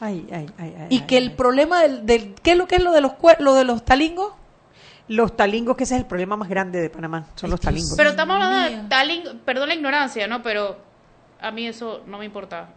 Ay, 0.00 0.28
ay, 0.32 0.46
ay, 0.58 0.76
ay, 0.80 0.86
Y 0.90 1.00
que 1.02 1.18
el 1.18 1.32
problema 1.34 1.82
del, 1.82 2.06
del- 2.06 2.34
¿qué 2.42 2.52
es 2.52 2.56
lo 2.56 2.66
que 2.68 2.76
es 2.76 2.82
lo 2.82 2.92
de 2.92 3.00
los 3.00 3.12
lo 3.40 3.54
de 3.54 3.64
los 3.64 3.84
talingos? 3.84 4.32
Los 5.08 5.36
talingos, 5.36 5.76
que 5.76 5.84
ese 5.84 5.94
es 5.94 6.00
el 6.02 6.06
problema 6.06 6.36
más 6.36 6.48
grande 6.48 6.80
de 6.80 6.90
Panamá, 6.90 7.26
son 7.34 7.50
los 7.50 7.60
talingos. 7.60 7.94
Pero 7.96 8.10
estamos 8.10 8.34
hablando 8.34 8.58
de 8.58 8.88
taling, 8.88 9.40
perdón 9.44 9.68
la 9.68 9.74
ignorancia, 9.74 10.26
¿no? 10.26 10.42
Pero 10.42 10.76
a 11.40 11.50
mí 11.50 11.66
eso 11.66 12.02
no 12.06 12.18
me 12.18 12.26
importa 12.26 12.68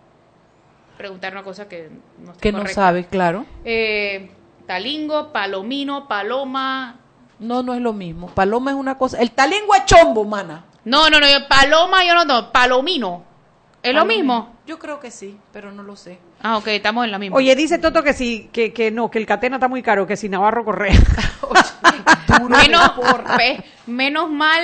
preguntar 0.97 1.33
una 1.33 1.43
cosa 1.43 1.67
que 1.67 1.89
no 2.19 2.33
Que 2.37 2.51
no 2.51 2.65
sabe, 2.67 3.05
claro. 3.05 3.45
Eh, 3.65 4.31
talingo, 4.65 5.33
palomino, 5.33 6.07
paloma. 6.07 6.95
No, 7.39 7.63
no 7.63 7.73
es 7.73 7.81
lo 7.81 7.91
mismo. 7.91 8.27
Paloma 8.27 8.71
es 8.71 8.77
una 8.77 8.97
cosa. 8.97 9.19
El 9.19 9.31
talingo 9.31 9.73
es 9.75 9.85
chombo, 9.85 10.23
mana. 10.23 10.63
No, 10.85 11.09
no, 11.09 11.19
no, 11.19 11.27
yo- 11.27 11.47
paloma 11.49 12.05
yo 12.05 12.13
no, 12.13 12.23
no, 12.23 12.51
palomino. 12.51 13.23
¿Es 13.83 13.95
lo 13.95 14.05
mismo? 14.05 14.55
Yo 14.67 14.77
creo 14.77 14.99
que 14.99 15.09
sí, 15.09 15.37
pero 15.51 15.71
no 15.71 15.81
lo 15.81 15.95
sé. 15.95 16.19
Ah, 16.41 16.57
ok, 16.57 16.67
estamos 16.67 17.03
en 17.03 17.11
la 17.11 17.17
misma. 17.17 17.35
Oye, 17.35 17.55
dice 17.55 17.79
Toto 17.79 18.03
que 18.03 18.13
sí, 18.13 18.47
que, 18.53 18.71
que 18.73 18.91
no, 18.91 19.09
que 19.09 19.17
el 19.17 19.25
catena 19.25 19.55
está 19.55 19.67
muy 19.67 19.81
caro, 19.81 20.05
que 20.05 20.15
si 20.15 20.29
Navarro 20.29 20.63
Correa. 20.63 20.93
menos, 22.49 22.91
pe- 23.37 23.63
menos 23.87 24.29
mal. 24.29 24.63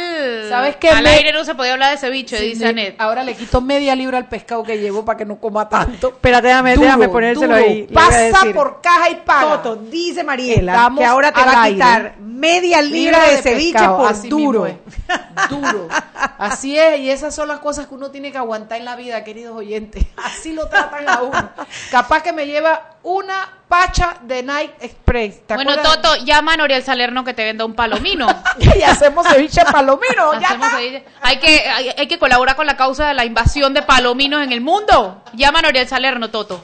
¿Sabes 0.50 0.76
qué? 0.78 0.90
Al 0.90 1.04
Me- 1.04 1.10
aire 1.10 1.34
no 1.34 1.44
se 1.44 1.56
podía 1.56 1.74
hablar 1.74 1.92
de 1.92 1.98
ceviche, 1.98 2.38
Sí, 2.38 2.46
dice 2.50 2.64
ne- 2.66 2.70
Anet. 2.70 2.96
Ahora 3.02 3.24
le 3.24 3.36
quito 3.36 3.62
media 3.62 3.96
libra 3.96 4.18
al 4.18 4.28
pescado 4.28 4.64
que 4.64 4.78
llevo 4.78 5.04
para 5.06 5.18
que 5.18 5.26
no 5.26 5.38
coma 5.40 5.68
tanto. 5.70 6.10
Espérate, 6.10 6.48
déjame, 6.48 6.74
Duro, 6.76 6.86
déjame 6.86 7.10
ponérselo 7.10 7.54
duro. 7.56 7.68
ahí. 7.68 7.84
Pasa 7.94 8.20
decir. 8.20 8.54
por 8.54 8.82
caja 8.82 9.10
y 9.10 9.16
paga. 9.16 9.62
Toto, 9.62 9.76
dice 9.78 10.24
Mariela 10.24 10.74
Estamos 10.74 11.00
que 11.00 11.06
ahora 11.06 11.32
te 11.32 11.42
va 11.42 11.52
a 11.52 11.64
aire. 11.64 11.76
quitar 11.76 12.16
media 12.20 12.82
libra, 12.82 13.20
de, 13.28 13.38
ceviche 13.42 13.74
pescado, 13.74 13.98
por 13.98 14.12
así 14.12 14.30
duro. 14.30 14.64
mismo 14.64 14.68
es. 14.68 15.50
Duro. 15.50 15.88
Así 16.38 16.78
es, 16.78 17.00
y 17.00 17.10
esas 17.10 17.34
son 17.34 17.48
las 17.48 17.60
cosas 17.60 17.88
que 17.88 17.96
uno 17.96 18.12
tiene 18.12 18.32
que 18.32 18.38
aguantar 18.38 18.78
en 18.80 18.86
la 18.86 18.96
vida, 18.96 19.24
queridos 19.24 19.56
oyentes. 19.56 20.04
Así 20.18 20.54
lo 20.54 20.68
tratan 20.68 21.08
a 21.10 21.22
uno. 21.24 21.50
Capaz 21.92 22.22
que 22.22 22.34
me 22.34 22.46
lleva 22.46 22.97
una 23.08 23.48
pacha 23.70 24.18
de 24.22 24.44
Night 24.44 24.72
Express. 24.82 25.48
¿Te 25.48 25.56
Bueno, 25.56 25.72
acuerdas? 25.72 26.02
Toto, 26.02 26.26
llama 26.26 26.54
a 26.54 26.58
Noriel 26.58 26.84
Salerno 26.84 27.24
que 27.24 27.34
te 27.34 27.46
venda 27.46 27.64
un 27.64 27.74
palomino. 27.74 28.28
y 28.60 28.82
hacemos 28.84 29.26
ceviche 29.26 29.64
palomino. 29.64 30.34
Hacemos 30.34 30.68
ceviche. 30.72 31.06
Hay 31.22 31.40
que, 31.40 31.70
hay, 31.70 31.90
hay 31.98 32.08
que 32.08 32.20
colaborar 32.20 32.58
con 32.58 32.68
la 32.68 32.76
causa 32.76 33.08
de 33.08 33.14
la 33.14 33.24
invasión 33.24 33.74
de 33.74 33.82
palominos 33.82 34.44
en 34.44 34.52
el 34.52 34.60
mundo. 34.60 35.24
Llama 35.34 35.60
a 35.60 35.62
Noriel 35.62 35.88
Salerno, 35.88 36.30
Toto. 36.30 36.62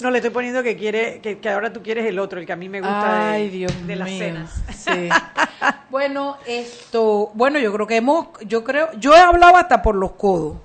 No, 0.00 0.10
le 0.10 0.18
estoy 0.18 0.30
poniendo 0.30 0.62
que 0.62 0.74
quiere, 0.76 1.20
que, 1.20 1.38
que 1.38 1.50
ahora 1.50 1.70
tú 1.70 1.82
quieres 1.82 2.06
el 2.06 2.18
otro, 2.18 2.40
el 2.40 2.46
que 2.46 2.52
a 2.54 2.56
mí 2.56 2.68
me 2.70 2.80
gusta 2.80 3.32
Ay, 3.32 3.44
de, 3.44 3.50
Dios 3.50 3.86
de 3.86 3.96
las 3.96 4.08
mío. 4.08 4.18
cenas. 4.18 4.50
Sí. 4.74 5.08
bueno, 5.90 6.38
esto, 6.46 7.30
bueno, 7.34 7.58
yo 7.58 7.72
creo 7.74 7.86
que 7.86 7.96
hemos, 7.96 8.28
yo 8.46 8.64
creo, 8.64 8.88
yo 8.98 9.14
he 9.14 9.20
hablado 9.20 9.56
hasta 9.58 9.82
por 9.82 9.94
los 9.96 10.12
codos. 10.12 10.56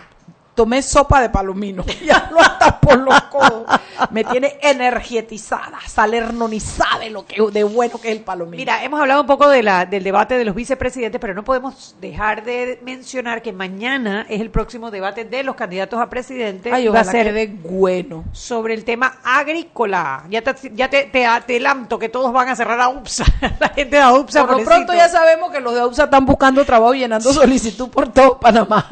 Tomé 0.60 0.82
sopa 0.82 1.22
de 1.22 1.30
palomino 1.30 1.86
y 2.04 2.10
hablo 2.10 2.42
hasta 2.42 2.82
por 2.82 3.00
los 3.00 3.22
codos. 3.32 3.64
Me 4.12 4.26
tiene 4.26 4.58
energetizada, 4.62 5.80
Salerno 5.88 6.50
ni 6.50 6.60
sabe 6.60 7.10
lo 7.10 7.26
que 7.26 7.42
de 7.50 7.64
bueno 7.64 7.98
que 7.98 8.10
es 8.10 8.18
el 8.18 8.26
palomino. 8.26 8.58
Mira, 8.58 8.84
hemos 8.84 9.00
hablado 9.00 9.22
un 9.22 9.28
poco 9.28 9.48
de 9.48 9.64
la, 9.64 9.86
del 9.86 10.04
debate 10.04 10.38
de 10.38 10.44
los 10.44 10.54
vicepresidentes, 10.54 11.22
pero 11.22 11.34
no 11.34 11.46
podemos 11.46 11.96
dejar 12.02 12.44
de 12.44 12.78
mencionar 12.84 13.42
que 13.42 13.54
mañana 13.54 14.26
es 14.28 14.42
el 14.42 14.50
próximo 14.52 14.92
debate 14.92 15.24
de 15.24 15.44
los 15.44 15.56
candidatos 15.56 15.98
a 15.98 16.10
presidente. 16.10 16.74
Ay, 16.74 16.90
va 16.90 17.00
a 17.00 17.04
ser 17.06 17.28
quede 17.28 17.48
bueno. 17.48 18.26
sobre 18.34 18.74
el 18.74 18.84
tema 18.84 19.20
agrícola. 19.24 20.26
Ya 20.30 20.42
te, 20.42 20.72
ya 20.74 20.90
te, 20.90 21.06
te 21.06 21.26
adelanto 21.26 21.98
que 21.98 22.10
todos 22.10 22.34
van 22.34 22.50
a 22.50 22.56
cerrar 22.58 22.82
a 22.82 22.90
UPSA. 22.90 23.24
la 23.62 23.70
gente 23.70 23.96
de 23.96 24.06
UPSA. 24.12 24.46
Por 24.46 24.58
lo 24.60 24.66
pronto 24.66 24.94
ya 24.94 25.08
sabemos 25.08 25.52
que 25.52 25.62
los 25.62 25.74
de 25.74 25.86
UPSA 25.86 26.04
están 26.04 26.26
buscando 26.26 26.66
trabajo 26.66 26.94
y 26.96 27.00
llenando 27.00 27.32
solicitud 27.32 27.88
por 27.88 28.12
todo 28.12 28.38
Panamá. 28.38 28.86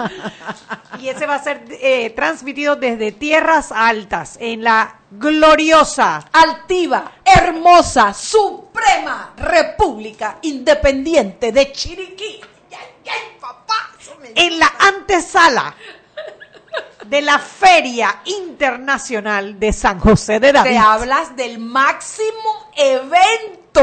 Y 0.99 1.09
ese 1.09 1.25
va 1.25 1.35
a 1.35 1.43
ser 1.43 1.56
eh, 1.69 2.09
transmitido 2.11 2.75
desde 2.75 3.11
Tierras 3.11 3.71
Altas, 3.71 4.37
en 4.39 4.63
la 4.63 4.99
gloriosa, 5.11 6.25
altiva, 6.33 7.11
hermosa, 7.23 8.13
suprema 8.13 9.33
República 9.37 10.37
Independiente 10.41 11.51
de 11.51 11.71
Chiriquí. 11.71 12.41
Ay, 12.71 12.77
ay, 13.09 13.37
papá, 13.39 13.91
eso 13.99 14.15
me- 14.21 14.31
en 14.35 14.59
la 14.59 14.71
antesala 14.79 15.75
de 17.05 17.21
la 17.21 17.39
Feria 17.39 18.19
Internacional 18.25 19.57
de 19.59 19.71
San 19.71 19.99
José 19.99 20.39
de 20.41 20.51
David. 20.51 20.71
Te 20.71 20.77
hablas 20.77 21.35
del 21.37 21.57
máximo 21.59 22.69
evento 22.75 23.81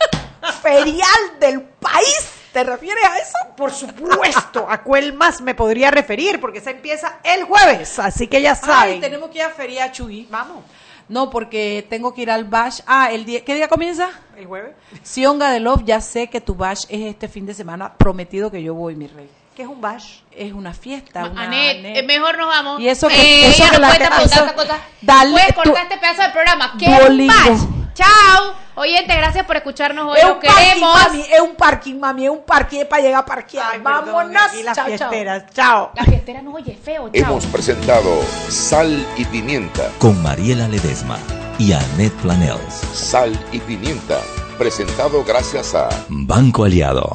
ferial 0.62 1.38
del 1.38 1.60
país. 1.62 2.30
¿Te 2.52 2.64
refieres 2.64 3.04
a 3.04 3.16
eso? 3.16 3.38
Por 3.56 3.70
supuesto, 3.72 4.66
¿a 4.68 4.82
cuál 4.82 5.12
más 5.14 5.40
me 5.40 5.54
podría 5.54 5.90
referir? 5.90 6.40
Porque 6.40 6.60
se 6.60 6.70
empieza 6.70 7.18
el 7.24 7.44
jueves, 7.44 7.98
así 7.98 8.26
que 8.26 8.42
ya 8.42 8.54
saben. 8.54 8.94
Ay, 8.94 9.00
tenemos 9.00 9.30
que 9.30 9.38
ir 9.38 9.44
a 9.44 9.50
Feria 9.50 9.90
Chuy. 9.90 10.26
Vamos. 10.30 10.64
No, 11.08 11.30
porque 11.30 11.86
tengo 11.90 12.14
que 12.14 12.22
ir 12.22 12.30
al 12.30 12.44
Bash. 12.44 12.80
Ah, 12.86 13.10
el 13.10 13.24
día, 13.24 13.44
¿qué 13.44 13.54
día 13.54 13.68
comienza? 13.68 14.10
¿El 14.36 14.46
jueves? 14.46 14.74
Sionga 15.02 15.50
de 15.50 15.60
Love, 15.60 15.82
ya 15.84 16.00
sé 16.00 16.28
que 16.28 16.40
tu 16.40 16.54
Bash 16.54 16.84
es 16.88 17.00
este 17.02 17.28
fin 17.28 17.44
de 17.46 17.54
semana. 17.54 17.92
Prometido 17.94 18.50
que 18.50 18.62
yo 18.62 18.74
voy, 18.74 18.94
mi 18.96 19.06
rey. 19.08 19.28
¿Qué 19.56 19.62
es 19.62 19.68
un 19.68 19.82
bash? 19.82 20.20
Es 20.30 20.52
una 20.54 20.72
fiesta. 20.72 21.26
una 21.26 21.42
Anet, 21.42 21.78
Anet. 21.80 21.96
eh, 21.98 22.02
mejor 22.04 22.38
nos 22.38 22.46
vamos. 22.46 22.80
Y 22.80 22.88
eso 22.88 23.08
que- 23.08 23.14
Eh, 23.14 23.48
eso 23.50 23.62
ella 23.62 23.70
que 23.70 23.76
no 23.76 23.80
la 23.82 23.88
puede 23.88 23.98
que- 24.00 24.06
preguntar 24.06 24.38
eso- 24.38 24.44
esta 24.46 24.54
cosa. 24.54 24.78
Dale, 25.02 25.30
Puedes 25.32 25.48
tú- 25.48 25.54
cortar 25.56 25.82
este 25.82 25.98
pedazo 25.98 26.22
del 26.22 26.32
programa. 26.32 26.74
¿Qué 26.78 26.86
es 26.86 27.08
un 27.10 27.26
bash? 27.26 27.60
Chao. 27.94 28.54
Oyente, 28.74 29.14
gracias 29.14 29.44
por 29.44 29.56
escucharnos 29.56 30.10
hoy. 30.10 30.18
Es 30.18 30.24
Lo 30.26 30.34
un 30.34 30.40
parking, 30.40 30.64
queremos. 30.64 30.94
mami, 30.94 31.20
es 31.20 31.40
un 31.40 31.54
parking, 31.56 31.94
mami, 32.00 32.24
es 32.24 32.30
un 32.30 32.42
parking 32.42 32.84
para 32.88 33.02
llegar 33.02 33.20
a 33.22 33.26
parquear. 33.26 33.66
Ay, 33.72 33.80
perdón, 33.80 34.04
Vámonos, 34.06 34.42
aquí 34.48 34.62
las 34.62 34.76
chao, 34.76 34.86
chao. 34.86 35.10
fiesteras. 35.10 35.44
Chao. 35.54 35.90
La 35.94 36.04
fiestera 36.04 36.40
no 36.42 36.52
oye 36.54 36.78
feo. 36.82 37.10
Chao. 37.10 37.10
Hemos 37.12 37.46
presentado 37.46 38.10
Sal 38.48 39.06
y 39.16 39.24
Pimienta. 39.26 39.90
Con 39.98 40.22
Mariela 40.22 40.68
Ledesma 40.68 41.18
y 41.58 41.72
Annette 41.72 42.14
Planels. 42.22 42.74
Sal 42.94 43.38
y 43.52 43.58
Pimienta. 43.60 44.18
Presentado 44.58 45.22
gracias 45.24 45.74
a 45.74 45.88
Banco 46.08 46.64
Aliado. 46.64 47.10